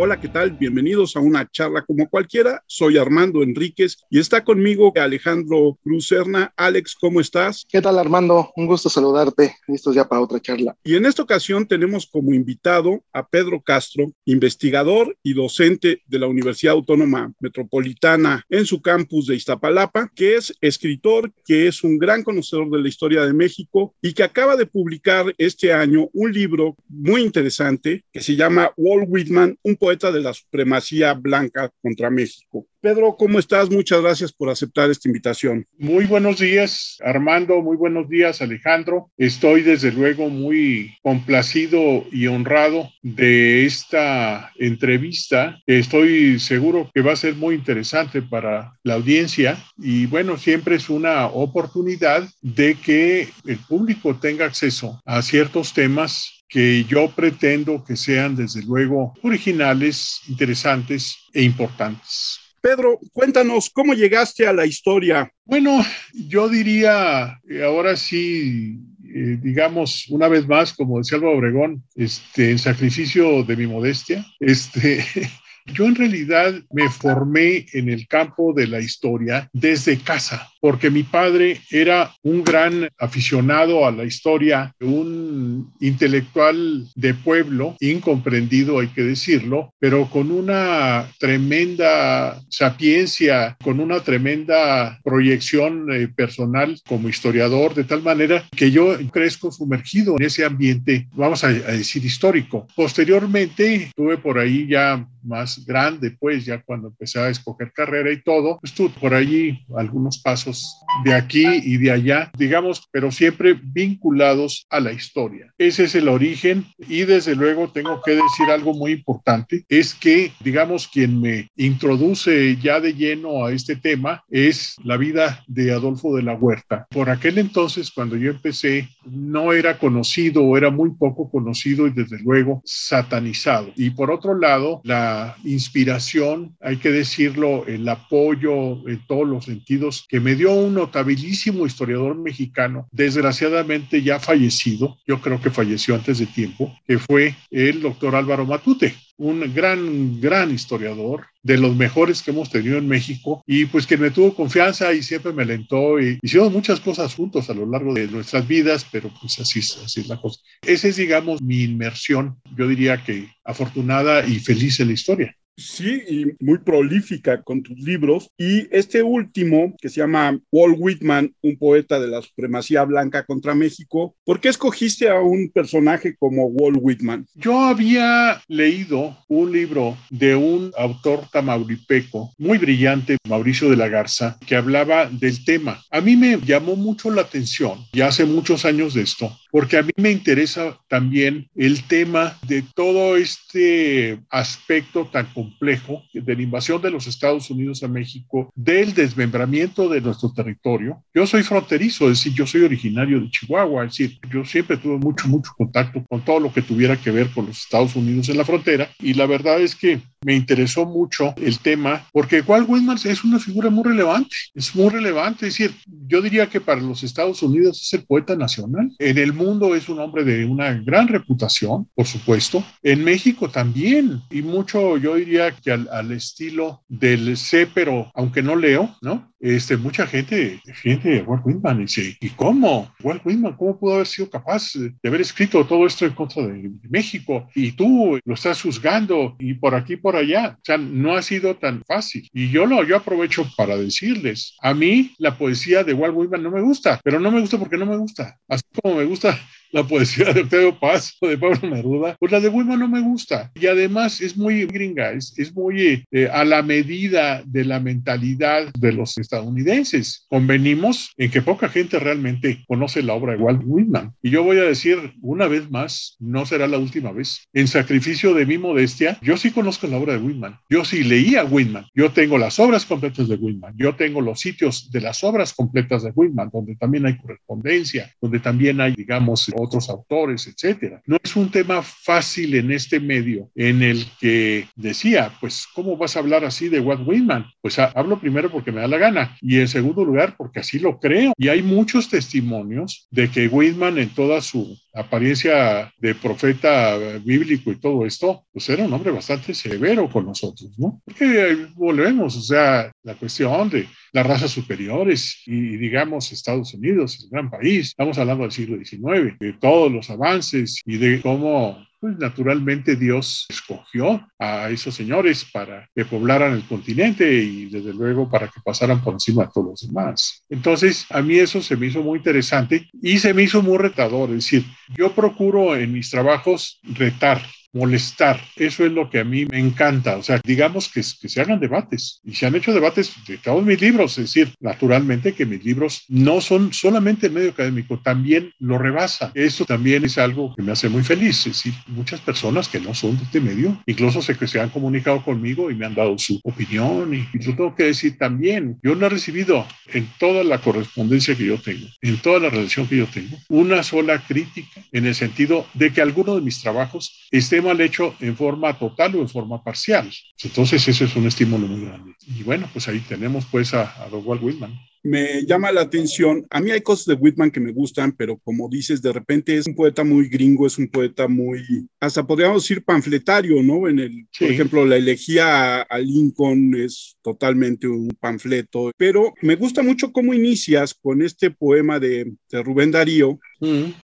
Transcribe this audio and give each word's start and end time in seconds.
Hola, 0.00 0.20
¿qué 0.20 0.28
tal? 0.28 0.52
Bienvenidos 0.52 1.16
a 1.16 1.20
una 1.20 1.50
charla 1.50 1.84
como 1.84 2.08
cualquiera. 2.08 2.62
Soy 2.68 2.98
Armando 2.98 3.42
Enríquez 3.42 3.96
y 4.08 4.20
está 4.20 4.44
conmigo 4.44 4.92
Alejandro 4.94 5.76
Cruzerna. 5.82 6.52
Alex, 6.56 6.94
¿cómo 6.94 7.20
estás? 7.20 7.66
¿Qué 7.68 7.82
tal, 7.82 7.98
Armando? 7.98 8.52
Un 8.54 8.66
gusto 8.68 8.88
saludarte. 8.88 9.56
Listos 9.66 9.96
ya 9.96 10.08
para 10.08 10.20
otra 10.20 10.38
charla. 10.38 10.76
Y 10.84 10.94
en 10.94 11.04
esta 11.04 11.24
ocasión 11.24 11.66
tenemos 11.66 12.06
como 12.06 12.32
invitado 12.32 13.02
a 13.12 13.26
Pedro 13.26 13.60
Castro, 13.60 14.06
investigador 14.24 15.16
y 15.24 15.34
docente 15.34 16.00
de 16.06 16.18
la 16.20 16.28
Universidad 16.28 16.74
Autónoma 16.74 17.32
Metropolitana 17.40 18.44
en 18.48 18.66
su 18.66 18.80
campus 18.80 19.26
de 19.26 19.34
Iztapalapa, 19.34 20.12
que 20.14 20.36
es 20.36 20.54
escritor, 20.60 21.32
que 21.44 21.66
es 21.66 21.82
un 21.82 21.98
gran 21.98 22.22
conocedor 22.22 22.70
de 22.70 22.82
la 22.82 22.88
historia 22.88 23.26
de 23.26 23.32
México 23.32 23.96
y 24.00 24.12
que 24.12 24.22
acaba 24.22 24.54
de 24.54 24.66
publicar 24.66 25.34
este 25.38 25.72
año 25.72 26.08
un 26.12 26.32
libro 26.32 26.76
muy 26.88 27.22
interesante 27.22 28.04
que 28.12 28.20
se 28.20 28.36
llama 28.36 28.70
Walt 28.76 29.08
Whitman, 29.08 29.58
un 29.64 29.74
poeta 29.88 30.12
de 30.12 30.20
la 30.20 30.34
supremacía 30.34 31.14
blanca 31.14 31.70
contra 31.80 32.10
México. 32.10 32.66
Pedro, 32.82 33.16
¿cómo 33.16 33.38
estás? 33.38 33.70
Muchas 33.70 34.02
gracias 34.02 34.32
por 34.32 34.50
aceptar 34.50 34.90
esta 34.90 35.08
invitación. 35.08 35.66
Muy 35.78 36.04
buenos 36.04 36.38
días, 36.38 36.98
Armando. 37.02 37.62
Muy 37.62 37.78
buenos 37.78 38.06
días, 38.06 38.42
Alejandro. 38.42 39.10
Estoy 39.16 39.62
desde 39.62 39.90
luego 39.90 40.28
muy 40.28 40.94
complacido 41.02 42.04
y 42.12 42.26
honrado 42.26 42.90
de 43.02 43.64
esta 43.64 44.52
entrevista. 44.56 45.58
Estoy 45.66 46.38
seguro 46.38 46.90
que 46.94 47.00
va 47.00 47.14
a 47.14 47.16
ser 47.16 47.34
muy 47.34 47.54
interesante 47.54 48.20
para 48.20 48.74
la 48.84 48.94
audiencia 48.94 49.56
y 49.78 50.04
bueno, 50.04 50.36
siempre 50.36 50.76
es 50.76 50.90
una 50.90 51.28
oportunidad 51.28 52.28
de 52.42 52.74
que 52.74 53.30
el 53.46 53.58
público 53.66 54.16
tenga 54.16 54.44
acceso 54.44 55.00
a 55.06 55.22
ciertos 55.22 55.72
temas 55.72 56.37
que 56.48 56.84
yo 56.84 57.10
pretendo 57.10 57.84
que 57.84 57.96
sean 57.96 58.34
desde 58.34 58.62
luego 58.62 59.14
originales, 59.22 60.20
interesantes 60.28 61.18
e 61.32 61.42
importantes. 61.42 62.40
Pedro, 62.60 62.98
cuéntanos 63.12 63.70
cómo 63.70 63.94
llegaste 63.94 64.46
a 64.46 64.52
la 64.52 64.66
historia. 64.66 65.32
Bueno, 65.44 65.84
yo 66.12 66.48
diría, 66.48 67.38
eh, 67.48 67.62
ahora 67.62 67.96
sí, 67.96 68.78
eh, 69.04 69.38
digamos, 69.40 70.06
una 70.08 70.28
vez 70.28 70.46
más, 70.46 70.72
como 70.72 70.98
decía 70.98 71.18
Alba 71.18 71.30
Obregón, 71.30 71.84
este, 71.94 72.50
en 72.50 72.58
sacrificio 72.58 73.42
de 73.44 73.56
mi 73.56 73.66
modestia, 73.66 74.26
este, 74.40 75.04
Yo 75.72 75.86
en 75.86 75.94
realidad 75.94 76.54
me 76.72 76.88
formé 76.88 77.66
en 77.72 77.88
el 77.88 78.06
campo 78.06 78.52
de 78.52 78.66
la 78.66 78.80
historia 78.80 79.48
desde 79.52 79.98
casa, 79.98 80.48
porque 80.60 80.90
mi 80.90 81.02
padre 81.02 81.60
era 81.70 82.12
un 82.22 82.42
gran 82.42 82.88
aficionado 82.98 83.86
a 83.86 83.92
la 83.92 84.04
historia, 84.04 84.74
un 84.80 85.72
intelectual 85.80 86.86
de 86.94 87.14
pueblo, 87.14 87.76
incomprendido 87.80 88.78
hay 88.78 88.88
que 88.88 89.02
decirlo, 89.02 89.72
pero 89.78 90.08
con 90.10 90.30
una 90.30 91.06
tremenda 91.18 92.40
sapiencia, 92.48 93.56
con 93.62 93.80
una 93.80 94.00
tremenda 94.00 94.98
proyección 95.04 95.92
eh, 95.92 96.08
personal 96.08 96.78
como 96.88 97.08
historiador, 97.08 97.74
de 97.74 97.84
tal 97.84 98.02
manera 98.02 98.44
que 98.56 98.70
yo 98.70 98.96
crezco 99.10 99.52
sumergido 99.52 100.16
en 100.18 100.24
ese 100.24 100.44
ambiente, 100.44 101.08
vamos 101.12 101.44
a, 101.44 101.48
a 101.48 101.52
decir, 101.52 102.04
histórico. 102.04 102.66
Posteriormente 102.74 103.90
tuve 103.94 104.18
por 104.18 104.38
ahí 104.38 104.66
ya 104.66 105.06
más 105.22 105.57
grande, 105.64 106.16
pues 106.18 106.44
ya 106.44 106.62
cuando 106.62 106.88
empecé 106.88 107.20
a 107.20 107.28
escoger 107.28 107.72
carrera 107.72 108.10
y 108.12 108.22
todo, 108.22 108.58
estuve 108.62 108.90
por 109.00 109.14
allí 109.14 109.64
algunos 109.76 110.18
pasos 110.18 110.80
de 111.04 111.14
aquí 111.14 111.46
y 111.46 111.76
de 111.76 111.90
allá, 111.90 112.30
digamos, 112.36 112.88
pero 112.90 113.10
siempre 113.10 113.58
vinculados 113.60 114.66
a 114.70 114.80
la 114.80 114.92
historia. 114.92 115.52
Ese 115.58 115.84
es 115.84 115.94
el 115.94 116.08
origen 116.08 116.66
y 116.78 117.00
desde 117.02 117.34
luego 117.34 117.68
tengo 117.70 118.00
que 118.02 118.12
decir 118.12 118.50
algo 118.52 118.74
muy 118.74 118.92
importante, 118.92 119.64
es 119.68 119.94
que, 119.94 120.32
digamos, 120.40 120.88
quien 120.88 121.20
me 121.20 121.50
introduce 121.56 122.56
ya 122.56 122.80
de 122.80 122.94
lleno 122.94 123.44
a 123.44 123.52
este 123.52 123.76
tema 123.76 124.24
es 124.30 124.76
la 124.84 124.96
vida 124.96 125.44
de 125.46 125.72
Adolfo 125.72 126.14
de 126.16 126.22
la 126.22 126.34
Huerta. 126.34 126.86
Por 126.90 127.10
aquel 127.10 127.38
entonces, 127.38 127.90
cuando 127.90 128.16
yo 128.16 128.30
empecé, 128.30 128.88
no 129.10 129.52
era 129.52 129.78
conocido 129.78 130.42
o 130.42 130.56
era 130.56 130.70
muy 130.70 130.90
poco 130.90 131.30
conocido 131.30 131.86
y 131.86 131.90
desde 131.90 132.18
luego 132.20 132.62
satanizado. 132.64 133.72
Y 133.76 133.90
por 133.90 134.10
otro 134.10 134.38
lado, 134.38 134.80
la 134.84 135.36
inspiración, 135.44 136.56
hay 136.60 136.76
que 136.76 136.90
decirlo, 136.90 137.66
el 137.66 137.88
apoyo 137.88 138.88
en 138.88 139.06
todos 139.06 139.26
los 139.26 139.44
sentidos 139.44 140.06
que 140.08 140.20
me 140.20 140.34
dio 140.34 140.52
un 140.52 140.74
notabilísimo 140.74 141.66
historiador 141.66 142.16
mexicano, 142.16 142.88
desgraciadamente 142.92 144.02
ya 144.02 144.18
fallecido, 144.18 144.98
yo 145.06 145.20
creo 145.20 145.40
que 145.40 145.50
falleció 145.50 145.94
antes 145.94 146.18
de 146.18 146.26
tiempo, 146.26 146.74
que 146.86 146.98
fue 146.98 147.34
el 147.50 147.80
doctor 147.80 148.14
Álvaro 148.14 148.46
Matute 148.46 148.94
un 149.18 149.52
gran, 149.52 150.20
gran 150.20 150.52
historiador, 150.52 151.26
de 151.42 151.56
los 151.56 151.74
mejores 151.74 152.22
que 152.22 152.30
hemos 152.30 152.50
tenido 152.50 152.78
en 152.78 152.86
México, 152.86 153.42
y 153.46 153.64
pues 153.66 153.86
que 153.86 153.96
me 153.96 154.10
tuvo 154.10 154.34
confianza 154.34 154.92
y 154.92 155.02
siempre 155.02 155.32
me 155.32 155.42
alentó. 155.42 156.00
Y 156.00 156.18
hicimos 156.22 156.52
muchas 156.52 156.80
cosas 156.80 157.14
juntos 157.14 157.48
a 157.48 157.54
lo 157.54 157.66
largo 157.66 157.94
de 157.94 158.06
nuestras 158.08 158.46
vidas, 158.46 158.86
pero 158.90 159.10
pues 159.20 159.38
así, 159.38 159.60
así 159.60 160.00
es 160.00 160.08
la 160.08 160.20
cosa. 160.20 160.40
Esa 160.62 160.88
es, 160.88 160.96
digamos, 160.96 161.40
mi 161.40 161.62
inmersión, 161.62 162.36
yo 162.56 162.68
diría 162.68 163.02
que 163.02 163.28
afortunada 163.44 164.26
y 164.26 164.38
feliz 164.40 164.78
en 164.80 164.88
la 164.88 164.94
historia. 164.94 165.37
Sí, 165.58 166.02
y 166.08 166.44
muy 166.44 166.58
prolífica 166.58 167.42
con 167.42 167.62
tus 167.62 167.76
libros. 167.78 168.30
Y 168.38 168.68
este 168.70 169.02
último, 169.02 169.74
que 169.80 169.88
se 169.88 170.00
llama 170.00 170.38
Walt 170.52 170.76
Whitman, 170.78 171.34
un 171.42 171.58
poeta 171.58 171.98
de 171.98 172.06
la 172.06 172.22
supremacía 172.22 172.84
blanca 172.84 173.26
contra 173.26 173.56
México, 173.56 174.14
¿por 174.24 174.40
qué 174.40 174.50
escogiste 174.50 175.08
a 175.08 175.20
un 175.20 175.50
personaje 175.52 176.14
como 176.16 176.46
Walt 176.46 176.78
Whitman? 176.80 177.26
Yo 177.34 177.58
había 177.58 178.40
leído 178.46 179.18
un 179.28 179.50
libro 179.50 179.96
de 180.10 180.36
un 180.36 180.70
autor 180.78 181.24
tamauripeco 181.32 182.32
muy 182.38 182.58
brillante, 182.58 183.16
Mauricio 183.28 183.68
de 183.68 183.76
la 183.76 183.88
Garza, 183.88 184.38
que 184.46 184.54
hablaba 184.54 185.06
del 185.10 185.44
tema. 185.44 185.82
A 185.90 186.00
mí 186.00 186.16
me 186.16 186.38
llamó 186.38 186.76
mucho 186.76 187.10
la 187.10 187.22
atención, 187.22 187.80
ya 187.92 188.06
hace 188.06 188.24
muchos 188.24 188.64
años 188.64 188.94
de 188.94 189.02
esto, 189.02 189.36
porque 189.50 189.78
a 189.78 189.82
mí 189.82 189.92
me 189.96 190.10
interesa 190.10 190.78
también 190.88 191.48
el 191.54 191.82
tema 191.84 192.36
de 192.46 192.62
todo 192.74 193.16
este 193.16 194.20
aspecto 194.30 195.06
tan 195.06 195.26
complejo 195.32 196.02
de 196.12 196.34
la 196.34 196.42
invasión 196.42 196.80
de 196.82 196.90
los 196.90 197.06
Estados 197.06 197.50
Unidos 197.50 197.82
a 197.82 197.88
México, 197.88 198.50
del 198.54 198.94
desmembramiento 198.94 199.88
de 199.88 200.00
nuestro 200.00 200.32
territorio. 200.32 201.02
Yo 201.14 201.26
soy 201.26 201.42
fronterizo, 201.42 202.10
es 202.10 202.18
decir, 202.18 202.34
yo 202.34 202.46
soy 202.46 202.62
originario 202.62 203.20
de 203.20 203.30
Chihuahua, 203.30 203.84
es 203.84 203.90
decir, 203.90 204.18
yo 204.32 204.44
siempre 204.44 204.76
tuve 204.76 204.98
mucho, 204.98 205.28
mucho 205.28 205.52
contacto 205.56 206.04
con 206.08 206.24
todo 206.24 206.40
lo 206.40 206.52
que 206.52 206.62
tuviera 206.62 206.96
que 206.96 207.10
ver 207.10 207.30
con 207.30 207.46
los 207.46 207.58
Estados 207.58 207.96
Unidos 207.96 208.28
en 208.28 208.36
la 208.36 208.44
frontera 208.44 208.90
y 209.00 209.14
la 209.14 209.26
verdad 209.26 209.60
es 209.60 209.74
que 209.74 210.00
me 210.24 210.34
interesó 210.34 210.84
mucho 210.84 211.34
el 211.36 211.58
tema 211.58 212.06
porque 212.12 212.40
Walt 212.40 212.68
Whitman 212.68 212.98
es 213.04 213.24
una 213.24 213.38
figura 213.38 213.70
muy 213.70 213.84
relevante, 213.84 214.34
es 214.54 214.74
muy 214.74 214.88
relevante, 214.88 215.46
decir, 215.46 215.72
yo 216.06 216.20
diría 216.20 216.48
que 216.48 216.60
para 216.60 216.80
los 216.80 217.02
Estados 217.02 217.42
Unidos 217.42 217.80
es 217.82 217.92
el 217.94 218.04
poeta 218.04 218.36
nacional. 218.36 218.90
En 218.98 219.18
el 219.18 219.32
mundo 219.32 219.47
es 219.74 219.88
un 219.88 219.98
hombre 219.98 220.24
de 220.24 220.44
una 220.44 220.72
gran 220.74 221.08
reputación, 221.08 221.88
por 221.94 222.06
supuesto. 222.06 222.62
En 222.82 223.02
México 223.02 223.48
también, 223.48 224.20
y 224.30 224.42
mucho 224.42 224.96
yo 224.96 225.14
diría 225.14 225.52
que 225.52 225.72
al, 225.72 225.88
al 225.90 226.12
estilo 226.12 226.82
del 226.88 227.36
C, 227.36 227.66
pero 227.66 228.10
aunque 228.14 228.42
no 228.42 228.56
leo, 228.56 228.94
¿no? 229.00 229.32
Este, 229.40 229.76
mucha 229.76 230.06
gente 230.06 230.60
defiende 230.64 231.20
a 231.20 231.22
Walt 231.22 231.42
Whitman 231.44 231.78
y 231.78 231.82
dice, 231.82 232.16
¿y 232.20 232.28
cómo? 232.30 232.92
Walt 233.02 233.24
Whitman, 233.24 233.56
¿cómo 233.56 233.78
pudo 233.78 233.94
haber 233.94 234.06
sido 234.06 234.28
capaz 234.28 234.72
de 234.74 235.08
haber 235.08 235.20
escrito 235.20 235.64
todo 235.64 235.86
esto 235.86 236.04
en 236.06 236.12
contra 236.12 236.46
de 236.46 236.70
México? 236.88 237.48
Y 237.54 237.72
tú 237.72 238.18
lo 238.24 238.34
estás 238.34 238.60
juzgando 238.62 239.36
y 239.38 239.54
por 239.54 239.74
aquí, 239.74 239.96
por 239.96 240.16
allá. 240.16 240.56
O 240.58 240.64
sea, 240.64 240.76
no 240.76 241.14
ha 241.14 241.22
sido 241.22 241.56
tan 241.56 241.82
fácil. 241.86 242.28
Y 242.32 242.50
yo 242.50 242.66
lo 242.66 242.82
yo 242.82 242.96
aprovecho 242.96 243.46
para 243.56 243.76
decirles, 243.76 244.56
a 244.60 244.74
mí 244.74 245.14
la 245.18 245.36
poesía 245.36 245.84
de 245.84 245.94
Walt 245.94 246.16
Whitman 246.16 246.42
no 246.42 246.50
me 246.50 246.60
gusta, 246.60 247.00
pero 247.04 247.20
no 247.20 247.30
me 247.30 247.40
gusta 247.40 247.58
porque 247.58 247.76
no 247.76 247.86
me 247.86 247.96
gusta. 247.96 248.36
Así 248.48 248.64
como 248.82 248.96
me 248.96 249.04
gusta 249.04 249.38
la 249.70 249.86
poesía 249.86 250.32
de 250.32 250.42
Octavio 250.42 250.78
Paz 250.78 251.16
o 251.20 251.28
de 251.28 251.38
Pablo 251.38 251.68
Neruda, 251.68 252.16
pues 252.18 252.32
la 252.32 252.40
de 252.40 252.48
Whitman 252.48 252.78
no 252.78 252.88
me 252.88 253.00
gusta. 253.00 253.50
Y 253.54 253.66
además 253.66 254.20
es 254.20 254.36
muy 254.36 254.66
gringa, 254.66 255.12
es, 255.12 255.34
es 255.38 255.54
muy 255.54 256.04
eh, 256.10 256.28
a 256.32 256.44
la 256.44 256.62
medida 256.62 257.42
de 257.44 257.64
la 257.64 257.80
mentalidad 257.80 258.72
de 258.78 258.92
los 258.92 259.18
estadounidenses. 259.18 260.26
Convenimos 260.28 261.12
en 261.16 261.30
que 261.30 261.42
poca 261.42 261.68
gente 261.68 261.98
realmente 261.98 262.64
conoce 262.66 263.02
la 263.02 263.14
obra 263.14 263.32
de 263.32 263.38
Walt 263.38 263.62
Whitman. 263.64 264.14
Y 264.22 264.30
yo 264.30 264.42
voy 264.42 264.58
a 264.58 264.64
decir 264.64 265.14
una 265.20 265.46
vez 265.46 265.70
más, 265.70 266.16
no 266.18 266.46
será 266.46 266.66
la 266.66 266.78
última 266.78 267.12
vez, 267.12 267.46
en 267.52 267.68
sacrificio 267.68 268.34
de 268.34 268.46
mi 268.46 268.58
modestia, 268.58 269.18
yo 269.22 269.36
sí 269.36 269.50
conozco 269.50 269.86
la 269.86 269.96
obra 269.96 270.14
de 270.14 270.20
Whitman. 270.20 270.58
Yo 270.70 270.84
sí 270.84 271.04
leía 271.04 271.44
Whitman. 271.44 271.86
Yo 271.94 272.12
tengo 272.12 272.38
las 272.38 272.58
obras 272.58 272.84
completas 272.84 273.28
de 273.28 273.36
Whitman. 273.36 273.74
Yo 273.76 273.94
tengo 273.94 274.20
los 274.20 274.40
sitios 274.40 274.90
de 274.90 275.00
las 275.00 275.22
obras 275.24 275.52
completas 275.54 276.02
de 276.02 276.12
Whitman, 276.14 276.50
donde 276.52 276.76
también 276.76 277.06
hay 277.06 277.16
correspondencia, 277.18 278.12
donde 278.20 278.40
también 278.40 278.80
hay, 278.80 278.94
digamos, 278.94 279.50
otros 279.60 279.88
autores, 279.88 280.46
etcétera. 280.46 281.02
No 281.06 281.16
es 281.22 281.36
un 281.36 281.50
tema 281.50 281.82
fácil 281.82 282.54
en 282.54 282.70
este 282.70 283.00
medio 283.00 283.50
en 283.54 283.82
el 283.82 284.04
que 284.20 284.68
decía, 284.76 285.32
pues, 285.40 285.66
¿cómo 285.74 285.96
vas 285.96 286.16
a 286.16 286.20
hablar 286.20 286.44
así 286.44 286.68
de 286.68 286.80
Walt 286.80 287.06
Whitman? 287.06 287.46
Pues 287.60 287.78
hablo 287.78 288.20
primero 288.20 288.50
porque 288.50 288.72
me 288.72 288.80
da 288.80 288.88
la 288.88 288.98
gana 288.98 289.36
y 289.40 289.58
en 289.58 289.68
segundo 289.68 290.04
lugar 290.04 290.36
porque 290.36 290.60
así 290.60 290.78
lo 290.78 290.98
creo. 290.98 291.32
Y 291.36 291.48
hay 291.48 291.62
muchos 291.62 292.08
testimonios 292.08 293.06
de 293.10 293.30
que 293.30 293.48
Whitman 293.48 293.98
en 293.98 294.10
toda 294.10 294.40
su 294.40 294.76
apariencia 294.94 295.92
de 295.98 296.14
profeta 296.14 296.96
bíblico 297.24 297.70
y 297.70 297.76
todo 297.76 298.04
esto, 298.04 298.44
pues 298.52 298.68
era 298.68 298.84
un 298.84 298.92
hombre 298.92 299.12
bastante 299.12 299.54
severo 299.54 300.08
con 300.10 300.26
nosotros, 300.26 300.70
¿no? 300.76 301.00
Porque 301.04 301.68
volvemos, 301.74 302.36
o 302.36 302.42
sea, 302.42 302.90
la 303.02 303.14
cuestión 303.14 303.70
de 303.70 303.86
las 304.12 304.26
razas 304.26 304.50
superiores 304.50 305.42
y, 305.46 305.76
digamos, 305.76 306.32
Estados 306.32 306.74
Unidos, 306.74 307.20
el 307.22 307.30
gran 307.30 307.50
país, 307.50 307.88
estamos 307.88 308.18
hablando 308.18 308.42
del 308.42 308.52
siglo 308.52 308.76
XIX, 308.76 309.38
de 309.38 309.52
todos 309.54 309.90
los 309.90 310.10
avances 310.10 310.82
y 310.84 310.96
de 310.96 311.20
cómo 311.20 311.88
pues 312.00 312.16
naturalmente 312.16 312.94
Dios 312.94 313.46
escogió 313.48 314.26
a 314.38 314.70
esos 314.70 314.94
señores 314.94 315.44
para 315.44 315.88
que 315.94 316.04
poblaran 316.04 316.52
el 316.52 316.62
continente 316.62 317.42
y 317.42 317.66
desde 317.66 317.92
luego 317.92 318.30
para 318.30 318.46
que 318.46 318.60
pasaran 318.64 319.02
por 319.02 319.14
encima 319.14 319.44
de 319.44 319.50
todos 319.52 319.66
los 319.66 319.88
demás. 319.88 320.44
Entonces, 320.48 321.06
a 321.10 321.22
mí 321.22 321.36
eso 321.38 321.60
se 321.60 321.76
me 321.76 321.86
hizo 321.86 322.02
muy 322.02 322.18
interesante 322.18 322.88
y 323.02 323.18
se 323.18 323.34
me 323.34 323.42
hizo 323.42 323.62
muy 323.62 323.78
retador. 323.78 324.30
Es 324.30 324.36
decir, 324.36 324.64
yo 324.96 325.12
procuro 325.12 325.74
en 325.74 325.92
mis 325.92 326.10
trabajos 326.10 326.80
retar 326.84 327.42
molestar. 327.72 328.40
Eso 328.56 328.84
es 328.84 328.92
lo 328.92 329.10
que 329.10 329.20
a 329.20 329.24
mí 329.24 329.46
me 329.46 329.58
encanta. 329.58 330.16
O 330.16 330.22
sea, 330.22 330.40
digamos 330.44 330.88
que, 330.88 331.02
que, 331.20 331.28
se 331.28 331.40
hagan 331.40 331.60
debates. 331.60 332.20
Y 332.24 332.34
se 332.34 332.46
han 332.46 332.54
hecho 332.54 332.72
debates 332.72 333.12
de 333.26 333.38
todos 333.38 333.64
mis 333.64 333.80
libros. 333.80 334.18
Es 334.18 334.32
decir, 334.32 334.54
naturalmente 334.60 335.32
que 335.32 335.46
mis 335.46 335.64
libros 335.64 336.04
no 336.08 336.40
son 336.40 336.72
solamente 336.72 337.30
medio 337.30 337.50
académico, 337.50 337.98
también 338.00 338.52
lo 338.58 338.78
rebasa. 338.78 339.30
Eso 339.34 339.64
también 339.64 340.04
es 340.04 340.18
algo 340.18 340.54
que 340.54 340.62
me 340.62 340.72
hace 340.72 340.88
muy 340.88 341.02
feliz. 341.02 341.38
Es 341.46 341.64
decir, 341.64 341.74
muchas 341.86 342.20
personas 342.20 342.68
que 342.68 342.80
no 342.80 342.94
son 342.94 343.16
de 343.16 343.24
este 343.24 343.40
medio, 343.40 343.82
incluso 343.86 344.20
que 344.38 344.46
se 344.46 344.60
han 344.60 344.70
comunicado 344.70 345.22
conmigo 345.22 345.70
y 345.70 345.74
me 345.74 345.86
han 345.86 345.94
dado 345.94 346.18
su 346.18 346.40
opinión. 346.42 347.14
Y, 347.14 347.28
y 347.32 347.42
yo 347.42 347.54
tengo 347.54 347.74
que 347.74 347.84
decir 347.84 348.18
también, 348.18 348.78
yo 348.82 348.94
no 348.94 349.06
he 349.06 349.08
recibido 349.08 349.66
en 349.92 350.08
toda 350.18 350.44
la 350.44 350.60
correspondencia 350.60 351.34
que 351.34 351.46
yo 351.46 351.58
tengo, 351.58 351.86
en 352.02 352.18
toda 352.18 352.40
la 352.40 352.50
relación 352.50 352.86
que 352.86 352.96
yo 352.96 353.06
tengo, 353.06 353.36
una 353.48 353.82
sola 353.82 354.18
crítica 354.18 354.82
en 354.92 355.06
el 355.06 355.14
sentido 355.14 355.66
de 355.74 355.92
que 355.92 356.02
alguno 356.02 356.34
de 356.34 356.42
mis 356.42 356.60
trabajos 356.60 357.28
esté 357.30 357.57
mal 357.62 357.80
hecho 357.80 358.14
en 358.20 358.36
forma 358.36 358.72
total 358.78 359.16
o 359.16 359.20
en 359.20 359.28
forma 359.28 359.62
parcial. 359.62 360.10
Entonces, 360.42 360.86
eso 360.88 361.04
es 361.04 361.16
un 361.16 361.26
estímulo 361.26 361.66
muy 361.66 361.86
grande. 361.86 362.14
Y 362.26 362.42
bueno, 362.42 362.68
pues 362.72 362.88
ahí 362.88 363.00
tenemos 363.00 363.46
pues 363.46 363.74
a, 363.74 364.04
a 364.04 364.08
Walt 364.08 364.42
Whitman 364.42 364.78
me 365.02 365.44
llama 365.46 365.72
la 365.72 365.82
atención. 365.82 366.46
A 366.50 366.60
mí 366.60 366.70
hay 366.70 366.80
cosas 366.80 367.06
de 367.06 367.14
Whitman 367.14 367.50
que 367.50 367.60
me 367.60 367.72
gustan, 367.72 368.12
pero 368.12 368.38
como 368.38 368.68
dices, 368.68 369.02
de 369.02 369.12
repente 369.12 369.56
es 369.56 369.66
un 369.66 369.74
poeta 369.74 370.04
muy 370.04 370.28
gringo, 370.28 370.66
es 370.66 370.78
un 370.78 370.88
poeta 370.88 371.28
muy, 371.28 371.88
hasta 372.00 372.26
podríamos 372.26 372.62
decir 372.62 372.84
panfletario, 372.84 373.62
¿no? 373.62 373.88
En 373.88 373.98
el, 373.98 374.26
por 374.38 374.50
ejemplo, 374.50 374.86
la 374.86 374.96
elegía 374.96 375.82
a 375.82 375.98
Lincoln 375.98 376.74
es 376.74 377.16
totalmente 377.22 377.88
un 377.88 378.08
panfleto, 378.20 378.90
pero 378.96 379.32
me 379.42 379.56
gusta 379.56 379.82
mucho 379.82 380.12
cómo 380.12 380.34
inicias 380.34 380.94
con 380.94 381.22
este 381.22 381.50
poema 381.50 381.98
de, 381.98 382.32
de 382.50 382.62
Rubén 382.62 382.90
Darío, 382.90 383.38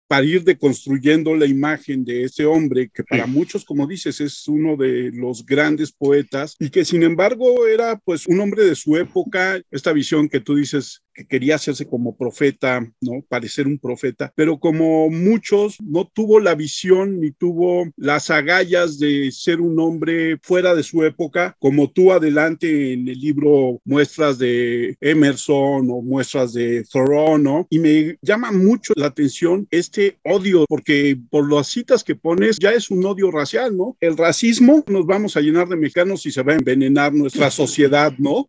para 0.07 0.25
ir 0.25 0.43
deconstruyendo 0.43 1.35
la 1.35 1.45
imagen 1.45 2.03
de 2.03 2.23
ese 2.23 2.45
hombre 2.45 2.89
que 2.93 3.03
para 3.03 3.25
muchos, 3.25 3.63
como 3.63 3.87
dices, 3.87 4.19
es 4.19 4.45
uno 4.47 4.75
de 4.75 5.09
los 5.13 5.45
grandes 5.45 5.91
poetas 5.91 6.55
y 6.59 6.69
que 6.69 6.83
sin 6.83 7.03
embargo 7.03 7.65
era 7.65 7.97
pues 7.97 8.27
un 8.27 8.39
hombre 8.41 8.65
de 8.65 8.75
su 8.75 8.97
época, 8.97 9.61
esta 9.71 9.93
visión 9.93 10.27
que 10.27 10.41
tú 10.41 10.55
dices 10.55 10.80
is 10.81 10.99
que 11.13 11.25
quería 11.25 11.55
hacerse 11.55 11.87
como 11.87 12.15
profeta, 12.15 12.85
¿no? 13.01 13.23
Parecer 13.27 13.67
un 13.67 13.77
profeta, 13.77 14.31
pero 14.35 14.59
como 14.59 15.09
muchos 15.09 15.77
no 15.81 16.07
tuvo 16.07 16.39
la 16.39 16.55
visión 16.55 17.19
ni 17.19 17.31
tuvo 17.31 17.89
las 17.97 18.29
agallas 18.29 18.99
de 18.99 19.31
ser 19.31 19.61
un 19.61 19.79
hombre 19.79 20.37
fuera 20.41 20.75
de 20.75 20.83
su 20.83 21.03
época, 21.03 21.55
como 21.59 21.89
tú 21.89 22.11
adelante 22.11 22.93
en 22.93 23.07
el 23.07 23.19
libro 23.19 23.81
muestras 23.85 24.37
de 24.37 24.95
Emerson 25.01 25.89
o 25.89 26.01
muestras 26.01 26.53
de 26.53 26.83
Thoreau, 26.91 27.37
¿no? 27.37 27.67
Y 27.69 27.79
me 27.79 28.17
llama 28.21 28.51
mucho 28.51 28.93
la 28.95 29.07
atención 29.07 29.67
este 29.71 30.17
odio, 30.23 30.65
porque 30.67 31.17
por 31.29 31.51
las 31.51 31.67
citas 31.67 32.03
que 32.03 32.15
pones 32.15 32.57
ya 32.59 32.71
es 32.71 32.89
un 32.89 33.05
odio 33.05 33.31
racial, 33.31 33.75
¿no? 33.75 33.97
El 33.99 34.17
racismo 34.17 34.83
nos 34.87 35.05
vamos 35.05 35.37
a 35.37 35.41
llenar 35.41 35.67
de 35.67 35.75
mexicanos 35.75 36.25
y 36.25 36.31
se 36.31 36.43
va 36.43 36.53
a 36.53 36.57
envenenar 36.57 37.13
nuestra 37.13 37.49
sociedad, 37.51 38.13
¿no? 38.17 38.47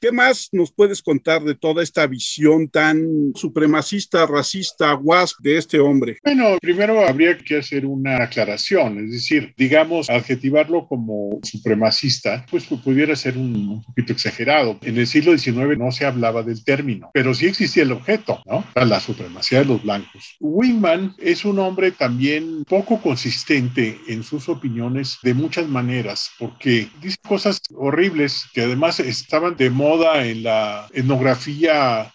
¿Qué 0.00 0.12
más 0.12 0.48
nos 0.52 0.70
puedes 0.72 1.02
contar 1.02 1.42
de 1.44 1.53
toda 1.54 1.82
esta 1.82 2.06
visión 2.06 2.68
tan 2.68 3.32
supremacista, 3.34 4.26
racista, 4.26 4.92
guas 4.92 5.34
de 5.40 5.56
este 5.58 5.78
hombre? 5.78 6.18
Bueno, 6.22 6.58
primero 6.60 7.06
habría 7.06 7.36
que 7.38 7.58
hacer 7.58 7.86
una 7.86 8.22
aclaración, 8.22 9.04
es 9.04 9.12
decir, 9.12 9.54
digamos, 9.56 10.10
adjetivarlo 10.10 10.86
como 10.86 11.40
supremacista, 11.42 12.44
pues 12.50 12.64
pudiera 12.64 13.14
ser 13.16 13.36
un, 13.36 13.54
un 13.54 13.82
poquito 13.82 14.12
exagerado. 14.12 14.78
En 14.82 14.98
el 14.98 15.06
siglo 15.06 15.36
XIX 15.36 15.78
no 15.78 15.92
se 15.92 16.04
hablaba 16.04 16.42
del 16.42 16.64
término, 16.64 17.10
pero 17.12 17.34
sí 17.34 17.46
existía 17.46 17.82
el 17.82 17.92
objeto, 17.92 18.42
¿no? 18.46 18.64
La 18.74 19.00
supremacía 19.00 19.60
de 19.60 19.64
los 19.66 19.82
blancos. 19.82 20.36
Wingman 20.40 21.14
es 21.18 21.44
un 21.44 21.58
hombre 21.58 21.90
también 21.90 22.64
poco 22.64 23.00
consistente 23.00 23.98
en 24.08 24.22
sus 24.22 24.48
opiniones 24.48 25.18
de 25.22 25.34
muchas 25.34 25.68
maneras, 25.68 26.30
porque 26.38 26.88
dice 27.00 27.16
cosas 27.26 27.60
horribles 27.74 28.46
que 28.52 28.62
además 28.62 29.00
estaban 29.00 29.56
de 29.56 29.70
moda 29.70 30.26
en 30.26 30.42
la 30.42 30.88
etnografía 30.92 31.43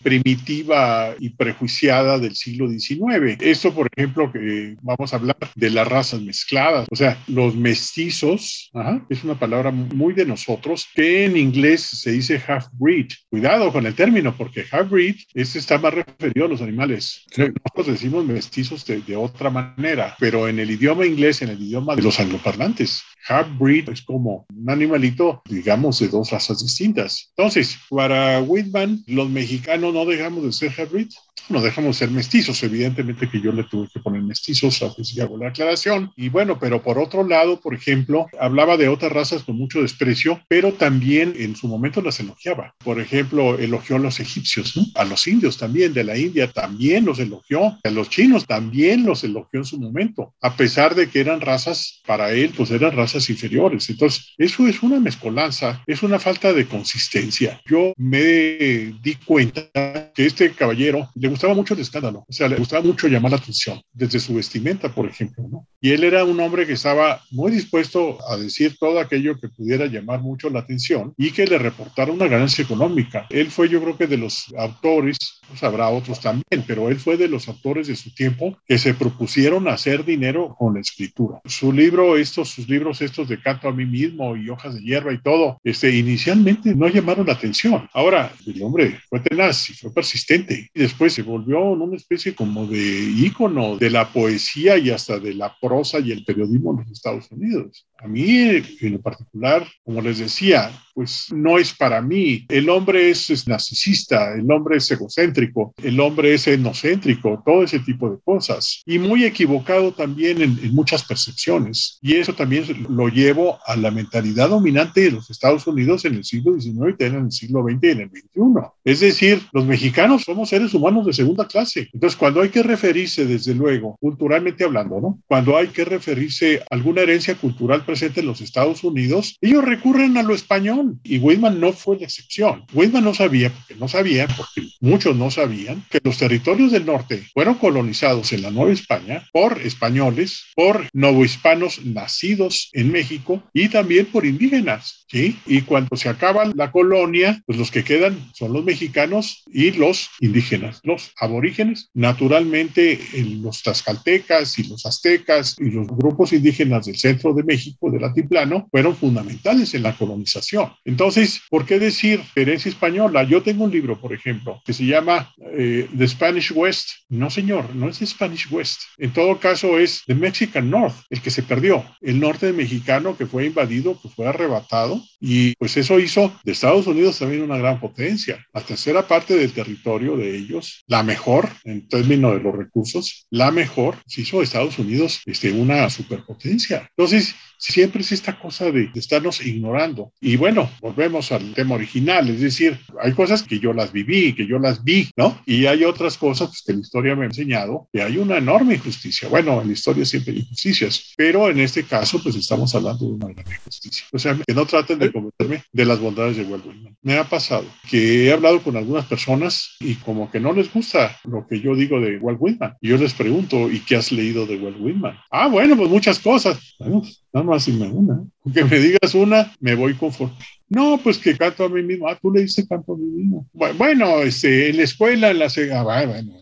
primitiva 0.02 1.16
y 1.20 1.30
prejuiciada 1.30 2.20
del 2.20 2.36
siglo 2.36 2.70
XIX. 2.70 3.38
Esto, 3.40 3.74
por 3.74 3.90
ejemplo, 3.96 4.32
que 4.32 4.76
vamos 4.82 5.14
a 5.14 5.18
hablar 5.18 5.38
de 5.56 5.70
las 5.70 5.88
razas 5.88 6.22
mezcladas, 6.22 6.88
o 6.92 6.96
sea, 6.96 7.18
los 7.28 7.56
mestizos, 7.56 8.72
es 9.10 9.24
una 9.24 9.38
palabra 9.38 9.72
muy 9.72 10.14
de 10.14 10.26
nosotros, 10.26 10.88
que 10.94 11.26
en 11.26 11.38
inglés 11.38 11.82
se 11.82 12.12
dice 12.12 12.42
half-breed. 12.46 13.08
Cuidado 13.30 13.72
con 13.72 13.86
el 13.86 13.96
término, 13.96 14.36
porque 14.36 14.66
half-breed 14.70 15.16
este 15.34 15.60
está 15.60 15.78
más 15.78 15.94
referido 15.94 16.46
a 16.46 16.50
los 16.50 16.62
animales. 16.62 17.26
Nosotros 17.38 17.88
decimos 17.88 18.26
mestizos 18.26 18.86
de, 18.86 19.02
de 19.02 19.16
otra 19.16 19.50
manera, 19.50 20.16
pero 20.20 20.48
en 20.48 20.60
el 20.60 20.72
idioma 20.72 21.06
inglés, 21.06 21.42
en 21.42 21.50
el 21.50 21.62
idioma 21.62 21.96
de 21.96 22.02
los 22.02 22.20
angloparlantes, 22.20 23.04
half-breed 23.28 23.90
es 23.90 24.02
como 24.02 24.46
un 24.56 24.70
animalito, 24.70 25.42
digamos, 25.46 26.00
de 26.00 26.08
dos 26.08 26.32
razas 26.32 26.62
distintas. 26.62 27.32
Entonces, 27.36 27.78
para 27.90 28.42
Whitman, 28.42 29.04
los 29.08 29.30
mexicanos 29.30 29.94
no 29.94 30.06
dejamos 30.06 30.44
de 30.44 30.52
ser 30.52 30.72
half-breed, 30.72 31.10
no 31.50 31.62
dejamos 31.62 31.96
de 31.96 32.06
ser 32.06 32.12
mestizos. 32.12 32.62
Evidentemente 32.64 33.30
que 33.30 33.42
yo 33.42 33.52
le 33.52 33.64
tuve 33.64 33.88
que 33.94 34.00
poner 34.00 34.22
mestizos, 34.22 34.82
a 34.82 34.94
si 35.04 35.20
hago 35.22 35.38
la 35.38 35.50
aclaración. 35.50 36.12
Y 36.16 36.30
bueno, 36.30 36.60
pero 36.60 36.82
por 36.82 37.00
otro 37.00 37.28
lado, 37.28 37.60
por 37.60 37.74
ejemplo, 37.74 38.28
hablaba 38.40 38.78
de 38.78 38.88
otras 38.88 39.12
razas 39.12 39.44
con 39.44 39.58
mucho 39.58 39.82
desprecio, 39.82 40.42
pero 40.48 40.74
también 40.74 41.34
en 41.38 41.56
su 41.56 41.68
momento 41.68 42.02
las 42.02 42.20
elogiaba. 42.20 42.76
Por 42.84 43.00
ejemplo, 43.00 43.58
elogió 43.58 43.96
a 43.96 44.00
los 44.00 44.20
egipcios, 44.20 44.74
a 44.96 45.06
los 45.06 45.28
indios 45.28 45.58
también, 45.58 45.94
de 45.94 46.04
la 46.04 46.18
India 46.18 46.52
también 46.52 47.06
los 47.06 47.20
elogió, 47.20 47.78
a 47.84 47.90
los 47.90 48.10
chinos 48.10 48.46
también 48.46 49.06
los 49.06 49.24
elogió 49.24 49.60
en 49.60 49.66
su 49.66 49.80
momento, 49.80 50.34
a 50.42 50.56
pesar 50.56 50.96
de 50.96 51.10
que 51.10 51.20
eran 51.20 51.42
razas, 51.42 52.02
para 52.06 52.32
él, 52.32 52.52
pues 52.56 52.72
eran 52.72 52.96
razas 52.96 53.30
inferiores. 53.30 53.90
Entonces, 53.90 54.34
eso 54.38 54.68
es 54.68 54.82
una 54.82 55.00
mezcolanza, 55.00 55.84
es 55.86 56.04
una 56.04 56.20
falta 56.20 56.54
de 56.54 56.66
consistencia. 56.66 57.62
Yo 57.66 57.94
me 57.98 58.94
di 59.02 59.16
cuenta 59.26 60.12
que 60.14 60.26
este 60.26 60.52
caballero 60.52 61.10
le 61.16 61.28
gustaba 61.40 61.54
mucho 61.54 61.74
el 61.74 61.80
escándalo, 61.80 62.26
o 62.28 62.34
sea, 62.34 62.50
le 62.50 62.58
gustaba 62.58 62.84
mucho 62.84 63.08
llamar 63.08 63.32
la 63.32 63.38
atención, 63.38 63.82
desde 63.94 64.20
su 64.20 64.34
vestimenta, 64.34 64.94
por 64.94 65.08
ejemplo, 65.08 65.48
¿no? 65.50 65.66
Y 65.80 65.92
él 65.92 66.04
era 66.04 66.26
un 66.26 66.38
hombre 66.42 66.68
que 66.68 66.74
estaba 66.74 67.22
muy 67.32 67.54
dispuesto 67.54 68.18
a 68.30 68.36
decir 68.36 68.76
todo 68.78 69.00
aquello 69.00 69.40
que 69.40 69.48
pudiera 69.48 69.86
llamar 69.86 70.20
mucho 70.20 70.50
la 70.50 70.60
atención 70.60 71.14
y 71.16 71.32
que 71.32 71.48
le 71.48 71.58
reportara 71.58 72.12
una 72.12 72.28
ganancia 72.28 72.66
económica. 72.66 73.26
Él 73.30 73.50
fue, 73.50 73.70
yo 73.70 73.82
creo 73.82 73.98
que 73.98 74.08
de 74.08 74.18
los 74.18 74.54
autores, 74.58 75.18
pues 75.48 75.64
habrá 75.64 75.88
otros 75.88 76.20
también, 76.20 76.66
pero 76.68 76.90
él 76.90 77.00
fue 77.00 77.16
de 77.16 77.30
los 77.30 77.48
autores 77.48 77.88
de 77.88 77.96
su 77.96 78.14
tiempo 78.14 78.58
que 78.68 78.78
se 78.78 78.94
propusieron 78.94 79.70
hacer 79.70 80.04
dinero 80.04 80.54
con 80.60 80.74
la 80.74 80.82
escritura. 80.82 81.40
Su 81.46 81.72
libro, 81.72 82.18
estos, 82.18 82.50
sus 82.50 82.68
libros, 82.68 83.02
estos 83.02 83.30
de 83.30 83.42
canto 83.42 83.70
a 83.70 83.74
mí 83.74 83.86
mismo 83.86 84.36
y 84.36 84.50
hojas 84.50 84.76
de 84.76 84.82
hierba 84.82 85.14
y 85.14 85.22
todo, 85.22 85.58
este, 85.64 85.96
inicialmente 85.96 86.76
no 86.76 86.90
llamaron 86.90 87.26
la 87.26 87.34
atención. 87.34 87.88
Ahora, 87.94 88.34
el 88.46 88.62
hombre 88.62 89.00
fue 89.08 89.22
tenaz 89.22 89.70
y 89.70 89.74
fue 89.74 89.94
persistente 89.94 90.70
y 90.74 90.80
después 90.80 91.14
se 91.14 91.24
volvió 91.30 91.62
una 91.62 91.96
especie 91.96 92.36
como 92.36 92.66
de 92.66 92.80
ícono 92.80 93.78
de 93.78 93.90
la 93.90 94.12
poesía 94.12 94.78
y 94.78 94.90
hasta 94.90 95.20
de 95.20 95.34
la 95.34 95.56
prosa 95.62 96.00
y 96.00 96.12
el 96.12 96.26
periodismo 96.26 96.72
en 96.72 96.80
los 96.80 96.92
Estados 96.92 97.32
Unidos. 97.32 97.89
A 98.02 98.08
mí 98.08 98.64
en 98.82 98.94
lo 98.94 99.02
particular, 99.02 99.68
como 99.84 100.02
les 100.02 100.20
decía, 100.20 100.72
pues 100.94 101.28
no 101.32 101.58
es 101.58 101.74
para 101.74 102.02
mí. 102.02 102.46
El 102.50 102.70
hombre 102.70 103.10
es, 103.10 103.48
narcisista, 103.48 104.34
el 104.34 104.52
hombre 104.52 104.78
es 104.78 104.92
egocéntrico, 104.92 105.74
el 105.82 106.00
hombre 106.00 106.34
es 106.34 106.48
etnocéntrico, 106.48 107.42
todo 107.46 107.64
ese 107.64 107.80
tipo 107.80 108.10
de 108.10 108.18
cosas. 108.24 108.82
Y 108.86 109.00
muy 109.00 109.24
equivocado 109.24 109.94
también 109.94 110.42
en, 110.42 110.60
en 110.62 110.76
muchas 110.76 111.06
percepciones. 111.06 112.00
Y 112.02 112.16
eso 112.16 112.34
también 112.34 112.66
lo 112.90 113.08
llevo 113.08 113.60
a 113.66 113.76
la 113.76 113.92
mentalidad 113.92 114.50
dominante 114.50 115.02
de 115.02 115.12
los 115.12 115.30
Estados 115.30 115.66
Unidos 115.68 116.06
en 116.06 116.16
el 116.16 116.24
siglo 116.24 116.60
XIX 116.60 116.96
y 117.00 117.04
en 117.04 117.16
el 117.16 117.32
siglo 117.32 117.64
XX 117.64 117.84
y 117.84 117.88
en 117.88 118.00
el 118.02 118.10
XXI. 118.10 118.70
Es 118.84 119.00
decir, 119.00 119.42
los 119.54 119.66
mexicanos 119.66 120.24
somos 120.24 120.50
seres 120.50 120.74
humanos 120.74 121.06
de 121.06 121.14
segunda 121.14 121.48
clase. 121.48 121.90
Entonces, 121.94 122.18
cuando 122.18 122.42
hay 122.42 122.50
que 122.50 122.64
referirse, 122.64 123.26
desde 123.26 123.56
luego, 123.56 123.98
culturalmente 124.00 124.64
hablando, 124.64 125.00
¿no? 125.00 125.20
Cuando 125.28 125.58
hay 125.58 125.68
que 125.68 125.86
referirse 125.86 126.60
a 126.60 126.76
alguna 126.76 127.02
herencia 127.02 127.36
cultural 127.36 127.84
presente 127.90 128.20
en 128.20 128.28
los 128.28 128.40
Estados 128.40 128.84
Unidos, 128.84 129.36
ellos 129.42 129.66
recurren 129.66 130.16
a 130.18 130.22
lo 130.22 130.36
español 130.36 131.00
y 131.04 131.18
Whitman 131.18 131.60
no 131.60 131.74
fue 131.74 131.98
la 131.98 132.04
excepción. 132.04 132.66
Whitman 132.72 133.04
no 133.04 133.16
sabía, 133.16 133.50
porque 133.50 133.74
no 133.74 133.88
sabía, 133.88 134.28
porque 134.28 134.70
muchos 134.80 135.16
no 135.16 135.32
sabían, 135.32 135.84
que 135.90 136.00
los 136.04 136.20
territorios 136.20 136.72
del 136.72 136.86
norte 136.86 137.24
fueron 137.34 137.56
colonizados 137.56 138.32
en 138.32 138.44
la 138.44 138.52
Nueva 138.52 138.72
España 138.72 139.28
por 139.34 139.60
españoles, 139.64 140.44
por 140.56 140.88
novohispanos 140.94 141.84
nacidos 141.84 142.70
en 142.74 142.92
México 142.92 143.42
y 143.54 143.70
también 143.70 144.06
por 144.06 144.24
indígenas. 144.24 145.08
¿sí? 145.10 145.40
Y 145.48 145.62
cuando 145.62 145.96
se 145.98 146.10
acaba 146.10 146.46
la 146.54 146.72
colonia, 146.72 147.42
pues 147.48 147.58
los 147.58 147.72
que 147.72 147.84
quedan 147.84 148.20
son 148.36 148.54
los 148.54 148.64
mexicanos 148.64 149.42
y 149.52 149.72
los 149.72 150.10
indígenas, 150.20 150.80
los 150.84 151.12
aborígenes. 151.20 151.90
Naturalmente, 151.96 153.00
los 153.42 153.64
tlaxcaltecas 153.64 154.60
y 154.60 154.64
los 154.66 154.86
aztecas 154.86 155.56
y 155.58 155.72
los 155.72 155.88
grupos 155.88 156.34
indígenas 156.34 156.86
del 156.86 156.98
centro 156.98 157.34
de 157.34 157.44
México, 157.44 157.79
del 157.82 158.04
altiplano, 158.04 158.68
fueron 158.72 158.96
fundamentales 158.96 159.74
en 159.74 159.84
la 159.84 159.96
colonización. 159.96 160.72
Entonces, 160.84 161.42
¿por 161.50 161.66
qué 161.66 161.80
decir 161.80 162.22
herencia 162.36 162.70
española? 162.70 163.24
Yo 163.24 163.42
tengo 163.42 163.64
un 163.64 163.72
libro, 163.72 164.00
por 164.00 164.14
ejemplo, 164.14 164.62
que 164.66 164.74
se 164.74 164.86
llama 164.86 165.34
eh, 165.54 165.88
The 165.98 166.08
Spanish 166.08 166.52
West. 166.52 166.90
No, 167.10 167.30
señor, 167.30 167.76
no 167.76 167.90
es 167.90 168.00
The 168.00 168.06
Spanish 168.06 168.52
West. 168.52 168.82
En 168.98 169.12
todo 169.12 169.40
caso, 169.40 169.80
es 169.80 170.04
The 170.06 170.16
Mexican 170.16 170.70
North, 170.70 170.96
el 171.10 171.22
que 171.22 171.32
se 171.32 171.44
perdió. 171.44 171.86
El 172.02 172.20
norte 172.20 172.52
mexicano 172.54 173.16
que 173.18 173.26
fue 173.26 173.46
invadido, 173.46 174.00
que 174.02 174.10
fue 174.10 174.28
arrebatado. 174.28 175.02
Y 175.20 175.56
pues 175.56 175.78
eso 175.78 176.00
hizo 176.00 176.34
de 176.44 176.52
Estados 176.52 176.88
Unidos 176.88 177.20
también 177.20 177.42
una 177.42 177.58
gran 177.58 177.80
potencia. 177.80 178.46
La 178.54 178.62
tercera 178.62 179.08
parte 179.08 179.36
del 179.36 179.52
territorio 179.52 180.18
de 180.18 180.36
ellos, 180.36 180.84
la 180.88 181.04
mejor 181.04 181.50
en 181.64 181.88
términos 181.88 182.34
de 182.34 182.42
los 182.42 182.56
recursos, 182.56 183.28
la 183.30 183.52
mejor, 183.52 183.96
se 184.06 184.22
hizo 184.22 184.42
Estados 184.42 184.80
Unidos 184.80 185.22
este, 185.26 185.52
una 185.52 185.90
superpotencia. 185.90 186.88
Entonces, 186.90 187.36
siempre 187.60 188.02
es 188.02 188.12
esta 188.12 188.40
cosa 188.40 188.72
de, 188.72 188.90
estarnos 188.96 189.46
ignorando. 189.46 190.12
Y 190.20 190.38
bueno, 190.38 190.70
volvemos 190.82 191.32
al 191.32 191.54
tema 191.54 191.76
original, 191.76 192.30
es 192.30 192.42
decir, 192.42 192.80
hay 193.02 193.12
cosas 193.14 193.44
que 193.44 193.60
yo 193.60 193.74
las 193.74 193.92
viví, 193.92 194.34
que 194.34 194.48
yo 194.48 194.58
las 194.58 194.84
vi, 194.84 195.10
¿no? 195.16 195.40
Y 195.46 195.66
hay 195.66 195.84
otras 195.84 196.18
cosas 196.18 196.48
pues, 196.48 196.64
que 196.66 196.74
la 196.74 196.80
historia 196.80 197.16
me 197.16 197.24
ha 197.24 197.28
enseñado 197.28 197.88
que 197.92 198.02
hay 198.02 198.18
una 198.18 198.38
enorme 198.38 198.76
injusticia. 198.76 199.30
Bueno, 199.30 199.62
en 199.62 199.68
la 199.68 199.74
historia 199.74 200.06
siempre 200.06 200.34
hay 200.34 200.40
injusticias, 200.40 201.14
pero 201.16 201.50
en 201.50 201.60
este 201.60 201.84
caso, 201.84 202.22
pues 202.24 202.36
estamos 202.36 202.74
hablando 202.74 203.06
de 203.06 203.12
una 203.14 203.28
gran 203.34 203.46
injusticia. 203.48 204.06
O 204.12 204.20
sea, 204.20 204.36
que 204.36 204.54
no 204.54 204.66
traten 204.66 205.00
de 205.00 205.12
convencerme 205.12 205.64
de 205.72 205.86
las 205.86 206.00
bondades 206.00 206.38
de 206.38 206.44
Whitman. 206.44 206.96
Me 207.02 207.18
ha 207.18 207.24
pasado 207.28 207.66
que 207.90 208.26
he 208.26 208.34
hablado 208.34 208.62
con 208.62 208.78
algunas 208.78 209.06
personas 209.06 209.76
y 209.80 209.96
como 209.96 210.32
que 210.32 210.40
no 210.40 210.54
les 210.54 210.72
gusta 210.72 211.18
lo 211.24 211.46
que 211.48 211.60
yo 211.60 211.76
digo 211.76 212.00
de 212.00 212.18
Walt 212.18 212.40
Whitman. 212.40 212.76
Y 212.82 212.90
yo 212.90 212.98
les 212.98 213.14
pregunto, 213.14 213.70
¿y 213.70 213.80
qué 213.80 213.96
has 213.96 214.12
leído 214.12 214.46
de 214.46 214.58
Walt 214.58 214.78
Whitman? 214.80 215.18
Ah, 215.32 215.48
bueno, 215.48 215.76
pues 215.76 215.90
muchas 215.90 216.20
cosas. 216.20 216.76
Bueno, 216.80 217.04
no 217.34 217.44
más 217.44 217.68
una. 217.68 218.24
Que 218.54 218.64
me 218.64 218.80
digas 218.80 219.14
una, 219.14 219.52
me 219.60 219.76
voy 219.76 219.94
conforme. 219.96 220.36
No, 220.68 221.00
pues 221.04 221.18
que 221.18 221.38
canto 221.38 221.66
a 221.66 221.70
mí 221.70 221.82
mismo. 221.82 222.08
Ah, 222.08 222.18
tú 222.20 222.32
le 222.32 222.42
dices 222.42 222.68
canto 222.68 222.94
a 222.94 222.98
mí 222.98 223.06
mismo. 223.06 223.48
Bueno, 223.54 224.22
este, 224.22 224.70
en 224.70 224.78
la 224.78 224.84
escuela, 224.84 225.32
en 225.32 225.40
la... 225.40 225.48
Ah, 225.74 226.06
bueno, 226.06 226.34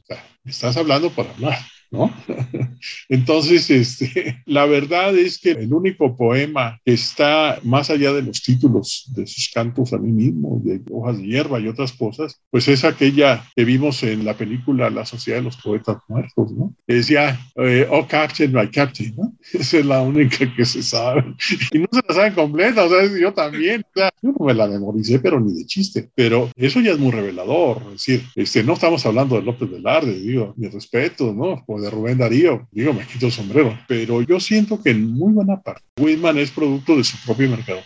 estás 0.45 0.77
hablando 0.77 1.09
para 1.09 1.31
hablar. 1.31 1.57
¿No? 1.91 2.11
Entonces, 3.09 3.69
este, 3.69 4.41
la 4.45 4.65
verdad 4.65 5.17
es 5.17 5.39
que 5.39 5.51
el 5.51 5.73
único 5.73 6.15
poema 6.15 6.79
que 6.83 6.93
está 6.93 7.59
más 7.63 7.89
allá 7.89 8.13
de 8.13 8.21
los 8.21 8.41
títulos 8.41 9.11
de 9.15 9.25
sus 9.27 9.49
cantos 9.53 9.93
a 9.93 9.97
mí 9.97 10.11
mismo, 10.11 10.61
de 10.63 10.81
hojas 10.91 11.17
de 11.17 11.27
hierba 11.27 11.59
y 11.59 11.67
otras 11.67 11.93
cosas, 11.93 12.41
pues 12.49 12.67
es 12.67 12.83
aquella 12.83 13.45
que 13.55 13.65
vimos 13.65 14.03
en 14.03 14.25
la 14.25 14.35
película 14.35 14.89
La 14.89 15.05
Sociedad 15.05 15.39
de 15.39 15.45
los 15.45 15.57
Poetas 15.57 15.97
Muertos, 16.07 16.51
¿no? 16.51 16.75
Que 16.87 16.95
decía, 16.95 17.39
eh, 17.55 17.87
oh 17.89 18.07
Captain, 18.07 18.53
my 18.53 18.69
Captain, 18.69 19.13
¿no? 19.15 19.33
Esa 19.53 19.79
es 19.79 19.85
la 19.85 20.01
única 20.01 20.53
que 20.55 20.65
se 20.65 20.83
sabe. 20.83 21.35
Y 21.71 21.79
no 21.79 21.87
se 21.91 22.01
la 22.07 22.13
saben 22.13 22.33
completa, 22.33 22.83
o 22.83 22.89
sea, 22.89 23.19
yo 23.19 23.33
también, 23.33 23.81
o 23.81 23.99
sea, 23.99 24.09
yo 24.21 24.33
no 24.37 24.45
me 24.45 24.53
la 24.53 24.67
memoricé, 24.67 25.19
pero 25.19 25.39
ni 25.39 25.53
de 25.53 25.65
chiste, 25.65 26.09
pero 26.15 26.49
eso 26.55 26.79
ya 26.79 26.91
es 26.91 26.99
muy 26.99 27.11
revelador, 27.11 27.81
es 27.87 27.91
decir, 27.93 28.23
este, 28.35 28.63
no 28.63 28.73
estamos 28.73 29.05
hablando 29.05 29.35
de 29.35 29.43
López 29.43 29.69
Velarde, 29.69 30.19
digo, 30.19 30.53
mi 30.57 30.67
respeto, 30.67 31.33
¿no? 31.33 31.63
De 31.81 31.89
Rubén 31.89 32.17
Darío, 32.17 32.67
digo, 32.71 32.93
me 32.93 33.05
quito 33.05 33.27
el 33.27 33.31
sombrero, 33.31 33.77
pero 33.87 34.21
yo 34.21 34.39
siento 34.39 34.81
que 34.81 34.91
en 34.91 35.11
muy 35.11 35.33
buena 35.33 35.61
parte 35.61 35.83
Whitman 35.99 36.37
es 36.37 36.51
producto 36.51 36.95
de 36.95 37.03
su 37.03 37.17
propio 37.25 37.49
mercado. 37.49 37.79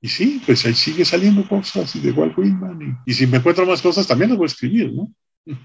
Y 0.00 0.08
sí, 0.08 0.42
pues 0.44 0.64
ahí 0.66 0.74
sigue 0.74 1.04
saliendo 1.04 1.46
cosas 1.48 1.94
y 1.96 2.00
de 2.00 2.08
igual 2.08 2.34
Whitman. 2.36 2.98
Y, 3.06 3.14
si 3.14 3.26
me 3.26 3.38
encuentro 3.38 3.66
más 3.66 3.82
cosas, 3.82 4.06
también 4.06 4.30
las 4.30 4.38
voy 4.38 4.46
a 4.46 4.46
escribir, 4.46 4.92
¿no? 4.92 5.12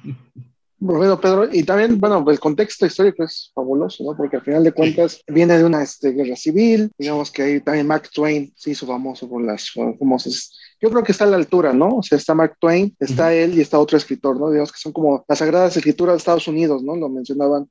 Bueno, 0.77 1.19
Pedro, 1.19 1.47
y 1.51 1.63
también, 1.63 1.99
bueno, 1.99 2.23
el 2.29 2.39
contexto 2.39 2.85
histórico 2.85 3.23
es 3.23 3.49
fabuloso, 3.55 4.03
¿no? 4.03 4.15
Porque 4.15 4.35
al 4.35 4.43
final 4.43 4.63
de 4.63 4.73
cuentas 4.73 5.21
viene 5.25 5.57
de 5.57 5.63
una 5.63 5.81
este, 5.81 6.11
guerra 6.11 6.35
civil, 6.35 6.91
digamos 6.97 7.31
que 7.31 7.41
ahí 7.41 7.61
también 7.61 7.87
Mark 7.87 8.09
Twain 8.13 8.53
se 8.55 8.71
hizo 8.71 8.85
famoso 8.85 9.27
por 9.27 9.41
las 9.41 9.71
famosas 9.71 10.51
yo 10.81 10.89
creo 10.89 11.03
que 11.03 11.11
está 11.11 11.23
a 11.23 11.27
la 11.27 11.37
altura, 11.37 11.73
¿no? 11.73 11.97
O 11.97 12.03
sea, 12.03 12.17
está 12.17 12.33
Mark 12.33 12.57
Twain, 12.59 12.95
está 12.99 13.33
él 13.33 13.57
y 13.57 13.61
está 13.61 13.79
otro 13.79 13.97
escritor, 13.97 14.39
¿no? 14.39 14.49
Digamos 14.49 14.71
que 14.71 14.79
son 14.79 14.91
como 14.91 15.25
las 15.27 15.39
sagradas 15.39 15.75
escrituras 15.77 16.13
de 16.13 16.17
Estados 16.17 16.47
Unidos, 16.47 16.83
¿no? 16.83 16.95
Lo 16.95 17.09
mencionaban 17.09 17.69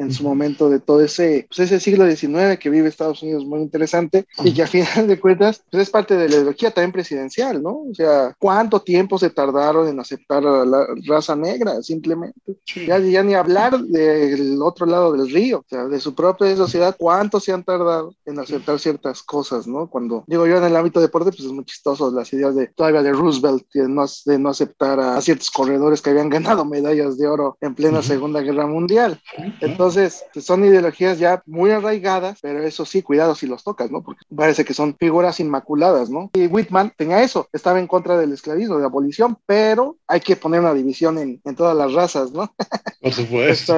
en 0.00 0.12
su 0.12 0.24
momento 0.24 0.70
de 0.70 0.80
todo 0.80 1.02
ese, 1.02 1.46
pues 1.48 1.60
ese 1.60 1.78
siglo 1.78 2.06
XIX 2.10 2.58
que 2.58 2.70
vive 2.70 2.88
Estados 2.88 3.22
Unidos 3.22 3.44
muy 3.44 3.60
interesante 3.60 4.26
y 4.42 4.54
que 4.54 4.62
a 4.62 4.66
final 4.66 5.06
de 5.06 5.20
cuentas 5.20 5.62
pues 5.70 5.82
es 5.82 5.90
parte 5.90 6.16
de 6.16 6.26
la 6.26 6.36
ideología 6.36 6.70
también 6.70 6.92
presidencial, 6.92 7.62
¿no? 7.62 7.82
O 7.90 7.94
sea, 7.94 8.34
¿cuánto 8.38 8.80
tiempo 8.80 9.18
se 9.18 9.28
tardaron 9.28 9.88
en 9.88 10.00
aceptar 10.00 10.46
a 10.46 10.64
la 10.64 10.86
raza 11.06 11.36
negra 11.36 11.82
simplemente? 11.82 12.40
Ya, 12.86 12.98
ya 12.98 13.22
ni 13.22 13.34
hablar 13.34 13.78
del 13.78 14.60
otro 14.62 14.86
lado 14.86 15.12
del 15.12 15.30
río, 15.30 15.58
o 15.58 15.66
sea, 15.68 15.84
de 15.84 16.00
su 16.00 16.14
propia 16.14 16.56
sociedad, 16.56 16.96
¿cuánto 16.98 17.38
se 17.38 17.52
han 17.52 17.62
tardado 17.62 18.14
en 18.24 18.38
aceptar 18.38 18.78
ciertas 18.78 19.22
cosas, 19.22 19.66
¿no? 19.66 19.90
Cuando 19.90 20.24
digo 20.26 20.46
yo 20.46 20.56
en 20.56 20.64
el 20.64 20.76
ámbito 20.76 21.00
de 21.00 21.06
deporte, 21.06 21.30
pues 21.30 21.44
es 21.44 21.52
muy 21.52 21.66
chistoso 21.66 22.10
las 22.10 22.32
ideas 22.32 22.54
de 22.54 22.68
todavía 22.68 23.02
de 23.02 23.12
Roosevelt 23.12 23.66
de 23.74 23.86
no, 23.86 24.06
de 24.24 24.38
no 24.38 24.48
aceptar 24.48 24.98
a, 24.98 25.20
ciertos 25.20 25.50
corredores 25.50 26.00
que 26.00 26.08
habían 26.08 26.30
ganado 26.30 26.64
medallas 26.64 27.18
de 27.18 27.28
oro 27.28 27.58
en 27.60 27.74
plena 27.74 28.00
Segunda 28.00 28.40
Guerra 28.40 28.66
Mundial. 28.66 29.20
Entonces, 29.60 29.89
entonces, 29.90 30.24
son 30.44 30.64
ideologías 30.64 31.18
ya 31.18 31.42
muy 31.46 31.70
arraigadas, 31.70 32.38
pero 32.40 32.62
eso 32.62 32.84
sí, 32.84 33.02
cuidado 33.02 33.34
si 33.34 33.46
los 33.46 33.64
tocas, 33.64 33.90
¿no? 33.90 34.02
Porque 34.02 34.24
parece 34.34 34.64
que 34.64 34.72
son 34.72 34.96
figuras 34.96 35.40
inmaculadas, 35.40 36.10
¿no? 36.10 36.30
Y 36.32 36.46
Whitman 36.46 36.92
tenía 36.96 37.22
eso, 37.22 37.48
estaba 37.52 37.80
en 37.80 37.88
contra 37.88 38.16
del 38.16 38.32
esclavismo, 38.32 38.76
de 38.76 38.82
la 38.82 38.86
abolición, 38.86 39.36
pero 39.46 39.96
hay 40.06 40.20
que 40.20 40.36
poner 40.36 40.60
una 40.60 40.74
división 40.74 41.18
en, 41.18 41.40
en 41.44 41.56
todas 41.56 41.76
las 41.76 41.92
razas, 41.92 42.30
¿no? 42.30 42.54
Por 43.00 43.12
supuesto. 43.12 43.74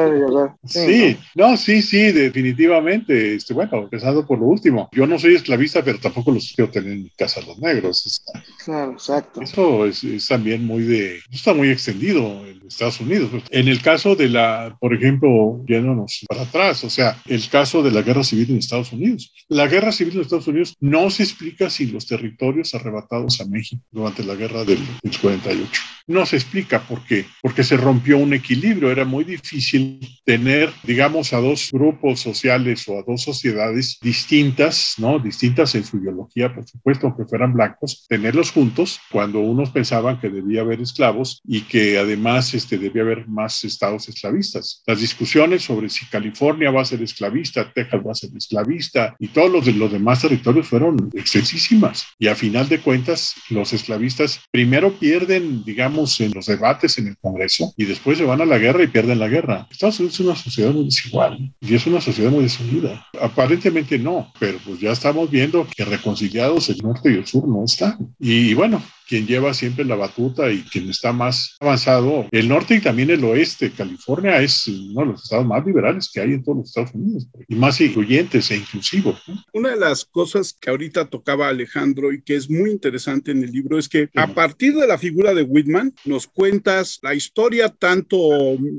sí, 0.64 1.16
¿no? 1.34 1.56
sí, 1.56 1.80
sí, 1.80 2.10
definitivamente. 2.10 3.36
Este, 3.36 3.54
bueno, 3.54 3.84
empezando 3.84 4.26
por 4.26 4.38
lo 4.40 4.46
último. 4.46 4.88
Yo 4.90 5.06
no 5.06 5.16
soy 5.16 5.36
esclavista, 5.36 5.82
pero 5.84 6.00
tampoco 6.00 6.32
los 6.32 6.52
quiero 6.56 6.72
tener 6.72 6.92
en 6.92 7.02
mi 7.04 7.10
casa 7.10 7.40
los 7.46 7.56
negros. 7.58 8.24
Claro, 8.64 8.92
exacto. 8.92 9.40
Eso 9.40 9.86
es, 9.86 10.02
es 10.02 10.26
también 10.26 10.66
muy 10.66 10.82
de, 10.82 11.20
está 11.30 11.54
muy 11.54 11.70
extendido 11.70 12.44
en 12.46 12.66
Estados 12.66 13.00
Unidos. 13.00 13.30
En 13.50 13.68
el 13.68 13.80
caso 13.80 14.16
de 14.16 14.28
la, 14.28 14.76
por 14.80 14.92
ejemplo, 14.92 15.60
ya 15.68 15.80
no 15.80 16.01
para 16.28 16.42
atrás, 16.42 16.84
o 16.84 16.90
sea, 16.90 17.20
el 17.26 17.48
caso 17.48 17.82
de 17.82 17.90
la 17.90 18.02
guerra 18.02 18.24
civil 18.24 18.50
en 18.50 18.58
Estados 18.58 18.92
Unidos. 18.92 19.32
La 19.48 19.66
guerra 19.66 19.92
civil 19.92 20.14
en 20.14 20.20
Estados 20.22 20.48
Unidos 20.48 20.74
no 20.80 21.10
se 21.10 21.22
explica 21.22 21.70
sin 21.70 21.92
los 21.92 22.06
territorios 22.06 22.74
arrebatados 22.74 23.40
a 23.40 23.46
México 23.46 23.82
durante 23.90 24.24
la 24.24 24.34
guerra 24.34 24.64
del, 24.64 24.78
48. 25.20 25.68
No 26.06 26.26
se 26.26 26.36
explica 26.36 26.80
por 26.80 27.04
qué, 27.06 27.26
porque 27.40 27.62
se 27.62 27.76
rompió 27.76 28.18
un 28.18 28.34
equilibrio, 28.34 28.90
era 28.90 29.04
muy 29.04 29.24
difícil 29.24 30.00
tener, 30.24 30.72
digamos, 30.82 31.32
a 31.32 31.38
dos 31.38 31.70
grupos 31.72 32.20
sociales 32.20 32.88
o 32.88 32.98
a 32.98 33.04
dos 33.06 33.22
sociedades 33.22 33.98
distintas, 34.02 34.94
¿no? 34.98 35.18
Distintas 35.18 35.74
en 35.74 35.84
su 35.84 35.98
ideología, 35.98 36.52
por 36.52 36.66
supuesto, 36.66 37.06
aunque 37.06 37.24
fueran 37.24 37.52
blancos, 37.52 38.06
tenerlos 38.08 38.50
juntos 38.50 39.00
cuando 39.10 39.40
unos 39.40 39.70
pensaban 39.70 40.20
que 40.20 40.28
debía 40.28 40.62
haber 40.62 40.80
esclavos 40.80 41.40
y 41.46 41.62
que 41.62 41.98
además 41.98 42.54
este, 42.54 42.78
debía 42.78 43.02
haber 43.02 43.28
más 43.28 43.62
estados 43.64 44.08
esclavistas. 44.08 44.82
Las 44.86 45.00
discusiones 45.00 45.62
sobre 45.62 45.81
si 45.88 46.06
California 46.06 46.70
va 46.70 46.82
a 46.82 46.84
ser 46.84 47.02
esclavista, 47.02 47.72
Texas 47.72 48.00
va 48.06 48.12
a 48.12 48.14
ser 48.14 48.30
esclavista 48.36 49.14
y 49.18 49.28
todos 49.28 49.50
los, 49.50 49.64
de, 49.66 49.72
los 49.72 49.92
demás 49.92 50.20
territorios 50.20 50.66
fueron 50.66 51.10
extensísimas. 51.14 52.06
Y 52.18 52.28
a 52.28 52.34
final 52.34 52.68
de 52.68 52.80
cuentas, 52.80 53.34
los 53.50 53.72
esclavistas 53.72 54.40
primero 54.50 54.92
pierden, 54.92 55.64
digamos, 55.64 56.20
en 56.20 56.32
los 56.32 56.46
debates 56.46 56.98
en 56.98 57.08
el 57.08 57.16
Congreso 57.18 57.72
y 57.76 57.84
después 57.84 58.18
se 58.18 58.24
van 58.24 58.40
a 58.40 58.46
la 58.46 58.58
guerra 58.58 58.84
y 58.84 58.88
pierden 58.88 59.18
la 59.18 59.28
guerra. 59.28 59.66
Estados 59.70 60.00
Unidos 60.00 60.14
es 60.14 60.20
una 60.20 60.36
sociedad 60.36 60.72
muy 60.72 60.84
desigual 60.84 61.52
y 61.60 61.74
es 61.74 61.86
una 61.86 62.00
sociedad 62.00 62.30
muy 62.30 62.42
desunida. 62.42 63.06
Aparentemente 63.20 63.98
no, 63.98 64.32
pero 64.38 64.58
pues 64.64 64.80
ya 64.80 64.92
estamos 64.92 65.30
viendo 65.30 65.66
que 65.74 65.84
reconciliados 65.84 66.68
el 66.68 66.78
norte 66.78 67.12
y 67.12 67.16
el 67.16 67.26
sur 67.26 67.46
no 67.46 67.64
están. 67.64 68.14
Y 68.18 68.54
bueno, 68.54 68.82
quien 69.12 69.26
lleva 69.26 69.52
siempre 69.52 69.84
la 69.84 69.94
batuta 69.94 70.50
y 70.50 70.62
quien 70.62 70.88
está 70.88 71.12
más 71.12 71.58
avanzado. 71.60 72.26
El 72.30 72.48
norte 72.48 72.76
y 72.76 72.80
también 72.80 73.10
el 73.10 73.22
oeste. 73.24 73.70
California 73.70 74.40
es 74.40 74.66
uno 74.68 75.02
de 75.02 75.06
los 75.08 75.22
estados 75.24 75.44
más 75.44 75.66
liberales 75.66 76.10
que 76.10 76.22
hay 76.22 76.32
en 76.32 76.42
todos 76.42 76.56
los 76.56 76.68
Estados 76.68 76.94
Unidos 76.94 77.28
y 77.46 77.54
más 77.54 77.78
incluyentes 77.82 78.50
e 78.50 78.56
inclusivos. 78.56 79.22
Una 79.52 79.72
de 79.72 79.76
las 79.76 80.06
cosas 80.06 80.56
que 80.58 80.70
ahorita 80.70 81.10
tocaba 81.10 81.48
Alejandro 81.48 82.10
y 82.10 82.22
que 82.22 82.36
es 82.36 82.48
muy 82.48 82.70
interesante 82.70 83.32
en 83.32 83.44
el 83.44 83.52
libro 83.52 83.78
es 83.78 83.86
que 83.86 84.08
a 84.14 84.28
partir 84.28 84.76
de 84.76 84.86
la 84.86 84.96
figura 84.96 85.34
de 85.34 85.42
Whitman 85.42 85.92
nos 86.06 86.26
cuentas 86.26 86.98
la 87.02 87.14
historia 87.14 87.68
tanto 87.68 88.16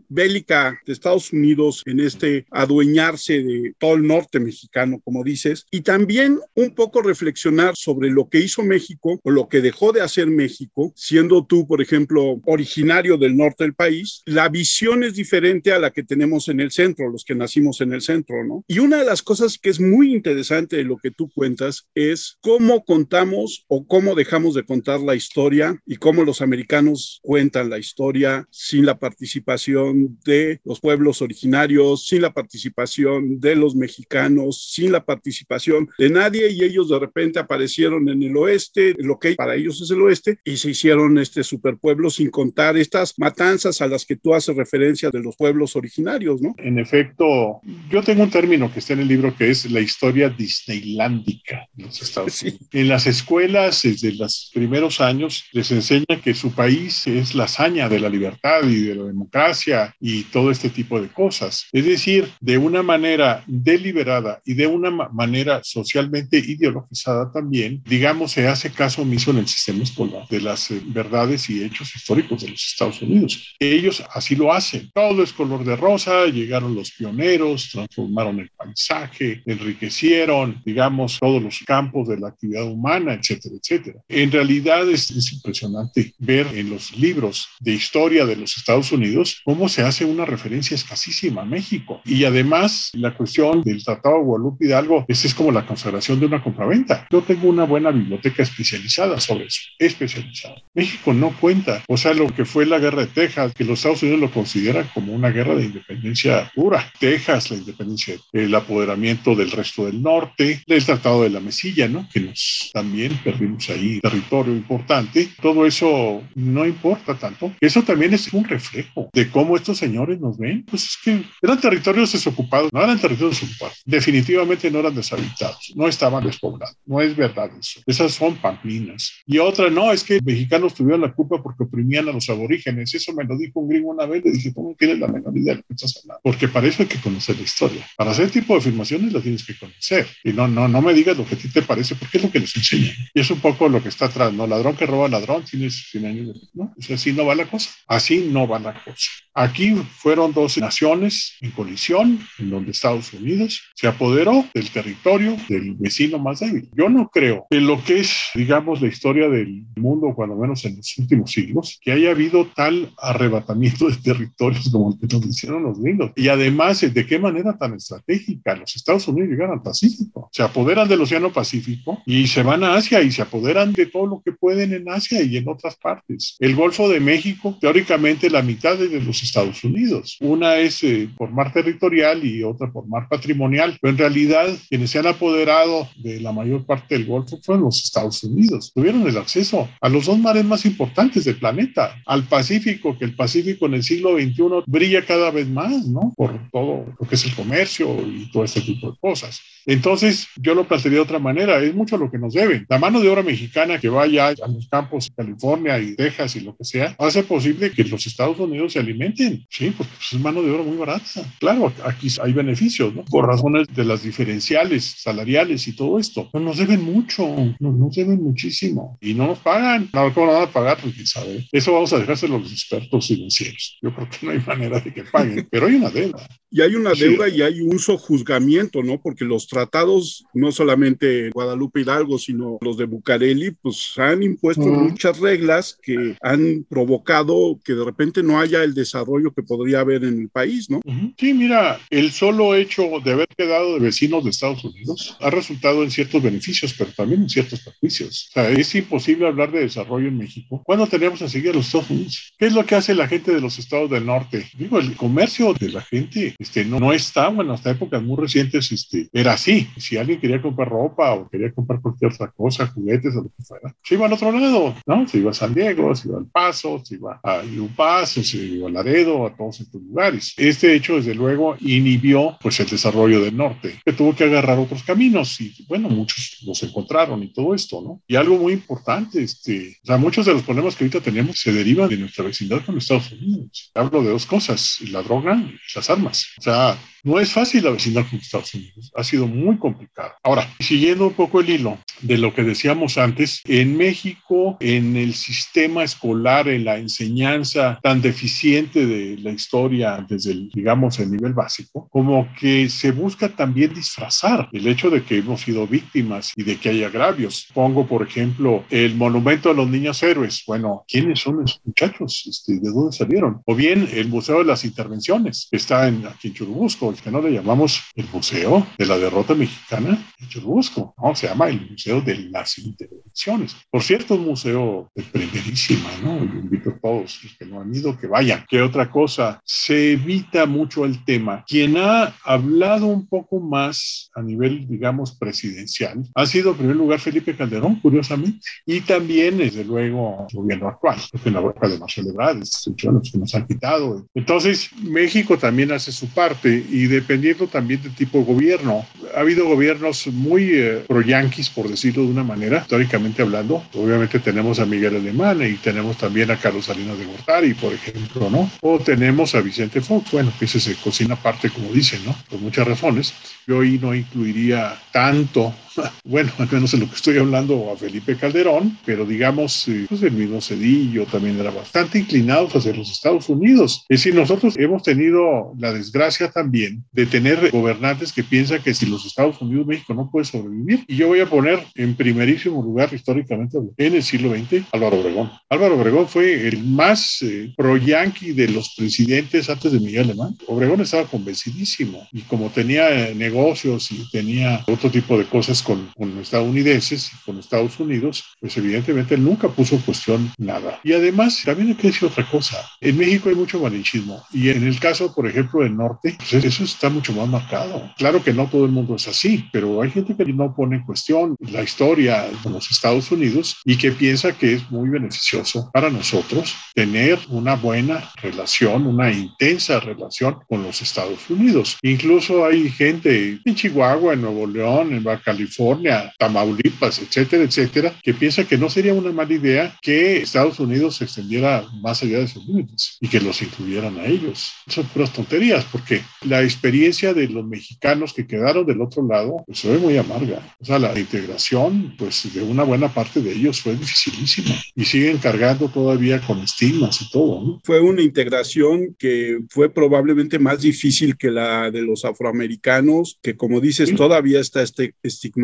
bélica 0.09 0.79
de 0.87 0.93
Estados 0.93 1.31
Unidos 1.31 1.83
en 1.85 1.99
este 1.99 2.47
adueñarse 2.49 3.43
de 3.43 3.75
todo 3.77 3.93
el 3.93 4.07
norte 4.07 4.39
mexicano, 4.39 4.99
como 5.03 5.23
dices, 5.23 5.67
y 5.69 5.81
también 5.81 6.39
un 6.55 6.73
poco 6.73 7.03
reflexionar 7.03 7.75
sobre 7.75 8.09
lo 8.09 8.27
que 8.29 8.39
hizo 8.39 8.63
México 8.63 9.19
o 9.21 9.29
lo 9.29 9.47
que 9.47 9.61
dejó 9.61 9.91
de 9.91 10.01
hacer 10.01 10.22
México, 10.31 10.91
siendo 10.95 11.45
tú, 11.45 11.67
por 11.67 11.81
ejemplo, 11.81 12.41
originario 12.45 13.17
del 13.17 13.35
norte 13.35 13.63
del 13.63 13.73
país, 13.73 14.21
la 14.25 14.49
visión 14.49 15.03
es 15.03 15.15
diferente 15.15 15.71
a 15.71 15.79
la 15.79 15.91
que 15.91 16.03
tenemos 16.03 16.47
en 16.47 16.59
el 16.59 16.71
centro, 16.71 17.09
los 17.09 17.23
que 17.23 17.35
nacimos 17.35 17.81
en 17.81 17.93
el 17.93 18.01
centro, 18.01 18.43
¿no? 18.45 18.63
Y 18.67 18.79
una 18.79 18.97
de 18.97 19.05
las 19.05 19.21
cosas 19.21 19.57
que 19.57 19.69
es 19.69 19.79
muy 19.79 20.13
interesante 20.13 20.77
de 20.77 20.83
lo 20.83 20.97
que 20.97 21.11
tú 21.11 21.29
cuentas 21.33 21.87
es 21.95 22.37
cómo 22.41 22.83
contamos 22.85 23.65
o 23.67 23.85
cómo 23.85 24.15
dejamos 24.15 24.55
de 24.55 24.65
contar 24.65 24.99
la 24.99 25.15
historia 25.15 25.79
y 25.85 25.97
cómo 25.97 26.23
los 26.23 26.41
americanos 26.41 27.19
cuentan 27.21 27.69
la 27.69 27.79
historia 27.79 28.47
sin 28.51 28.85
la 28.85 28.99
participación 28.99 30.19
de 30.25 30.59
los 30.63 30.79
pueblos 30.79 31.21
originarios, 31.21 32.07
sin 32.07 32.21
la 32.21 32.33
participación 32.33 33.39
de 33.39 33.55
los 33.55 33.75
mexicanos, 33.75 34.71
sin 34.71 34.91
la 34.91 35.05
participación 35.05 35.89
de 35.97 36.09
nadie 36.09 36.49
y 36.51 36.63
ellos 36.63 36.89
de 36.89 36.99
repente 36.99 37.39
aparecieron 37.39 38.09
en 38.09 38.23
el 38.23 38.35
oeste, 38.37 38.95
lo 38.99 39.19
que 39.19 39.35
para 39.35 39.55
ellos 39.55 39.81
es 39.81 39.91
el 39.91 40.01
oeste 40.01 40.12
y 40.43 40.57
se 40.57 40.71
hicieron 40.71 41.17
este 41.17 41.43
superpueblo 41.43 42.09
sin 42.09 42.29
contar 42.29 42.77
estas 42.77 43.17
matanzas 43.17 43.81
a 43.81 43.87
las 43.87 44.05
que 44.05 44.15
tú 44.15 44.33
haces 44.33 44.55
referencia 44.55 45.09
de 45.09 45.21
los 45.21 45.35
pueblos 45.35 45.75
originarios, 45.75 46.41
¿no? 46.41 46.55
En 46.57 46.79
efecto, 46.79 47.61
yo 47.89 48.03
tengo 48.03 48.23
un 48.23 48.29
término 48.29 48.71
que 48.71 48.79
está 48.79 48.93
en 48.93 48.99
el 48.99 49.07
libro 49.07 49.35
que 49.35 49.49
es 49.49 49.69
la 49.71 49.79
historia 49.79 50.29
disneylándica 50.29 51.67
de 51.73 51.85
los 51.85 52.01
Estados 52.01 52.41
Unidos. 52.41 52.61
En 52.71 52.87
las 52.87 53.07
escuelas, 53.07 53.81
desde 53.83 54.13
los 54.13 54.51
primeros 54.53 55.01
años, 55.01 55.45
les 55.51 55.71
enseñan 55.71 56.21
que 56.23 56.33
su 56.33 56.51
país 56.51 57.07
es 57.07 57.35
la 57.35 57.45
hazaña 57.45 57.89
de 57.89 57.99
la 57.99 58.09
libertad 58.09 58.63
y 58.63 58.81
de 58.81 58.95
la 58.95 59.03
democracia 59.05 59.95
y 59.99 60.23
todo 60.23 60.51
este 60.51 60.69
tipo 60.69 61.01
de 61.01 61.07
cosas. 61.09 61.67
Es 61.71 61.85
decir, 61.85 62.29
de 62.39 62.57
una 62.57 62.83
manera 62.83 63.43
deliberada 63.47 64.41
y 64.45 64.53
de 64.53 64.67
una 64.67 64.91
manera 64.91 65.61
socialmente 65.63 66.37
ideologizada 66.37 67.31
también, 67.31 67.81
digamos, 67.85 68.31
se 68.31 68.47
hace 68.47 68.71
caso 68.71 69.01
omiso 69.01 69.31
en 69.31 69.37
el 69.37 69.47
sistema 69.47 69.83
de 70.29 70.41
las 70.41 70.71
eh, 70.71 70.81
verdades 70.85 71.49
y 71.49 71.63
hechos 71.63 71.95
históricos 71.95 72.41
de 72.41 72.49
los 72.49 72.65
Estados 72.65 73.01
Unidos. 73.01 73.55
Ellos 73.59 74.03
así 74.13 74.35
lo 74.35 74.51
hacen. 74.51 74.89
Todo 74.93 75.23
es 75.23 75.33
color 75.33 75.63
de 75.63 75.75
rosa, 75.75 76.25
llegaron 76.25 76.75
los 76.75 76.91
pioneros, 76.91 77.69
transformaron 77.71 78.39
el 78.39 78.49
paisaje, 78.49 79.41
enriquecieron, 79.45 80.61
digamos, 80.65 81.19
todos 81.19 81.41
los 81.41 81.59
campos 81.65 82.07
de 82.07 82.19
la 82.19 82.29
actividad 82.29 82.65
humana, 82.65 83.13
etcétera, 83.13 83.55
etcétera. 83.61 83.99
En 84.07 84.31
realidad 84.31 84.89
es, 84.89 85.11
es 85.11 85.33
impresionante 85.33 86.13
ver 86.17 86.47
en 86.53 86.69
los 86.69 86.95
libros 86.97 87.47
de 87.59 87.73
historia 87.73 88.25
de 88.25 88.35
los 88.35 88.57
Estados 88.57 88.91
Unidos 88.91 89.41
cómo 89.43 89.69
se 89.69 89.83
hace 89.83 90.05
una 90.05 90.25
referencia 90.25 90.75
escasísima 90.75 91.41
a 91.43 91.45
México. 91.45 92.01
Y 92.05 92.23
además, 92.25 92.89
la 92.93 93.15
cuestión 93.15 93.61
del 93.63 93.83
Tratado 93.83 94.17
de 94.17 94.23
Guadalupe 94.23 94.65
Hidalgo, 94.65 95.05
esa 95.07 95.27
es 95.27 95.33
como 95.33 95.51
la 95.51 95.65
consagración 95.65 96.19
de 96.19 96.25
una 96.25 96.43
compraventa. 96.43 97.07
Yo 97.11 97.21
tengo 97.21 97.49
una 97.49 97.65
buena 97.65 97.91
biblioteca 97.91 98.43
especializada 98.43 99.19
sobre 99.19 99.45
eso 99.45 99.61
especializado. 99.85 100.55
México 100.73 101.13
no 101.13 101.35
cuenta, 101.39 101.83
o 101.87 101.97
sea, 101.97 102.13
lo 102.13 102.27
que 102.27 102.45
fue 102.45 102.65
la 102.65 102.79
guerra 102.79 103.01
de 103.01 103.07
Texas, 103.07 103.53
que 103.53 103.63
los 103.63 103.79
Estados 103.79 104.03
Unidos 104.03 104.21
lo 104.21 104.31
consideran 104.31 104.89
como 104.93 105.13
una 105.13 105.29
guerra 105.29 105.55
de 105.55 105.65
independencia 105.65 106.51
pura. 106.55 106.91
Texas, 106.99 107.51
la 107.51 107.57
independencia, 107.57 108.15
el 108.31 108.53
apoderamiento 108.55 109.35
del 109.35 109.51
resto 109.51 109.85
del 109.85 110.01
norte, 110.01 110.61
el 110.65 110.85
Tratado 110.85 111.23
de 111.23 111.29
la 111.29 111.39
Mesilla, 111.39 111.87
¿no? 111.87 112.07
Que 112.11 112.19
nos 112.19 112.69
también 112.73 113.17
perdimos 113.23 113.69
ahí 113.69 113.99
territorio 113.99 114.53
importante. 114.53 115.29
Todo 115.41 115.65
eso 115.65 116.23
no 116.35 116.65
importa 116.65 117.15
tanto. 117.15 117.53
Eso 117.59 117.83
también 117.83 118.13
es 118.13 118.31
un 118.33 118.43
reflejo 118.43 119.09
de 119.13 119.29
cómo 119.29 119.55
estos 119.55 119.77
señores 119.77 120.19
nos 120.19 120.37
ven. 120.37 120.63
Pues 120.65 120.83
es 120.83 120.97
que 121.03 121.23
eran 121.41 121.59
territorios 121.59 122.11
desocupados, 122.11 122.71
no 122.73 122.83
eran 122.83 122.99
territorios 122.99 123.39
desocupados. 123.39 123.81
Definitivamente 123.85 124.69
no 124.71 124.79
eran 124.79 124.95
deshabitados, 124.95 125.73
no 125.75 125.87
estaban 125.87 126.23
despoblados. 126.23 126.77
No 126.85 127.01
es 127.01 127.15
verdad 127.15 127.51
eso. 127.59 127.81
Esas 127.85 128.13
son 128.13 128.35
pamplinas. 128.35 129.21
Y 129.25 129.37
otra 129.37 129.69
no, 129.73 129.91
es 129.91 130.03
que 130.03 130.19
mexicanos 130.23 130.73
tuvieron 130.73 131.01
la 131.01 131.13
culpa 131.13 131.41
porque 131.41 131.63
oprimían 131.63 132.07
a 132.07 132.11
los 132.11 132.29
aborígenes. 132.29 132.93
Eso 132.93 133.13
me 133.13 133.23
lo 133.23 133.37
dijo 133.37 133.59
un 133.59 133.69
gringo 133.69 133.91
una 133.91 134.05
vez. 134.05 134.23
Le 134.23 134.31
dije, 134.31 134.53
¿cómo 134.53 134.75
tienes 134.77 134.99
la 134.99 135.07
menor 135.07 135.37
idea 135.37 135.53
de 135.53 135.57
lo 135.57 135.63
que 135.63 135.73
estás 135.73 136.01
hablando? 136.01 136.21
Porque 136.23 136.47
para 136.47 136.67
eso 136.67 136.83
hay 136.83 136.87
que 136.87 136.99
conocer 136.99 137.35
la 137.35 137.43
historia. 137.43 137.85
Para 137.97 138.11
hacer 138.11 138.29
tipo 138.29 138.53
de 138.53 138.59
afirmaciones 138.59 139.11
la 139.11 139.21
tienes 139.21 139.45
que 139.45 139.57
conocer. 139.57 140.07
Y 140.23 140.33
no, 140.33 140.47
no, 140.47 140.67
no 140.67 140.81
me 140.81 140.93
digas 140.93 141.17
lo 141.17 141.25
que 141.25 141.35
a 141.35 141.37
ti 141.37 141.49
te 141.49 141.61
parece, 141.61 141.95
porque 141.95 142.17
es 142.17 142.23
lo 142.23 142.31
que 142.31 142.39
les 142.39 142.55
enseñan. 142.55 142.95
Y 143.13 143.19
es 143.19 143.29
un 143.29 143.39
poco 143.39 143.67
lo 143.67 143.81
que 143.81 143.89
está 143.89 144.05
atrás, 144.05 144.31
¿no? 144.33 144.47
Ladrón 144.47 144.75
que 144.75 144.85
roba 144.85 145.07
ladrón, 145.07 145.43
tienes 145.43 145.89
100 145.89 146.05
años 146.05 146.49
¿no? 146.53 146.73
O 146.77 146.81
sea, 146.81 146.95
así 146.95 147.13
no 147.13 147.25
va 147.25 147.35
la 147.35 147.45
cosa. 147.45 147.71
Así 147.87 148.29
no 148.31 148.47
va 148.47 148.59
la 148.59 148.73
cosa. 148.83 149.09
Aquí 149.33 149.73
fueron 149.97 150.33
dos 150.33 150.57
naciones 150.57 151.37
en 151.41 151.51
colisión, 151.51 152.19
en 152.37 152.49
donde 152.49 152.71
Estados 152.71 153.13
Unidos 153.13 153.61
se 153.73 153.87
apoderó 153.87 154.45
del 154.53 154.69
territorio 154.69 155.35
del 155.49 155.73
vecino 155.75 156.19
más 156.19 156.39
débil. 156.39 156.69
Yo 156.75 156.89
no 156.89 157.09
creo 157.09 157.47
que 157.49 157.59
lo 157.59 157.83
que 157.83 157.99
es, 157.99 158.29
digamos, 158.35 158.81
la 158.81 158.87
historia 158.87 159.29
del 159.29 159.62
mundo, 159.75 160.13
cuando 160.15 160.35
menos 160.35 160.63
en 160.65 160.77
los 160.77 160.97
últimos 160.97 161.31
siglos, 161.31 161.79
que 161.81 161.91
haya 161.91 162.11
habido 162.11 162.47
tal 162.55 162.91
arrebatamiento 162.97 163.89
de 163.89 163.95
territorios 163.97 164.69
como 164.71 164.93
el 164.93 164.99
que 164.99 165.15
nos 165.15 165.25
hicieron 165.25 165.63
los 165.63 165.79
gringos. 165.79 166.11
Y 166.15 166.27
además, 166.27 166.81
¿de 166.81 167.05
qué 167.05 167.19
manera 167.19 167.57
tan 167.57 167.73
estratégica? 167.73 168.55
Los 168.55 168.75
Estados 168.75 169.07
Unidos 169.07 169.29
llegaron 169.29 169.57
al 169.57 169.63
Pacífico, 169.63 170.29
se 170.31 170.43
apoderan 170.43 170.87
del 170.87 171.01
Océano 171.01 171.31
Pacífico 171.31 172.01
y 172.05 172.27
se 172.27 172.43
van 172.43 172.63
a 172.63 172.75
Asia 172.75 173.01
y 173.01 173.11
se 173.11 173.21
apoderan 173.21 173.73
de 173.73 173.85
todo 173.85 174.07
lo 174.07 174.21
que 174.23 174.31
pueden 174.31 174.73
en 174.73 174.89
Asia 174.89 175.21
y 175.21 175.37
en 175.37 175.47
otras 175.47 175.75
partes. 175.75 176.35
El 176.39 176.55
Golfo 176.55 176.89
de 176.89 176.99
México, 176.99 177.57
teóricamente 177.59 178.29
la 178.29 178.41
mitad 178.41 178.81
es 178.81 178.91
de 178.91 179.01
los 179.01 179.23
Estados 179.23 179.63
Unidos. 179.63 180.17
Una 180.21 180.57
es 180.57 180.83
eh, 180.83 181.09
por 181.17 181.31
mar 181.31 181.53
territorial 181.53 182.25
y 182.25 182.43
otra 182.43 182.71
por 182.71 182.87
mar 182.87 183.07
patrimonial, 183.09 183.77
pero 183.81 183.91
en 183.91 183.97
realidad 183.97 184.47
quienes 184.69 184.91
se 184.91 184.99
han 184.99 185.07
apoderado 185.07 185.87
de 185.97 186.19
la 186.19 186.31
mayor 186.31 186.65
parte 186.65 186.95
del 186.95 187.05
Golfo 187.05 187.39
fueron 187.41 187.65
los 187.65 187.83
Estados 187.83 188.23
Unidos. 188.23 188.71
Tuvieron 188.73 189.07
el 189.07 189.17
acceso 189.17 189.52
a 189.79 189.89
los 189.89 190.05
dos 190.05 190.17
mares 190.19 190.45
más 190.45 190.65
importantes 190.65 191.25
del 191.25 191.37
planeta, 191.37 192.01
al 192.05 192.23
Pacífico, 192.23 192.97
que 192.97 193.05
el 193.05 193.15
Pacífico 193.15 193.65
en 193.65 193.75
el 193.75 193.83
siglo 193.83 194.17
XXI 194.17 194.63
brilla 194.65 195.05
cada 195.05 195.31
vez 195.31 195.47
más, 195.47 195.87
¿no? 195.87 196.13
Por 196.15 196.49
todo 196.51 196.85
lo 196.99 197.07
que 197.07 197.15
es 197.15 197.25
el 197.25 197.35
comercio 197.35 197.87
y 198.05 198.29
todo 198.31 198.43
este 198.43 198.61
tipo 198.61 198.91
de 198.91 198.97
cosas. 198.99 199.41
Entonces, 199.65 200.27
yo 200.37 200.53
lo 200.55 200.67
plantearía 200.67 200.97
de 200.97 201.03
otra 201.03 201.19
manera, 201.19 201.59
es 201.59 201.73
mucho 201.73 201.97
lo 201.97 202.11
que 202.11 202.17
nos 202.17 202.33
deben. 202.33 202.65
La 202.69 202.77
mano 202.77 202.99
de 202.99 203.09
obra 203.09 203.23
mexicana 203.23 203.79
que 203.79 203.89
vaya 203.89 204.27
a 204.27 204.47
los 204.47 204.67
campos 204.67 205.09
de 205.09 205.23
California 205.23 205.79
y 205.79 205.95
Texas 205.95 206.35
y 206.35 206.41
lo 206.41 206.55
que 206.55 206.63
sea, 206.63 206.95
hace 206.99 207.23
posible 207.23 207.71
que 207.71 207.83
los 207.83 208.05
Estados 208.05 208.39
Unidos 208.39 208.73
se 208.73 208.79
alimenten, 208.79 209.45
sí, 209.49 209.73
porque 209.77 209.93
pues, 209.95 210.13
es 210.13 210.19
mano 210.19 210.41
de 210.41 210.51
obra 210.51 210.63
muy 210.63 210.77
barata. 210.77 211.21
Claro, 211.39 211.71
aquí 211.85 212.07
hay 212.21 212.33
beneficios, 212.33 212.93
¿no? 212.93 213.05
Por 213.05 213.27
razones 213.27 213.67
de 213.73 213.85
las 213.85 214.03
diferenciales 214.03 214.95
salariales 214.97 215.67
y 215.67 215.75
todo 215.75 215.99
esto. 215.99 216.29
Nos 216.33 216.57
deben 216.57 216.81
mucho, 216.81 217.27
nos, 217.59 217.95
deben 217.95 218.21
muchísimo 218.21 218.97
y 219.01 219.13
no 219.13 219.27
nos 219.27 219.39
pagan. 219.39 219.89
No, 219.93 220.13
¿cómo 220.13 220.31
van 220.31 220.43
a 220.43 220.47
pagar? 220.47 220.77
Pues 220.81 221.09
sabe. 221.09 221.47
Eso 221.51 221.73
vamos 221.73 221.93
a 221.93 221.99
dejárselo 221.99 222.35
a 222.35 222.39
los 222.39 222.51
expertos 222.51 223.07
financieros. 223.07 223.77
Yo 223.81 223.93
creo 223.93 224.09
que 224.09 224.25
no 224.25 224.31
hay 224.31 224.39
manera 224.47 224.79
de 224.79 224.93
que 224.93 225.03
paguen, 225.03 225.47
pero 225.49 225.67
hay 225.67 225.75
una 225.75 225.89
deuda. 225.89 226.27
Y 226.55 226.61
hay 226.61 226.75
una 226.75 226.91
deuda 226.91 227.27
y 227.27 227.41
hay 227.41 227.61
un 227.61 227.79
sojuzgamiento, 227.79 228.83
¿no? 228.83 229.01
Porque 229.01 229.25
los 229.25 229.47
tratados, 229.47 230.23
no 230.35 230.51
solamente 230.51 231.31
Guadalupe 231.31 231.81
Hidalgo, 231.81 232.19
sino 232.19 232.59
los 232.61 232.77
de 232.77 232.85
Bucareli, 232.85 233.55
pues 233.59 233.93
han 233.97 234.21
impuesto 234.21 234.61
muchas 234.61 235.19
reglas 235.19 235.79
que 235.81 236.15
han 236.21 236.63
provocado 236.69 237.59
que 237.65 237.73
de 237.73 237.83
repente 237.83 238.21
no 238.21 238.39
haya 238.39 238.63
el 238.63 238.75
desarrollo 238.75 239.33
que 239.33 239.41
podría 239.41 239.79
haber 239.79 240.03
en 240.03 240.21
el 240.21 240.29
país, 240.29 240.69
¿no? 240.69 240.79
Sí, 241.17 241.33
mira, 241.33 241.79
el 241.89 242.11
solo 242.11 242.53
hecho 242.53 242.83
de 243.03 243.13
haber 243.13 243.27
quedado 243.35 243.73
de 243.73 243.79
vecinos 243.79 244.23
de 244.23 244.29
Estados 244.29 244.63
Unidos 244.63 245.17
ha 245.21 245.31
resultado 245.31 245.81
en 245.81 245.89
ciertos 245.89 246.21
beneficios, 246.21 246.75
pero 246.77 246.91
también 246.95 247.23
en 247.23 247.29
ciertos 247.29 247.61
perjuicios. 247.61 248.29
O 248.29 248.33
sea, 248.33 248.51
es 248.51 248.75
imposible 248.75 249.25
hablar 249.25 249.51
de 249.51 249.61
desarrollo 249.61 250.07
en 250.07 250.19
México 250.19 250.61
cuando 250.63 250.85
tenemos 250.85 251.19
a 251.23 251.29
seguir 251.29 251.49
a 251.49 251.53
los 251.53 251.65
Estados 251.65 251.89
Unidos. 251.89 252.33
¿Qué 252.37 252.45
es 252.45 252.53
lo 252.53 252.63
que 252.63 252.75
hace 252.75 252.93
la 252.93 253.07
gente 253.07 253.33
de 253.33 253.41
los 253.41 253.57
estados 253.57 253.89
del 253.89 254.05
norte? 254.05 254.47
Digo, 254.55 254.77
el 254.77 254.95
comercio 254.95 255.55
de 255.55 255.69
la 255.69 255.81
gente 255.81 256.35
este, 256.43 256.65
no, 256.65 256.79
no 256.79 256.91
está, 256.91 257.29
bueno, 257.29 257.53
hasta 257.53 257.71
épocas 257.71 258.03
muy 258.03 258.17
recientes 258.17 258.71
este, 258.71 259.07
era 259.13 259.33
así. 259.33 259.67
Si 259.77 259.97
alguien 259.97 260.19
quería 260.19 260.41
comprar 260.41 260.69
ropa 260.69 261.13
o 261.13 261.29
quería 261.29 261.51
comprar 261.53 261.81
cualquier 261.81 262.11
otra 262.11 262.31
cosa, 262.31 262.67
juguetes 262.67 263.15
o 263.15 263.21
lo 263.23 263.29
que 263.29 263.43
fuera, 263.43 263.73
se 263.81 263.95
iba 263.95 264.05
al 264.05 264.13
otro 264.13 264.31
lado, 264.31 264.75
¿no? 264.85 265.07
Se 265.07 265.19
iba 265.19 265.31
a 265.31 265.33
San 265.33 265.53
Diego, 265.53 265.95
se 265.95 266.09
iba 266.09 266.17
al 266.17 266.27
Paso, 266.27 266.81
se 266.83 266.95
iba 266.95 267.19
a 267.23 267.41
Paso, 267.75 268.23
se 268.23 268.37
iba 268.37 268.67
a 268.67 268.71
Laredo, 268.71 269.25
a 269.25 269.35
todos 269.35 269.61
estos 269.61 269.81
lugares. 269.81 270.33
Este 270.35 270.75
hecho, 270.75 270.97
desde 270.97 271.15
luego, 271.15 271.55
inhibió 271.61 272.37
pues 272.41 272.59
el 272.59 272.67
desarrollo 272.67 273.21
del 273.21 273.37
norte, 273.37 273.79
que 273.85 273.93
tuvo 273.93 274.13
que 274.13 274.25
agarrar 274.25 274.59
otros 274.59 274.83
caminos 274.83 275.39
y 275.39 275.53
bueno, 275.67 275.87
muchos 275.89 276.39
los 276.45 276.61
encontraron 276.63 277.23
y 277.23 277.31
todo 277.31 277.55
esto, 277.55 277.81
¿no? 277.81 278.01
Y 278.05 278.17
algo 278.17 278.37
muy 278.37 278.53
importante, 278.53 279.23
este, 279.23 279.77
o 279.83 279.85
sea, 279.87 279.97
muchos 279.97 280.25
de 280.25 280.33
los 280.33 280.43
problemas 280.43 280.75
que 280.75 280.83
ahorita 280.83 280.99
tenemos 280.99 281.39
se 281.39 281.53
derivan 281.53 281.87
de 281.87 281.97
nuestra 281.97 282.25
vecindad 282.25 282.65
con 282.65 282.77
Estados 282.77 283.11
Unidos. 283.13 283.71
Hablo 283.73 284.03
de 284.03 284.09
dos 284.09 284.25
cosas, 284.25 284.79
la 284.91 285.01
droga 285.01 285.35
y 285.37 285.57
las 285.75 285.89
armas. 285.89 286.32
O 286.37 286.41
sea, 286.41 286.77
no 287.03 287.19
es 287.19 287.33
fácil 287.33 287.65
la 287.65 287.71
vecindad 287.71 288.05
con 288.09 288.19
Estados 288.19 288.53
Unidos, 288.53 288.91
ha 288.95 289.03
sido 289.03 289.27
muy 289.27 289.57
complicado. 289.57 290.13
Ahora, 290.23 290.47
siguiendo 290.59 291.07
un 291.07 291.13
poco 291.13 291.41
el 291.41 291.49
hilo 291.49 291.77
de 292.01 292.17
lo 292.17 292.33
que 292.33 292.43
decíamos 292.43 292.97
antes, 292.97 293.41
en 293.45 293.77
México, 293.77 294.57
en 294.59 294.95
el 294.95 295.13
sistema 295.13 295.83
escolar, 295.83 296.47
en 296.47 296.65
la 296.65 296.77
enseñanza 296.77 297.79
tan 297.83 298.01
deficiente 298.01 298.85
de 298.85 299.17
la 299.17 299.31
historia 299.31 300.05
desde 300.07 300.31
el, 300.31 300.49
digamos, 300.49 300.99
el 300.99 301.11
nivel 301.11 301.33
básico, 301.33 301.87
como 301.91 302.29
que 302.39 302.69
se 302.69 302.91
busca 302.91 303.29
también 303.29 303.73
disfrazar 303.73 304.49
el 304.53 304.67
hecho 304.67 304.89
de 304.89 305.03
que 305.03 305.17
hemos 305.17 305.41
sido 305.41 305.67
víctimas 305.67 306.31
y 306.35 306.43
de 306.43 306.57
que 306.57 306.69
hay 306.69 306.83
agravios. 306.83 307.47
Pongo, 307.53 307.85
por 307.85 308.07
ejemplo, 308.07 308.63
el 308.69 308.95
monumento 308.95 309.49
a 309.49 309.53
los 309.53 309.67
niños 309.67 310.01
héroes. 310.03 310.43
Bueno, 310.47 310.85
¿quiénes 310.87 311.19
son 311.19 311.43
esos 311.43 311.61
muchachos? 311.65 312.23
Este, 312.27 312.59
¿De 312.59 312.71
dónde 312.71 312.95
salieron? 312.95 313.41
O 313.45 313.55
bien 313.55 313.89
el 313.91 314.07
Museo 314.07 314.39
de 314.39 314.45
las 314.45 314.63
Intervenciones, 314.63 315.47
que 315.51 315.57
está 315.57 315.87
en, 315.87 316.05
aquí 316.07 316.29
en 316.29 316.33
Churubusco, 316.33 316.92
que 317.01 317.11
no 317.11 317.21
le 317.21 317.31
llamamos 317.31 317.81
el 317.95 318.07
Museo 318.11 318.65
de 318.77 318.85
la 318.85 318.97
Derrota 318.97 319.33
Mexicana 319.33 319.97
de 320.19 320.27
Churubusco, 320.27 320.93
¿no? 321.01 321.15
Se 321.15 321.27
llama 321.27 321.49
el 321.49 321.69
Museo 321.69 322.01
de 322.01 322.17
las 322.17 322.57
Intervenciones. 322.57 323.55
Por 323.69 323.83
cierto, 323.83 324.15
un 324.15 324.25
museo 324.25 324.91
de 324.95 325.03
primerísima, 325.03 325.89
¿no? 326.03 326.19
Yo 326.19 326.39
invito 326.39 326.69
a 326.71 326.79
todos 326.79 327.23
los 327.23 327.35
que 327.37 327.45
no 327.45 327.61
han 327.61 327.73
ido 327.73 327.97
que 327.97 328.07
vayan. 328.07 328.45
¿Qué 328.49 328.61
otra 328.61 328.89
cosa? 328.89 329.39
Se 329.43 329.93
evita 329.93 330.45
mucho 330.45 330.85
el 330.85 331.03
tema. 331.05 331.43
Quien 331.47 331.77
ha 331.77 332.15
hablado 332.23 332.87
un 332.87 333.07
poco 333.07 333.39
más 333.39 334.09
a 334.15 334.21
nivel, 334.21 334.67
digamos, 334.67 335.15
presidencial 335.15 336.03
ha 336.15 336.25
sido 336.25 336.51
en 336.51 336.57
primer 336.57 336.75
lugar 336.75 336.99
Felipe 336.99 337.35
Calderón, 337.35 337.79
curiosamente, 337.79 338.39
y 338.65 338.81
también, 338.81 339.37
desde 339.37 339.63
luego, 339.63 340.27
el 340.29 340.37
gobierno 340.37 340.67
actual, 340.67 340.97
en 341.25 341.33
la 341.33 341.39
boca 341.39 341.67
de 341.67 341.77
Marcelo 341.77 342.09
Ebrard, 342.09 342.37
los 342.37 342.73
que 343.11 343.17
nos 343.17 343.35
han 343.35 343.47
quitado. 343.47 344.05
Entonces, 344.13 344.69
México 344.81 345.37
también 345.37 345.71
hace 345.71 345.91
su 345.91 346.07
parte 346.07 346.65
y 346.69 346.82
y 346.83 346.87
dependiendo 346.87 347.47
también 347.47 347.81
del 347.81 347.95
tipo 347.95 348.17
de 348.17 348.25
gobierno. 348.25 348.85
Ha 349.15 349.21
habido 349.21 349.45
gobiernos 349.45 350.07
muy 350.07 350.49
eh, 350.51 350.83
pro-yanquis, 350.85 351.49
por 351.49 351.69
decirlo 351.69 352.03
de 352.03 352.09
una 352.09 352.25
manera, 352.25 352.57
históricamente 352.57 353.21
hablando. 353.21 353.63
Obviamente 353.73 354.19
tenemos 354.19 354.59
a 354.59 354.65
Miguel 354.65 354.97
Alemán 354.97 355.41
y 355.49 355.53
tenemos 355.53 355.97
también 355.97 356.29
a 356.31 356.37
Carlos 356.37 356.65
Salinas 356.65 356.97
de 356.97 357.05
Gortari, 357.05 357.53
por 357.53 357.71
ejemplo, 357.71 358.29
¿no? 358.29 358.51
O 358.59 358.79
tenemos 358.79 359.33
a 359.33 359.39
Vicente 359.39 359.79
Fox, 359.79 360.11
bueno, 360.11 360.33
que 360.37 360.43
ese 360.43 360.59
se 360.59 360.75
cocina 360.75 361.13
aparte, 361.13 361.49
como 361.49 361.71
dicen, 361.71 362.03
¿no? 362.05 362.13
Por 362.29 362.39
muchas 362.39 362.67
razones. 362.67 363.13
Yo 363.47 363.61
ahí 363.61 363.79
no 363.81 363.95
incluiría 363.95 364.75
tanto 364.91 365.55
bueno, 366.05 366.31
al 366.37 366.49
menos 366.51 366.73
en 366.73 366.81
lo 366.81 366.89
que 366.89 366.95
estoy 366.95 367.17
hablando, 367.17 367.71
a 367.71 367.77
Felipe 367.77 368.15
Calderón, 368.15 368.77
pero 368.85 369.05
digamos, 369.05 369.67
eh, 369.67 369.85
pues 369.89 370.03
el 370.03 370.11
mismo 370.11 370.41
Cedillo 370.41 371.05
también 371.05 371.39
era 371.39 371.51
bastante 371.51 371.99
inclinado 371.99 372.47
hacia 372.53 372.73
los 372.73 372.91
Estados 372.91 373.29
Unidos. 373.29 373.85
Es 373.89 373.99
decir, 373.99 374.15
nosotros 374.15 374.55
hemos 374.57 374.83
tenido 374.83 375.53
la 375.57 375.73
desgracia 375.73 376.31
también 376.31 376.83
de 376.91 377.05
tener 377.05 377.51
gobernantes 377.51 378.11
que 378.11 378.23
piensan 378.23 378.61
que 378.61 378.73
si 378.73 378.85
los 378.85 379.05
Estados 379.05 379.41
Unidos, 379.41 379.67
México 379.67 379.93
no 379.93 380.09
puede 380.09 380.25
sobrevivir. 380.25 380.83
Y 380.87 380.95
yo 380.95 381.07
voy 381.07 381.19
a 381.19 381.29
poner 381.29 381.63
en 381.75 381.95
primerísimo 381.95 382.61
lugar 382.61 382.93
históricamente 382.93 383.57
en 383.77 383.95
el 383.95 384.03
siglo 384.03 384.33
XX 384.33 384.63
Álvaro 384.71 384.99
Obregón. 384.99 385.31
Álvaro 385.49 385.75
Obregón 385.75 386.07
fue 386.07 386.47
el 386.47 386.63
más 386.63 387.21
eh, 387.21 387.53
pro-yanqui 387.55 388.31
de 388.31 388.49
los 388.49 388.73
presidentes 388.75 389.49
antes 389.49 389.71
de 389.71 389.79
Miguel 389.79 390.03
Alemán. 390.03 390.37
Obregón 390.47 390.81
estaba 390.81 391.05
convencidísimo 391.05 392.07
y 392.11 392.21
como 392.21 392.49
tenía 392.49 393.09
eh, 393.09 393.15
negocios 393.15 393.91
y 393.91 394.09
tenía 394.11 394.63
otro 394.67 394.89
tipo 394.89 395.17
de 395.17 395.25
cosas 395.25 395.62
con, 395.63 395.89
con 395.95 396.17
estadounidenses 396.19 397.11
y 397.13 397.17
con 397.25 397.39
Estados 397.39 397.79
Unidos, 397.79 398.23
pues 398.39 398.55
evidentemente 398.57 399.17
nunca 399.17 399.47
puso 399.47 399.75
en 399.75 399.81
cuestión 399.81 400.31
nada. 400.37 400.79
Y 400.83 400.93
además, 400.93 401.41
también 401.43 401.69
hay 401.69 401.75
que 401.75 401.87
decir 401.87 402.07
otra 402.07 402.29
cosa. 402.29 402.57
En 402.81 402.97
México 402.97 403.29
hay 403.29 403.35
mucho 403.35 403.59
malinchismo 403.59 404.23
y 404.31 404.49
en 404.49 404.65
el 404.65 404.79
caso, 404.79 405.13
por 405.13 405.27
ejemplo, 405.27 405.61
del 405.61 405.75
norte, 405.75 406.15
pues 406.17 406.33
eso 406.45 406.63
está 406.63 406.89
mucho 406.89 407.13
más 407.13 407.27
marcado. 407.27 407.91
Claro 407.97 408.23
que 408.23 408.33
no 408.33 408.47
todo 408.47 408.65
el 408.65 408.71
mundo 408.71 408.95
es 408.95 409.07
así, 409.07 409.45
pero 409.51 409.81
hay 409.81 409.91
gente 409.91 410.15
que 410.15 410.25
no 410.33 410.53
pone 410.55 410.77
en 410.77 410.83
cuestión 410.83 411.35
la 411.39 411.63
historia 411.63 412.23
de 412.43 412.49
los 412.49 412.69
Estados 412.71 413.11
Unidos 413.11 413.57
y 413.65 413.77
que 413.77 413.91
piensa 413.91 414.37
que 414.37 414.53
es 414.53 414.71
muy 414.71 414.89
beneficioso 414.89 415.69
para 415.71 415.89
nosotros 415.89 416.55
tener 416.73 417.19
una 417.29 417.55
buena 417.55 418.11
relación, 418.21 418.87
una 418.87 419.11
intensa 419.11 419.79
relación 419.79 420.39
con 420.47 420.63
los 420.63 420.81
Estados 420.81 421.29
Unidos. 421.29 421.77
Incluso 421.81 422.45
hay 422.45 422.69
gente 422.69 423.39
en 423.43 423.55
Chihuahua, 423.55 424.13
en 424.13 424.21
Nuevo 424.21 424.47
León, 424.47 424.93
en 424.93 425.03
Baja 425.03 425.23
California, 425.23 425.52
California, 425.53 426.11
Tamaulipas, 426.17 426.99
etcétera, 426.99 427.43
etcétera, 427.43 427.93
que 428.01 428.13
piensa 428.13 428.45
que 428.45 428.57
no 428.57 428.69
sería 428.69 428.93
una 428.93 429.11
mala 429.11 429.33
idea 429.33 429.75
que 429.81 430.17
Estados 430.17 430.59
Unidos 430.59 430.97
se 430.97 431.05
extendiera 431.05 431.65
más 431.81 432.01
allá 432.01 432.19
de 432.19 432.27
sus 432.27 432.45
límites 432.47 432.97
y 432.99 433.07
que 433.07 433.19
los 433.19 433.41
incluyeran 433.41 433.97
a 433.99 434.05
ellos. 434.05 434.51
Son 434.67 434.85
puras 434.87 435.13
tonterías, 435.13 435.65
porque 435.71 436.01
la 436.25 436.41
experiencia 436.41 437.13
de 437.13 437.27
los 437.27 437.45
mexicanos 437.45 438.13
que 438.13 438.25
quedaron 438.25 438.65
del 438.65 438.81
otro 438.81 439.05
lado 439.07 439.43
pues, 439.45 439.61
fue 439.61 439.77
muy 439.77 439.97
amarga. 439.97 440.55
O 440.59 440.65
sea, 440.65 440.79
la 440.79 440.97
integración, 440.97 441.95
pues 441.97 442.33
de 442.33 442.41
una 442.41 442.63
buena 442.63 442.93
parte 442.93 443.21
de 443.21 443.31
ellos 443.31 443.61
fue 443.61 443.75
dificilísima 443.75 444.55
y 444.75 444.85
siguen 444.85 445.17
cargando 445.17 445.69
todavía 445.69 446.19
con 446.21 446.39
estigmas 446.39 447.01
y 447.01 447.11
todo. 447.11 447.43
¿no? 447.43 447.61
Fue 447.63 447.79
una 447.79 448.01
integración 448.01 448.95
que 448.97 449.39
fue 449.49 449.69
probablemente 449.69 450.39
más 450.39 450.61
difícil 450.61 451.15
que 451.15 451.29
la 451.29 451.69
de 451.69 451.81
los 451.81 452.05
afroamericanos, 452.05 453.19
que 453.21 453.35
como 453.35 453.59
dices, 453.59 453.93
todavía 453.95 454.39
está 454.39 454.61
este 454.61 454.95
estigma 455.03 455.42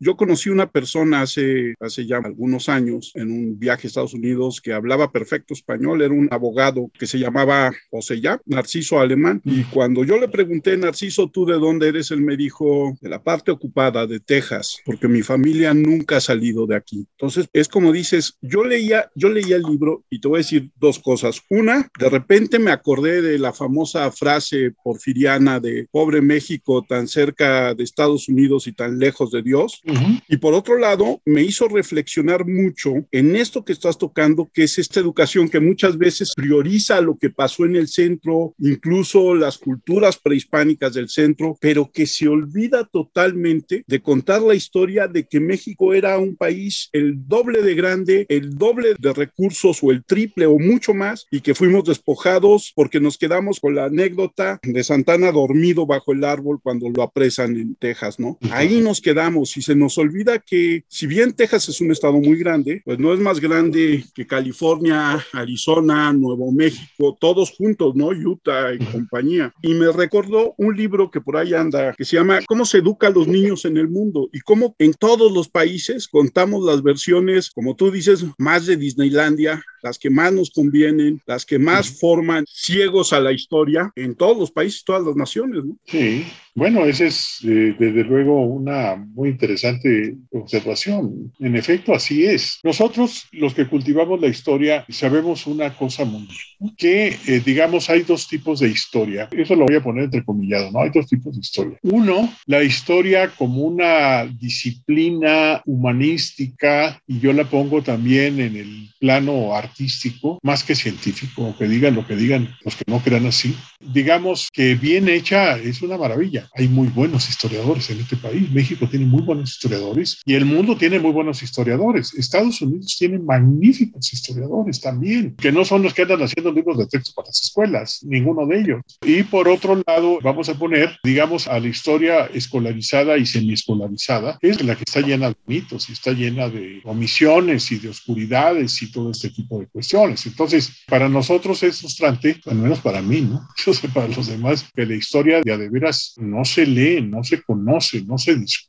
yo 0.00 0.16
conocí 0.16 0.50
una 0.50 0.70
persona 0.70 1.22
hace, 1.22 1.74
hace 1.80 2.06
ya 2.06 2.18
algunos 2.18 2.68
años 2.68 3.12
en 3.14 3.30
un 3.30 3.58
viaje 3.58 3.86
a 3.86 3.88
Estados 3.88 4.14
Unidos 4.14 4.60
que 4.60 4.72
hablaba 4.72 5.12
perfecto 5.12 5.54
español, 5.54 6.02
era 6.02 6.14
un 6.14 6.28
abogado 6.30 6.90
que 6.98 7.06
se 7.06 7.18
llamaba 7.18 7.72
José 7.90 8.20
Ya, 8.20 8.40
Narciso 8.46 9.00
Alemán, 9.00 9.40
y 9.44 9.64
cuando 9.64 10.04
yo 10.04 10.18
le 10.18 10.28
pregunté, 10.28 10.76
Narciso, 10.76 11.28
¿tú 11.28 11.46
de 11.46 11.54
dónde 11.54 11.88
eres? 11.88 12.10
Él 12.10 12.20
me 12.20 12.36
dijo, 12.36 12.96
de 13.00 13.08
la 13.08 13.22
parte 13.22 13.50
ocupada 13.50 14.06
de 14.06 14.20
Texas, 14.20 14.78
porque 14.84 15.08
mi 15.08 15.22
familia 15.22 15.74
nunca 15.74 16.16
ha 16.16 16.20
salido 16.20 16.66
de 16.66 16.76
aquí. 16.76 17.06
Entonces, 17.12 17.48
es 17.52 17.68
como 17.68 17.92
dices, 17.92 18.36
yo 18.40 18.64
leía, 18.64 19.10
yo 19.14 19.28
leía 19.28 19.56
el 19.56 19.62
libro 19.62 20.04
y 20.10 20.20
te 20.20 20.28
voy 20.28 20.38
a 20.38 20.44
decir 20.44 20.70
dos 20.76 20.98
cosas. 20.98 21.40
Una, 21.50 21.90
de 21.98 22.08
repente 22.08 22.58
me 22.58 22.70
acordé 22.70 23.22
de 23.22 23.38
la 23.38 23.52
famosa 23.52 24.10
frase 24.10 24.72
porfiriana 24.82 25.60
de 25.60 25.86
pobre 25.90 26.20
México 26.20 26.84
tan 26.88 27.08
cerca 27.08 27.74
de 27.74 27.84
Estados 27.84 28.28
Unidos 28.28 28.66
y 28.66 28.72
tan 28.72 28.98
lejos 28.98 29.09
de 29.30 29.42
Dios. 29.42 29.82
Y 30.28 30.36
por 30.38 30.54
otro 30.54 30.78
lado, 30.78 31.20
me 31.24 31.42
hizo 31.42 31.68
reflexionar 31.68 32.46
mucho 32.46 32.94
en 33.10 33.36
esto 33.36 33.64
que 33.64 33.72
estás 33.72 33.98
tocando, 33.98 34.50
que 34.52 34.64
es 34.64 34.78
esta 34.78 35.00
educación 35.00 35.48
que 35.48 35.60
muchas 35.60 35.98
veces 35.98 36.32
prioriza 36.34 37.00
lo 37.00 37.16
que 37.16 37.30
pasó 37.30 37.64
en 37.64 37.76
el 37.76 37.88
centro, 37.88 38.54
incluso 38.58 39.34
las 39.34 39.58
culturas 39.58 40.18
prehispánicas 40.18 40.94
del 40.94 41.08
centro, 41.08 41.56
pero 41.60 41.90
que 41.92 42.06
se 42.06 42.28
olvida 42.28 42.84
totalmente 42.84 43.84
de 43.86 44.00
contar 44.00 44.42
la 44.42 44.54
historia 44.54 45.08
de 45.08 45.26
que 45.26 45.40
México 45.40 45.92
era 45.92 46.18
un 46.18 46.36
país 46.36 46.88
el 46.92 47.26
doble 47.26 47.62
de 47.62 47.74
grande, 47.74 48.26
el 48.28 48.56
doble 48.56 48.94
de 48.98 49.12
recursos 49.12 49.80
o 49.82 49.90
el 49.90 50.04
triple 50.04 50.46
o 50.46 50.58
mucho 50.58 50.94
más, 50.94 51.26
y 51.30 51.40
que 51.40 51.54
fuimos 51.54 51.84
despojados 51.84 52.72
porque 52.74 53.00
nos 53.00 53.18
quedamos 53.18 53.60
con 53.60 53.74
la 53.74 53.86
anécdota 53.86 54.60
de 54.62 54.84
Santana 54.84 55.32
dormido 55.32 55.86
bajo 55.86 56.12
el 56.12 56.24
árbol 56.24 56.60
cuando 56.62 56.88
lo 56.88 57.02
apresan 57.02 57.56
en 57.56 57.74
Texas, 57.74 58.18
¿no? 58.18 58.38
Ahí 58.50 58.80
nos 58.80 58.99
quedamos 59.00 59.56
y 59.56 59.62
se 59.62 59.74
nos 59.74 59.98
olvida 59.98 60.38
que 60.38 60.84
si 60.88 61.06
bien 61.06 61.32
Texas 61.32 61.68
es 61.68 61.80
un 61.80 61.90
estado 61.90 62.14
muy 62.14 62.36
grande, 62.38 62.82
pues 62.84 62.98
no 62.98 63.12
es 63.12 63.20
más 63.20 63.40
grande 63.40 64.04
que 64.14 64.26
California, 64.26 65.24
Arizona, 65.32 66.12
Nuevo 66.12 66.52
México, 66.52 67.16
todos 67.20 67.50
juntos, 67.50 67.94
¿no? 67.94 68.08
Utah 68.08 68.74
y 68.74 68.78
compañía. 68.78 69.52
Y 69.62 69.74
me 69.74 69.90
recordó 69.92 70.54
un 70.56 70.76
libro 70.76 71.10
que 71.10 71.20
por 71.20 71.36
ahí 71.36 71.54
anda, 71.54 71.94
que 71.94 72.04
se 72.04 72.16
llama 72.16 72.40
¿Cómo 72.46 72.64
se 72.64 72.78
educa 72.78 73.08
a 73.08 73.10
los 73.10 73.26
niños 73.26 73.64
en 73.64 73.76
el 73.76 73.88
mundo? 73.88 74.28
Y 74.32 74.40
cómo 74.40 74.74
en 74.78 74.94
todos 74.94 75.32
los 75.32 75.48
países 75.48 76.08
contamos 76.08 76.64
las 76.64 76.82
versiones, 76.82 77.50
como 77.50 77.76
tú 77.76 77.90
dices, 77.90 78.24
más 78.38 78.66
de 78.66 78.76
Disneylandia, 78.76 79.62
las 79.82 79.98
que 79.98 80.10
más 80.10 80.32
nos 80.32 80.50
convienen, 80.50 81.20
las 81.26 81.44
que 81.46 81.58
más 81.58 81.98
forman 81.98 82.44
ciegos 82.48 83.12
a 83.12 83.20
la 83.20 83.32
historia 83.32 83.90
en 83.96 84.14
todos 84.14 84.36
los 84.36 84.50
países, 84.50 84.84
todas 84.84 85.02
las 85.02 85.16
naciones. 85.16 85.64
¿no? 85.64 85.76
Sí, 85.86 86.24
bueno, 86.54 86.84
esa 86.84 87.06
es 87.06 87.38
eh, 87.44 87.74
desde 87.78 88.04
luego 88.04 88.44
una 88.44 88.79
muy 88.96 89.30
interesante 89.30 90.16
observación. 90.30 91.32
En 91.38 91.56
efecto, 91.56 91.94
así 91.94 92.24
es. 92.24 92.58
Nosotros, 92.62 93.26
los 93.32 93.54
que 93.54 93.66
cultivamos 93.66 94.20
la 94.20 94.28
historia, 94.28 94.84
sabemos 94.88 95.46
una 95.46 95.74
cosa 95.76 96.04
muy 96.04 96.28
que 96.76 97.16
eh, 97.26 97.42
digamos 97.44 97.88
hay 97.90 98.02
dos 98.02 98.28
tipos 98.28 98.60
de 98.60 98.68
historia. 98.68 99.28
Eso 99.32 99.54
lo 99.56 99.66
voy 99.66 99.76
a 99.76 99.82
poner 99.82 100.04
entrecomillado, 100.04 100.70
¿no? 100.70 100.80
Hay 100.80 100.90
dos 100.90 101.06
tipos 101.06 101.34
de 101.34 101.40
historia. 101.40 101.78
Uno, 101.82 102.32
la 102.46 102.62
historia 102.62 103.30
como 103.36 103.62
una 103.62 104.26
disciplina 104.26 105.62
humanística, 105.64 107.00
y 107.06 107.20
yo 107.20 107.32
la 107.32 107.44
pongo 107.44 107.82
también 107.82 108.40
en 108.40 108.56
el 108.56 108.90
plano 108.98 109.54
artístico, 109.54 110.38
más 110.42 110.62
que 110.62 110.74
científico, 110.74 111.54
que 111.58 111.66
digan 111.66 111.94
lo 111.94 112.06
que 112.06 112.16
digan 112.16 112.54
los 112.64 112.76
que 112.76 112.84
no 112.86 113.00
crean 113.00 113.26
así. 113.26 113.56
Digamos 113.80 114.48
que 114.52 114.74
bien 114.74 115.08
hecha 115.08 115.56
es 115.56 115.82
una 115.82 115.96
maravilla. 115.96 116.48
Hay 116.54 116.68
muy 116.68 116.88
buenos 116.88 117.28
historiadores 117.28 117.88
en 117.90 118.00
este 118.00 118.16
país. 118.16 118.50
México 118.50 118.69
tiene 118.76 119.06
muy 119.06 119.22
buenos 119.22 119.50
historiadores 119.50 120.20
y 120.24 120.34
el 120.34 120.44
mundo 120.44 120.76
tiene 120.76 120.98
muy 120.98 121.12
buenos 121.12 121.42
historiadores. 121.42 122.14
Estados 122.14 122.60
Unidos 122.60 122.96
tiene 122.98 123.18
magníficos 123.18 124.12
historiadores 124.12 124.80
también, 124.80 125.34
que 125.36 125.52
no 125.52 125.64
son 125.64 125.82
los 125.82 125.94
que 125.94 126.02
andan 126.02 126.22
haciendo 126.22 126.52
libros 126.52 126.78
de 126.78 126.86
texto 126.86 127.12
para 127.14 127.28
las 127.28 127.42
escuelas, 127.42 128.00
ninguno 128.02 128.46
de 128.46 128.60
ellos. 128.60 128.80
Y 129.04 129.22
por 129.22 129.48
otro 129.48 129.80
lado, 129.86 130.18
vamos 130.22 130.48
a 130.48 130.54
poner, 130.54 130.98
digamos, 131.04 131.46
a 131.46 131.58
la 131.60 131.68
historia 131.68 132.26
escolarizada 132.26 133.16
y 133.18 133.26
semiescolarizada, 133.26 134.38
que 134.40 134.48
es 134.50 134.62
la 134.62 134.74
que 134.74 134.84
está 134.86 135.00
llena 135.00 135.28
de 135.28 135.36
mitos 135.46 135.88
y 135.88 135.92
está 135.92 136.12
llena 136.12 136.48
de 136.48 136.80
omisiones 136.84 137.70
y 137.72 137.78
de 137.78 137.88
oscuridades 137.88 138.82
y 138.82 138.90
todo 138.90 139.10
este 139.10 139.30
tipo 139.30 139.60
de 139.60 139.66
cuestiones. 139.66 140.26
Entonces, 140.26 140.72
para 140.86 141.08
nosotros 141.08 141.62
es 141.62 141.80
frustrante, 141.80 142.40
al 142.46 142.56
menos 142.56 142.80
para 142.80 143.02
mí, 143.02 143.20
¿no? 143.20 143.46
Yo 143.64 143.74
sé 143.74 143.88
para 143.88 144.08
los 144.08 144.26
demás, 144.26 144.66
que 144.74 144.86
la 144.86 144.94
historia 144.94 145.40
de 145.44 145.50
de 145.56 145.68
veras 145.68 146.14
no 146.16 146.44
se 146.44 146.66
lee, 146.66 147.02
no 147.02 147.22
se 147.24 147.42
conoce, 147.42 148.02
no 148.02 148.18
se 148.18 148.34
discute. 148.36 148.59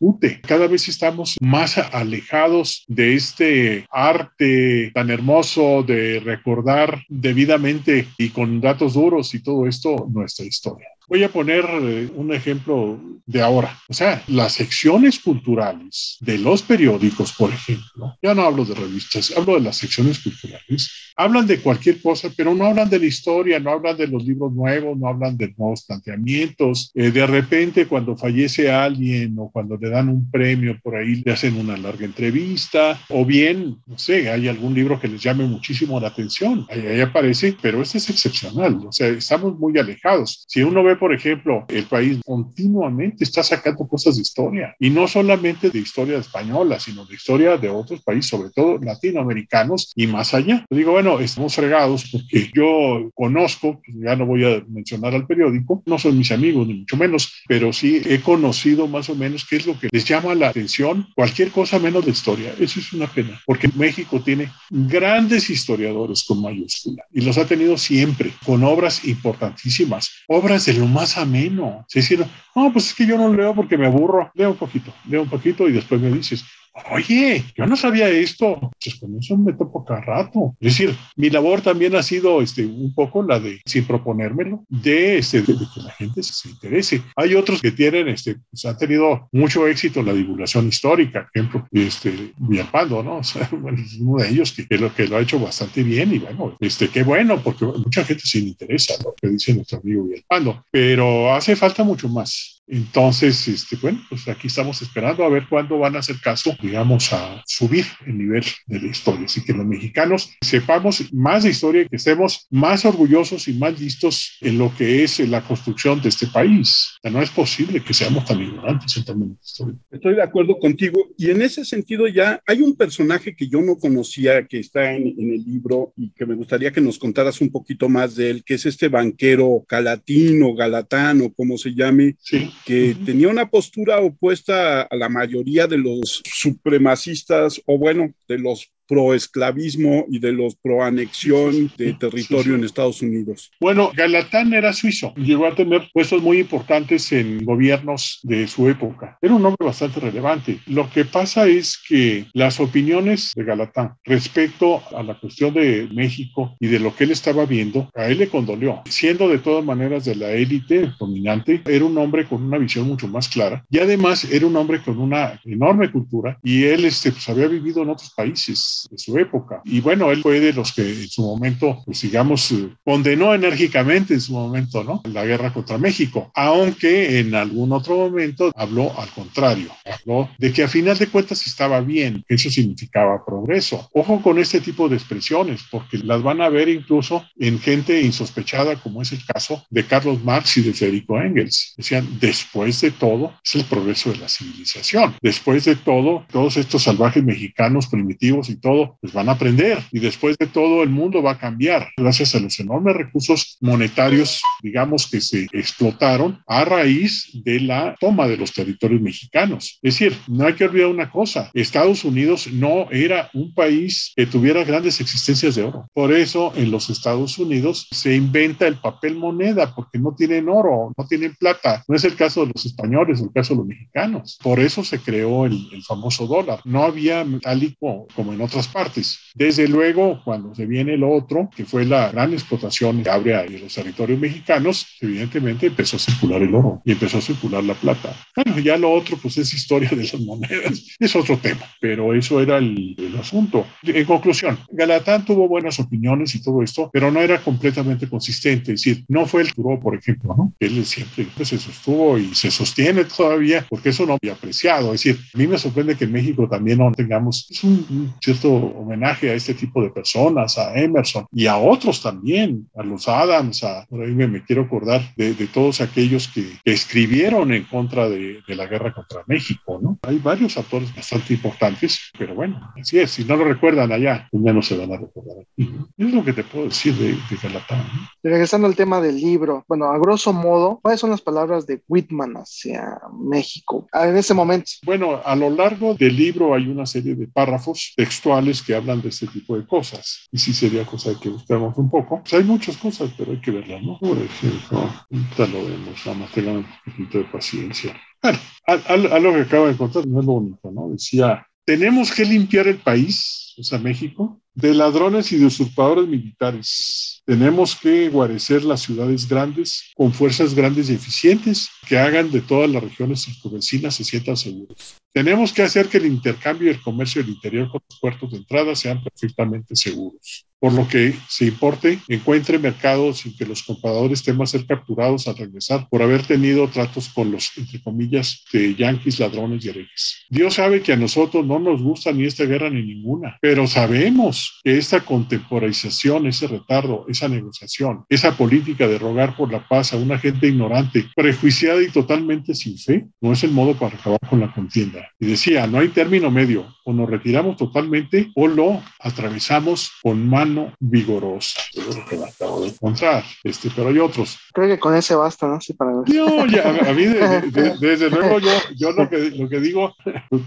Cada 0.47 0.67
vez 0.67 0.87
estamos 0.87 1.37
más 1.41 1.77
alejados 1.77 2.83
de 2.87 3.15
este 3.15 3.85
arte 3.89 4.91
tan 4.93 5.09
hermoso 5.09 5.83
de 5.83 6.19
recordar 6.19 7.03
debidamente 7.07 8.07
y 8.17 8.29
con 8.29 8.61
datos 8.61 8.93
duros 8.93 9.33
y 9.33 9.41
todo 9.41 9.67
esto 9.67 10.07
nuestra 10.09 10.45
historia. 10.45 10.87
Voy 11.11 11.25
a 11.25 11.29
poner 11.29 11.65
eh, 11.65 12.09
un 12.15 12.33
ejemplo 12.33 12.97
de 13.25 13.41
ahora. 13.41 13.77
O 13.89 13.93
sea, 13.93 14.23
las 14.27 14.53
secciones 14.53 15.19
culturales 15.19 16.17
de 16.21 16.37
los 16.37 16.61
periódicos, 16.61 17.33
por 17.33 17.49
ejemplo, 17.49 18.17
ya 18.21 18.33
no 18.33 18.43
hablo 18.43 18.63
de 18.63 18.75
revistas, 18.75 19.33
hablo 19.35 19.55
de 19.55 19.59
las 19.59 19.75
secciones 19.75 20.19
culturales, 20.19 21.11
hablan 21.17 21.47
de 21.47 21.59
cualquier 21.59 22.01
cosa, 22.01 22.29
pero 22.35 22.55
no 22.55 22.65
hablan 22.65 22.89
de 22.89 22.99
la 22.99 23.05
historia, 23.07 23.59
no 23.59 23.71
hablan 23.71 23.97
de 23.97 24.07
los 24.07 24.23
libros 24.23 24.53
nuevos, 24.53 24.97
no 24.97 25.09
hablan 25.09 25.35
de 25.35 25.53
nuevos 25.57 25.83
planteamientos. 25.83 26.91
Eh, 26.95 27.11
de 27.11 27.27
repente, 27.27 27.87
cuando 27.87 28.15
fallece 28.15 28.71
alguien 28.71 29.35
o 29.37 29.51
cuando 29.51 29.75
le 29.75 29.89
dan 29.89 30.07
un 30.07 30.31
premio 30.31 30.79
por 30.81 30.95
ahí, 30.95 31.21
le 31.25 31.33
hacen 31.33 31.57
una 31.57 31.75
larga 31.75 32.05
entrevista, 32.05 32.97
o 33.09 33.25
bien, 33.25 33.77
no 33.85 33.97
sé, 33.97 34.29
hay 34.29 34.47
algún 34.47 34.73
libro 34.73 34.97
que 34.97 35.09
les 35.09 35.21
llame 35.21 35.45
muchísimo 35.45 35.99
la 35.99 36.07
atención. 36.07 36.65
Ahí, 36.69 36.87
ahí 36.87 37.01
aparece, 37.01 37.53
pero 37.61 37.81
este 37.81 37.97
es 37.97 38.09
excepcional. 38.09 38.79
O 38.87 38.93
sea, 38.93 39.09
estamos 39.09 39.59
muy 39.59 39.77
alejados. 39.77 40.45
Si 40.47 40.63
uno 40.63 40.81
ve 40.83 41.00
por 41.01 41.15
ejemplo, 41.15 41.65
el 41.69 41.85
país 41.85 42.19
continuamente 42.23 43.23
está 43.23 43.41
sacando 43.41 43.87
cosas 43.87 44.17
de 44.17 44.21
historia 44.21 44.75
y 44.79 44.91
no 44.91 45.07
solamente 45.07 45.71
de 45.71 45.79
historia 45.79 46.19
española, 46.19 46.79
sino 46.79 47.07
de 47.07 47.15
historia 47.15 47.57
de 47.57 47.69
otros 47.69 48.03
países, 48.03 48.29
sobre 48.29 48.51
todo 48.51 48.77
latinoamericanos 48.77 49.93
y 49.95 50.05
más 50.05 50.35
allá. 50.35 50.63
digo, 50.69 50.91
bueno, 50.91 51.19
estamos 51.19 51.55
fregados 51.55 52.07
porque 52.11 52.51
yo 52.53 53.09
conozco, 53.15 53.81
pues, 53.83 53.97
ya 53.99 54.15
no 54.15 54.27
voy 54.27 54.45
a 54.45 54.63
mencionar 54.69 55.15
al 55.15 55.25
periódico, 55.25 55.81
no 55.87 55.97
son 55.97 56.19
mis 56.19 56.31
amigos 56.31 56.67
ni 56.67 56.75
mucho 56.75 56.97
menos, 56.97 57.33
pero 57.47 57.73
sí 57.73 57.99
he 58.05 58.21
conocido 58.21 58.85
más 58.87 59.09
o 59.09 59.15
menos 59.15 59.47
qué 59.49 59.55
es 59.55 59.65
lo 59.65 59.79
que 59.79 59.89
les 59.91 60.05
llama 60.05 60.35
la 60.35 60.49
atención, 60.49 61.07
cualquier 61.15 61.49
cosa 61.49 61.79
menos 61.79 62.05
de 62.05 62.11
historia. 62.11 62.53
Eso 62.59 62.79
es 62.79 62.93
una 62.93 63.07
pena, 63.07 63.41
porque 63.47 63.71
México 63.75 64.21
tiene 64.21 64.51
grandes 64.69 65.49
historiadores 65.49 66.23
con 66.25 66.43
mayúscula 66.43 67.03
y 67.11 67.21
los 67.21 67.39
ha 67.39 67.47
tenido 67.47 67.75
siempre, 67.75 68.33
con 68.45 68.63
obras 68.63 69.03
importantísimas, 69.05 70.11
obras 70.27 70.65
de 70.65 70.73
lo 70.73 70.90
más 70.91 71.17
ameno. 71.17 71.85
Es 71.87 71.95
decir, 71.95 72.25
no, 72.55 72.71
pues 72.71 72.87
es 72.87 72.93
que 72.93 73.05
yo 73.05 73.17
no 73.17 73.33
leo 73.33 73.55
porque 73.55 73.77
me 73.77 73.87
aburro. 73.87 74.31
Leo 74.33 74.51
un 74.51 74.57
poquito, 74.57 74.93
leo 75.07 75.23
un 75.23 75.29
poquito 75.29 75.67
y 75.67 75.71
después 75.71 75.99
me 76.01 76.09
dices, 76.09 76.43
oye, 76.91 77.43
yo 77.55 77.65
no 77.65 77.75
sabía 77.75 78.09
esto, 78.09 78.71
pues 78.83 78.95
con 78.95 79.17
eso 79.17 79.37
me 79.37 79.53
topo 79.53 79.83
cada 79.85 80.01
rato. 80.01 80.55
Es 80.59 80.77
decir, 80.77 80.95
mi 81.15 81.29
labor 81.29 81.61
también 81.61 81.95
ha 81.95 82.03
sido 82.03 82.41
este, 82.41 82.65
un 82.65 82.93
poco 82.93 83.23
la 83.23 83.39
de, 83.39 83.61
sin 83.65 83.85
proponérmelo, 83.85 84.63
de, 84.69 85.17
este, 85.17 85.41
de, 85.41 85.53
que 85.53 85.81
la 85.81 85.91
gente 85.91 86.23
se, 86.23 86.49
interese. 86.49 87.01
Hay 87.15 87.35
otros 87.35 87.61
que 87.61 87.71
tienen, 87.71 88.07
este, 88.07 88.37
pues 88.49 88.65
han 88.65 88.77
tenido 88.77 89.27
mucho 89.31 89.67
éxito 89.67 89.99
en 89.99 90.07
la 90.07 90.13
divulgación 90.13 90.67
histórica, 90.67 91.29
por 91.33 91.41
ejemplo, 91.43 91.67
este, 91.71 92.33
Villalpando, 92.37 93.03
¿no? 93.03 93.21
O 93.21 93.23
sea, 93.23 93.47
bueno, 93.51 93.77
es 93.79 93.97
uno 93.99 94.23
de 94.23 94.29
ellos 94.29 94.51
que, 94.51 94.67
que, 94.67 94.77
lo, 94.79 94.93
que 94.93 95.07
lo 95.07 95.15
ha 95.15 95.21
hecho 95.21 95.39
bastante 95.39 95.83
bien 95.83 96.11
y 96.11 96.19
bueno, 96.19 96.57
este, 96.59 96.89
qué 96.89 97.03
bueno, 97.03 97.39
porque 97.41 97.65
mucha 97.65 98.03
gente 98.03 98.23
se 98.25 98.39
interesa 98.39 98.95
lo 99.03 99.13
que 99.13 99.27
dice 99.27 99.53
nuestro 99.53 99.79
amigo 99.79 100.05
Villalpando, 100.05 100.65
pero 100.71 101.31
hace 101.31 101.55
falta 101.55 101.83
mucho 101.83 102.09
más. 102.09 102.60
Entonces, 102.71 103.49
este, 103.49 103.75
bueno, 103.75 104.01
pues 104.07 104.25
aquí 104.29 104.47
estamos 104.47 104.81
esperando 104.81 105.25
a 105.25 105.29
ver 105.29 105.45
cuándo 105.49 105.77
van 105.77 105.97
a 105.97 105.99
hacer 105.99 106.15
caso, 106.21 106.55
digamos, 106.61 107.11
a 107.11 107.43
subir 107.45 107.83
el 108.07 108.17
nivel 108.17 108.45
de 108.65 108.79
la 108.79 108.87
historia. 108.87 109.25
Así 109.25 109.43
que 109.43 109.51
los 109.51 109.65
mexicanos 109.65 110.31
sepamos 110.39 111.13
más 111.13 111.43
de 111.43 111.49
historia, 111.49 111.85
que 111.85 111.97
estemos 111.97 112.47
más 112.49 112.85
orgullosos 112.85 113.49
y 113.49 113.55
más 113.55 113.77
listos 113.77 114.37
en 114.39 114.57
lo 114.57 114.73
que 114.73 115.03
es 115.03 115.19
la 115.19 115.41
construcción 115.41 116.01
de 116.01 116.07
este 116.07 116.27
país. 116.27 116.93
O 116.95 117.01
sea, 117.01 117.11
no 117.11 117.21
es 117.21 117.29
posible 117.29 117.81
que 117.81 117.93
seamos 117.93 118.23
tan 118.23 118.41
ignorantes 118.41 118.95
en 118.95 119.03
términos 119.03 119.37
de 119.37 119.43
historia. 119.43 119.75
Estoy 119.91 120.15
de 120.15 120.23
acuerdo 120.23 120.57
contigo. 120.57 121.09
Y 121.17 121.29
en 121.29 121.41
ese 121.41 121.65
sentido 121.65 122.07
ya 122.07 122.41
hay 122.47 122.61
un 122.61 122.77
personaje 122.77 123.35
que 123.35 123.49
yo 123.49 123.61
no 123.61 123.75
conocía, 123.75 124.47
que 124.47 124.59
está 124.59 124.93
en, 124.93 125.07
en 125.07 125.33
el 125.33 125.43
libro 125.43 125.91
y 125.97 126.11
que 126.11 126.25
me 126.25 126.35
gustaría 126.35 126.71
que 126.71 126.79
nos 126.79 126.97
contaras 126.97 127.41
un 127.41 127.51
poquito 127.51 127.89
más 127.89 128.15
de 128.15 128.29
él, 128.29 128.43
que 128.45 128.53
es 128.53 128.65
este 128.65 128.87
banquero 128.87 129.65
calatino, 129.67 130.53
galatano, 130.53 131.33
como 131.33 131.57
se 131.57 131.73
llame. 131.73 132.15
Sí 132.21 132.49
que 132.65 132.95
tenía 133.05 133.29
una 133.29 133.49
postura 133.49 133.99
opuesta 133.99 134.81
a 134.83 134.95
la 134.95 135.09
mayoría 135.09 135.67
de 135.67 135.77
los 135.77 136.21
supremacistas 136.25 137.61
o 137.65 137.77
bueno, 137.77 138.13
de 138.27 138.37
los 138.37 138.71
pro-esclavismo 138.91 140.05
y 140.09 140.19
de 140.19 140.33
los 140.33 140.55
pro-anexión 140.55 141.71
de 141.77 141.93
territorio 141.93 142.55
en 142.55 142.65
Estados 142.65 143.01
Unidos. 143.01 143.49
Bueno, 143.61 143.89
Galatán 143.95 144.53
era 144.53 144.73
suizo, 144.73 145.13
llegó 145.15 145.47
a 145.47 145.55
tener 145.55 145.89
puestos 145.93 146.21
muy 146.21 146.39
importantes 146.39 147.09
en 147.13 147.45
gobiernos 147.45 148.19
de 148.23 148.49
su 148.49 148.67
época. 148.67 149.17
Era 149.21 149.33
un 149.33 149.45
hombre 149.45 149.65
bastante 149.65 150.01
relevante. 150.01 150.59
Lo 150.67 150.89
que 150.89 151.05
pasa 151.05 151.47
es 151.47 151.81
que 151.87 152.25
las 152.33 152.59
opiniones 152.59 153.31
de 153.33 153.45
Galatán 153.45 153.93
respecto 154.03 154.81
a 154.93 155.01
la 155.03 155.17
cuestión 155.17 155.53
de 155.53 155.87
México 155.93 156.57
y 156.59 156.67
de 156.67 156.79
lo 156.79 156.93
que 156.93 157.05
él 157.05 157.11
estaba 157.11 157.45
viendo, 157.45 157.89
a 157.95 158.07
él 158.07 158.17
le 158.17 158.27
condolió. 158.27 158.81
Siendo 158.89 159.29
de 159.29 159.39
todas 159.39 159.63
maneras 159.63 160.03
de 160.03 160.15
la 160.15 160.31
élite 160.31 160.91
dominante, 160.99 161.61
era 161.65 161.85
un 161.85 161.97
hombre 161.97 162.27
con 162.27 162.43
una 162.43 162.57
visión 162.57 162.87
mucho 162.87 163.07
más 163.07 163.29
clara 163.29 163.63
y 163.69 163.79
además 163.79 164.25
era 164.25 164.45
un 164.45 164.57
hombre 164.57 164.81
con 164.81 164.99
una 164.99 165.39
enorme 165.45 165.89
cultura 165.89 166.37
y 166.43 166.65
él 166.65 166.83
este, 166.83 167.13
pues, 167.13 167.29
había 167.29 167.47
vivido 167.47 167.83
en 167.83 167.89
otros 167.89 168.11
países 168.13 168.80
de 168.89 168.97
su 168.97 169.17
época. 169.17 169.61
Y 169.65 169.81
bueno, 169.81 170.11
él 170.11 170.21
fue 170.21 170.39
de 170.39 170.53
los 170.53 170.73
que 170.73 170.81
en 170.81 171.07
su 171.07 171.21
momento, 171.21 171.81
pues 171.85 172.01
digamos, 172.01 172.53
condenó 172.83 173.33
enérgicamente 173.33 174.13
en 174.13 174.21
su 174.21 174.33
momento, 174.33 174.83
¿no? 174.83 175.01
La 175.05 175.25
guerra 175.25 175.53
contra 175.53 175.77
México, 175.77 176.31
aunque 176.35 177.19
en 177.19 177.35
algún 177.35 177.71
otro 177.71 177.95
momento 177.95 178.51
habló 178.55 178.97
al 178.99 179.09
contrario, 179.09 179.71
habló 179.85 180.29
de 180.37 180.51
que 180.51 180.63
a 180.63 180.67
final 180.67 180.97
de 180.97 181.07
cuentas 181.07 181.45
estaba 181.45 181.81
bien, 181.81 182.23
que 182.27 182.35
eso 182.35 182.49
significaba 182.49 183.25
progreso. 183.25 183.89
Ojo 183.93 184.21
con 184.21 184.39
este 184.39 184.61
tipo 184.61 184.89
de 184.89 184.95
expresiones, 184.95 185.61
porque 185.69 185.97
las 185.97 186.21
van 186.23 186.41
a 186.41 186.49
ver 186.49 186.69
incluso 186.69 187.25
en 187.37 187.59
gente 187.59 188.01
insospechada, 188.01 188.75
como 188.75 189.01
es 189.01 189.11
el 189.11 189.23
caso 189.25 189.63
de 189.69 189.85
Carlos 189.85 190.23
Marx 190.23 190.57
y 190.57 190.61
de 190.61 190.73
Federico 190.73 191.19
Engels. 191.19 191.73
Decían, 191.77 192.07
después 192.19 192.81
de 192.81 192.91
todo, 192.91 193.33
es 193.43 193.55
el 193.55 193.65
progreso 193.65 194.11
de 194.11 194.17
la 194.17 194.29
civilización. 194.29 195.15
Después 195.21 195.65
de 195.65 195.75
todo, 195.75 196.25
todos 196.31 196.57
estos 196.57 196.83
salvajes 196.83 197.23
mexicanos 197.23 197.87
primitivos 197.87 198.49
y 198.49 198.55
todo, 198.61 198.97
pues 199.01 199.13
van 199.13 199.29
a 199.29 199.33
aprender 199.33 199.79
y 199.91 199.99
después 199.99 200.37
de 200.37 200.47
todo 200.47 200.83
el 200.83 200.89
mundo 200.89 201.21
va 201.21 201.31
a 201.31 201.39
cambiar 201.39 201.89
gracias 201.97 202.35
a 202.35 202.39
los 202.39 202.59
enormes 202.59 202.95
recursos 202.95 203.57
monetarios, 203.59 204.41
digamos, 204.61 205.09
que 205.09 205.19
se 205.19 205.47
explotaron 205.51 206.39
a 206.47 206.63
raíz 206.63 207.29
de 207.43 207.59
la 207.59 207.95
toma 207.99 208.27
de 208.27 208.37
los 208.37 208.53
territorios 208.53 209.01
mexicanos. 209.01 209.79
Es 209.81 209.95
decir, 209.95 210.15
no 210.27 210.45
hay 210.45 210.53
que 210.53 210.65
olvidar 210.65 210.87
una 210.87 211.09
cosa, 211.09 211.49
Estados 211.53 212.05
Unidos 212.05 212.47
no 212.51 212.89
era 212.91 213.29
un 213.33 213.53
país 213.53 214.13
que 214.15 214.25
tuviera 214.25 214.63
grandes 214.63 215.01
existencias 215.01 215.55
de 215.55 215.63
oro. 215.63 215.87
Por 215.93 216.13
eso 216.13 216.53
en 216.55 216.71
los 216.71 216.89
Estados 216.89 217.37
Unidos 217.37 217.87
se 217.91 218.15
inventa 218.15 218.67
el 218.67 218.75
papel 218.75 219.15
moneda 219.15 219.73
porque 219.75 219.97
no 219.97 220.13
tienen 220.15 220.49
oro, 220.49 220.93
no 220.97 221.07
tienen 221.07 221.35
plata. 221.35 221.83
No 221.87 221.95
es 221.95 222.03
el 222.03 222.15
caso 222.15 222.45
de 222.45 222.51
los 222.53 222.65
españoles, 222.65 223.19
es 223.19 223.25
el 223.25 223.33
caso 223.33 223.53
de 223.53 223.59
los 223.59 223.67
mexicanos. 223.67 224.37
Por 224.43 224.59
eso 224.59 224.83
se 224.83 224.99
creó 224.99 225.45
el, 225.45 225.59
famoso 225.87 226.27
dólar. 226.27 226.59
No 226.63 226.83
había 226.83 227.23
metálico 227.23 228.07
como 228.15 228.33
en 228.33 228.41
otras 228.51 228.67
partes. 228.67 229.19
Desde 229.33 229.67
luego, 229.67 230.21
cuando 230.23 230.53
se 230.53 230.65
viene 230.65 230.93
el 230.95 231.03
otro, 231.03 231.49
que 231.55 231.65
fue 231.65 231.85
la 231.85 232.11
gran 232.11 232.33
explotación 232.33 233.01
que 233.01 233.09
abre 233.09 233.35
a 233.35 233.45
los 233.45 233.73
territorios 233.73 234.19
mexicanos, 234.19 234.85
evidentemente 234.99 235.67
empezó 235.67 235.95
a 235.95 235.99
circular 235.99 236.41
el 236.41 236.53
oro 236.53 236.81
y 236.83 236.91
empezó 236.91 237.19
a 237.19 237.21
circular 237.21 237.63
la 237.63 237.73
plata. 237.73 238.13
Bueno, 238.35 238.59
ya 238.59 238.77
lo 238.77 238.91
otro, 238.91 239.17
pues 239.17 239.37
es 239.37 239.53
historia 239.53 239.89
de 239.89 240.03
las 240.03 240.19
monedas, 240.19 240.85
es 240.99 241.15
otro 241.15 241.37
tema, 241.37 241.65
pero 241.79 242.13
eso 242.13 242.41
era 242.41 242.57
el, 242.57 242.95
el 242.97 243.15
asunto. 243.17 243.65
En 243.83 244.05
conclusión, 244.05 244.59
Galatán 244.69 245.25
tuvo 245.25 245.47
buenas 245.47 245.79
opiniones 245.79 246.35
y 246.35 246.43
todo 246.43 246.61
esto, 246.61 246.89
pero 246.91 247.09
no 247.11 247.21
era 247.21 247.41
completamente 247.41 248.09
consistente. 248.09 248.73
Es 248.73 248.83
decir, 248.83 249.05
no 249.07 249.25
fue 249.25 249.43
el 249.43 249.53
Turó, 249.53 249.79
por 249.79 249.95
ejemplo, 249.95 250.35
¿no? 250.37 250.53
Él 250.59 250.85
siempre 250.85 251.27
se 251.45 251.57
sostuvo 251.57 252.17
y 252.17 252.35
se 252.35 252.51
sostiene 252.51 253.05
todavía 253.05 253.65
porque 253.69 253.89
eso 253.89 254.05
no 254.05 254.17
había 254.21 254.33
apreciado. 254.33 254.93
Es 254.93 255.03
decir, 255.03 255.19
a 255.33 255.37
mí 255.37 255.47
me 255.47 255.57
sorprende 255.57 255.95
que 255.95 256.05
en 256.05 256.11
México 256.11 256.47
también 256.49 256.79
no 256.79 256.91
tengamos 256.91 257.47
un, 257.63 258.13
cierto 258.21 258.40
homenaje 258.49 259.29
a 259.29 259.33
este 259.33 259.53
tipo 259.53 259.81
de 259.81 259.89
personas, 259.89 260.57
a 260.57 260.73
Emerson 260.79 261.25
y 261.31 261.47
a 261.47 261.57
otros 261.57 262.01
también, 262.01 262.69
a 262.75 262.83
los 262.83 263.07
Adams, 263.07 263.63
a, 263.63 263.85
por 263.89 264.01
ahí 264.01 264.11
me, 264.11 264.43
quiero 264.43 264.63
acordar 264.63 265.01
de, 265.15 265.33
todos 265.47 265.81
aquellos 265.81 266.27
que, 266.27 266.41
escribieron 266.65 267.51
en 267.53 267.63
contra 267.63 268.09
de, 268.09 268.41
la 268.47 268.67
guerra 268.67 268.93
contra 268.93 269.23
México, 269.27 269.79
¿no? 269.81 269.97
Hay 270.03 270.17
varios 270.17 270.57
autores 270.57 270.93
bastante 270.93 271.33
importantes, 271.33 272.11
pero 272.17 272.35
bueno, 272.35 272.71
así 272.79 272.99
es, 272.99 273.11
si 273.11 273.23
no 273.23 273.35
lo 273.37 273.45
recuerdan 273.45 273.91
allá, 273.91 274.27
pues 274.29 274.43
ya 274.43 274.53
no 274.53 274.61
se 274.61 274.77
van 274.77 274.91
a 274.91 274.97
recordar 274.97 275.37
aquí. 275.39 275.73
Es 275.97 276.13
lo 276.13 276.23
que 276.23 276.33
te 276.33 276.43
puedo 276.43 276.65
decir 276.65 276.93
de, 276.95 277.13
de 277.13 277.37
Galatán. 277.41 277.85
Regresando 278.21 278.67
al 278.67 278.75
tema 278.75 278.99
del 278.99 279.15
libro, 279.15 279.63
bueno, 279.67 279.85
a 279.85 279.97
grosso 279.97 280.33
modo, 280.33 280.79
¿cuáles 280.81 280.99
son 280.99 281.11
las 281.11 281.21
palabras 281.21 281.65
de 281.65 281.81
Whitman 281.87 282.33
hacia 282.35 282.99
México 283.17 283.87
en 283.93 284.17
ese 284.17 284.33
momento? 284.33 284.71
Bueno, 284.85 285.21
a 285.23 285.35
lo 285.35 285.49
largo 285.49 285.95
del 285.95 286.15
libro 286.15 286.53
hay 286.53 286.67
una 286.67 286.85
serie 286.85 287.15
de 287.15 287.27
párrafos 287.27 287.93
textuales 287.95 288.30
que 288.65 288.75
hablan 288.75 289.01
de 289.01 289.09
este 289.09 289.27
tipo 289.27 289.57
de 289.57 289.65
cosas. 289.65 290.27
Y 290.31 290.37
sí 290.37 290.53
sería 290.53 290.85
cosa 290.85 291.11
que 291.19 291.29
buscamos 291.29 291.77
un 291.77 291.89
poco. 291.89 292.23
Hay 292.31 292.43
muchas 292.43 292.77
cosas, 292.77 293.11
pero 293.17 293.31
hay 293.31 293.41
que 293.41 293.51
verlas, 293.51 293.81
¿no? 293.83 293.97
Por 293.99 294.17
ejemplo, 294.17 294.79
ahorita 294.79 295.47
lo 295.47 295.65
vemos, 295.65 296.05
nada 296.05 296.17
más 296.17 296.31
tengan 296.31 296.57
un 296.57 296.65
poquito 296.85 297.17
de 297.17 297.23
paciencia. 297.25 297.95
Bueno, 298.21 298.39
algo 298.65 299.33
que 299.33 299.41
acabo 299.41 299.67
de 299.67 299.77
contar 299.77 300.07
no 300.07 300.19
es 300.19 300.25
lo 300.25 300.33
único, 300.33 300.71
¿no? 300.71 300.89
Decía, 300.89 301.45
tenemos 301.65 302.11
que 302.11 302.25
limpiar 302.25 302.67
el 302.67 302.77
país, 302.77 303.53
o 303.57 303.63
sea, 303.63 303.79
México, 303.79 304.40
de 304.53 304.73
ladrones 304.73 305.31
y 305.31 305.37
de 305.37 305.45
usurpadores 305.45 306.07
militares. 306.07 307.21
Tenemos 307.25 307.75
que 307.75 308.09
guarecer 308.09 308.63
las 308.63 308.81
ciudades 308.81 309.27
grandes 309.27 309.91
con 309.95 310.13
fuerzas 310.13 310.53
grandes 310.53 310.89
y 310.89 310.93
eficientes 310.93 311.69
que 311.87 311.97
hagan 311.97 312.31
de 312.31 312.41
todas 312.41 312.69
las 312.69 312.83
regiones 312.83 313.23
circunvecinas 313.23 313.95
se 313.95 314.03
sientan 314.03 314.37
seguros. 314.37 314.97
Tenemos 315.13 315.53
que 315.53 315.63
hacer 315.63 315.87
que 315.87 315.97
el 315.97 316.05
intercambio 316.05 316.67
y 316.67 316.75
el 316.75 316.81
comercio 316.81 317.21
del 317.21 317.31
interior 317.31 317.69
con 317.69 317.81
los 317.89 317.99
puertos 317.99 318.31
de 318.31 318.37
entrada 318.37 318.75
sean 318.75 319.03
perfectamente 319.03 319.75
seguros 319.75 320.45
por 320.61 320.73
lo 320.73 320.87
que 320.87 321.15
se 321.27 321.45
importe, 321.45 321.97
encuentre 322.07 322.59
mercados 322.59 323.17
sin 323.17 323.35
que 323.35 323.47
los 323.47 323.63
compradores 323.63 324.21
teman 324.21 324.45
ser 324.45 324.67
capturados 324.67 325.27
al 325.27 325.35
regresar 325.35 325.87
por 325.89 326.03
haber 326.03 326.21
tenido 326.21 326.67
tratos 326.67 327.09
con 327.09 327.31
los, 327.31 327.51
entre 327.57 327.81
comillas, 327.81 328.45
de 328.53 328.75
yanquis, 328.75 329.19
ladrones 329.19 329.65
y 329.65 329.69
herejes. 329.69 330.27
Dios 330.29 330.53
sabe 330.53 330.81
que 330.81 330.93
a 330.93 330.97
nosotros 330.97 331.43
no 331.47 331.57
nos 331.57 331.81
gusta 331.81 332.11
ni 332.11 332.25
esta 332.25 332.45
guerra 332.45 332.69
ni 332.69 332.83
ninguna, 332.83 333.39
pero 333.41 333.65
sabemos 333.65 334.59
que 334.63 334.77
esta 334.77 334.99
contemporalización, 334.99 336.27
ese 336.27 336.45
retardo, 336.45 337.05
esa 337.09 337.27
negociación, 337.27 338.05
esa 338.07 338.37
política 338.37 338.87
de 338.87 338.99
rogar 338.99 339.35
por 339.35 339.51
la 339.51 339.67
paz 339.67 339.93
a 339.93 339.97
una 339.97 340.19
gente 340.19 340.47
ignorante, 340.47 341.07
prejuiciada 341.15 341.81
y 341.81 341.87
totalmente 341.87 342.53
sin 342.53 342.77
fe, 342.77 343.07
no 343.19 343.33
es 343.33 343.43
el 343.43 343.49
modo 343.49 343.73
para 343.73 343.97
acabar 343.97 344.19
con 344.29 344.39
la 344.39 344.53
contienda. 344.53 345.09
Y 345.19 345.25
decía, 345.25 345.65
no 345.65 345.79
hay 345.79 345.87
término 345.87 346.29
medio, 346.29 346.67
o 346.91 346.93
nos 346.93 347.09
retiramos 347.09 347.57
totalmente 347.57 348.31
o 348.35 348.47
lo 348.47 348.81
atravesamos 348.99 349.91
con 350.01 350.27
mano 350.27 350.73
vigorosa. 350.79 351.61
Es 351.73 351.95
lo 351.95 352.05
que 352.05 352.17
me 352.17 352.25
acabo 352.25 352.61
de 352.61 352.67
encontrar. 352.67 353.23
Este, 353.43 353.69
pero 353.75 353.89
hay 353.89 353.99
otros. 353.99 354.37
Creo 354.53 354.67
que 354.67 354.79
con 354.79 354.95
ese 354.95 355.15
basta, 355.15 355.47
¿no? 355.47 355.61
Sí, 355.61 355.73
para 355.73 355.91
no, 355.91 356.45
ya, 356.47 356.69
a 356.69 356.93
mí, 356.93 357.05
desde 357.79 358.09
luego, 358.09 358.39
yo, 358.39 358.51
yo 358.77 358.91
lo, 358.91 359.09
que, 359.09 359.31
lo 359.31 359.47
que 359.47 359.59
digo, 359.59 359.95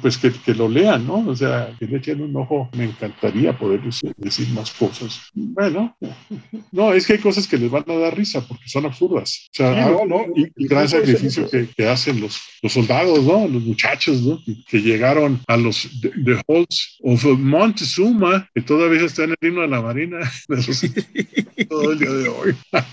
pues 0.02 0.18
que, 0.18 0.30
que, 0.33 0.54
lo 0.54 0.68
lean, 0.68 1.07
¿no? 1.07 1.26
O 1.26 1.35
sea, 1.35 1.74
que 1.78 1.87
le 1.87 1.96
echen 1.96 2.22
un 2.22 2.37
ojo. 2.37 2.68
Me 2.76 2.85
encantaría 2.85 3.57
poder 3.57 3.80
decir, 3.83 4.48
más 4.50 4.70
cosas. 4.72 5.20
Bueno, 5.35 5.96
no, 6.72 6.92
es 6.92 7.07
que 7.07 7.14
hay 7.14 7.18
cosas 7.18 7.48
que 7.48 7.57
les 7.57 7.70
van 7.70 7.85
a 7.88 7.94
dar 7.94 8.16
risa 8.16 8.46
porque 8.46 8.68
son 8.68 8.85
absurdas. 8.87 9.48
O 9.52 9.57
sea, 9.57 9.88
no, 9.88 10.04
no, 10.04 10.26
el 10.35 10.68
gran 10.68 10.88
sacrificio 10.88 11.48
que, 11.48 11.68
que, 11.74 11.88
hacen 11.88 12.20
los, 12.20 12.40
los 12.62 12.72
soldados, 12.72 13.22
¿no? 13.22 13.48
Los 13.48 13.62
muchachos, 13.62 14.20
¿no? 14.22 14.38
Que, 14.68 14.85
llegaron 14.85 15.40
a 15.46 15.57
los 15.57 15.88
The 16.36 16.42
Halls 16.48 16.98
of 17.02 17.24
Montezuma, 17.38 18.48
que 18.54 18.62
todavía 18.62 19.04
están 19.04 19.30
en 19.30 19.36
el 19.40 19.48
himno 19.48 19.62
de 19.62 19.68
la 19.68 19.84
todo 21.68 21.92
el 21.92 21.98
día 21.98 22.10
de 22.10 22.28
hoy. 22.28 22.54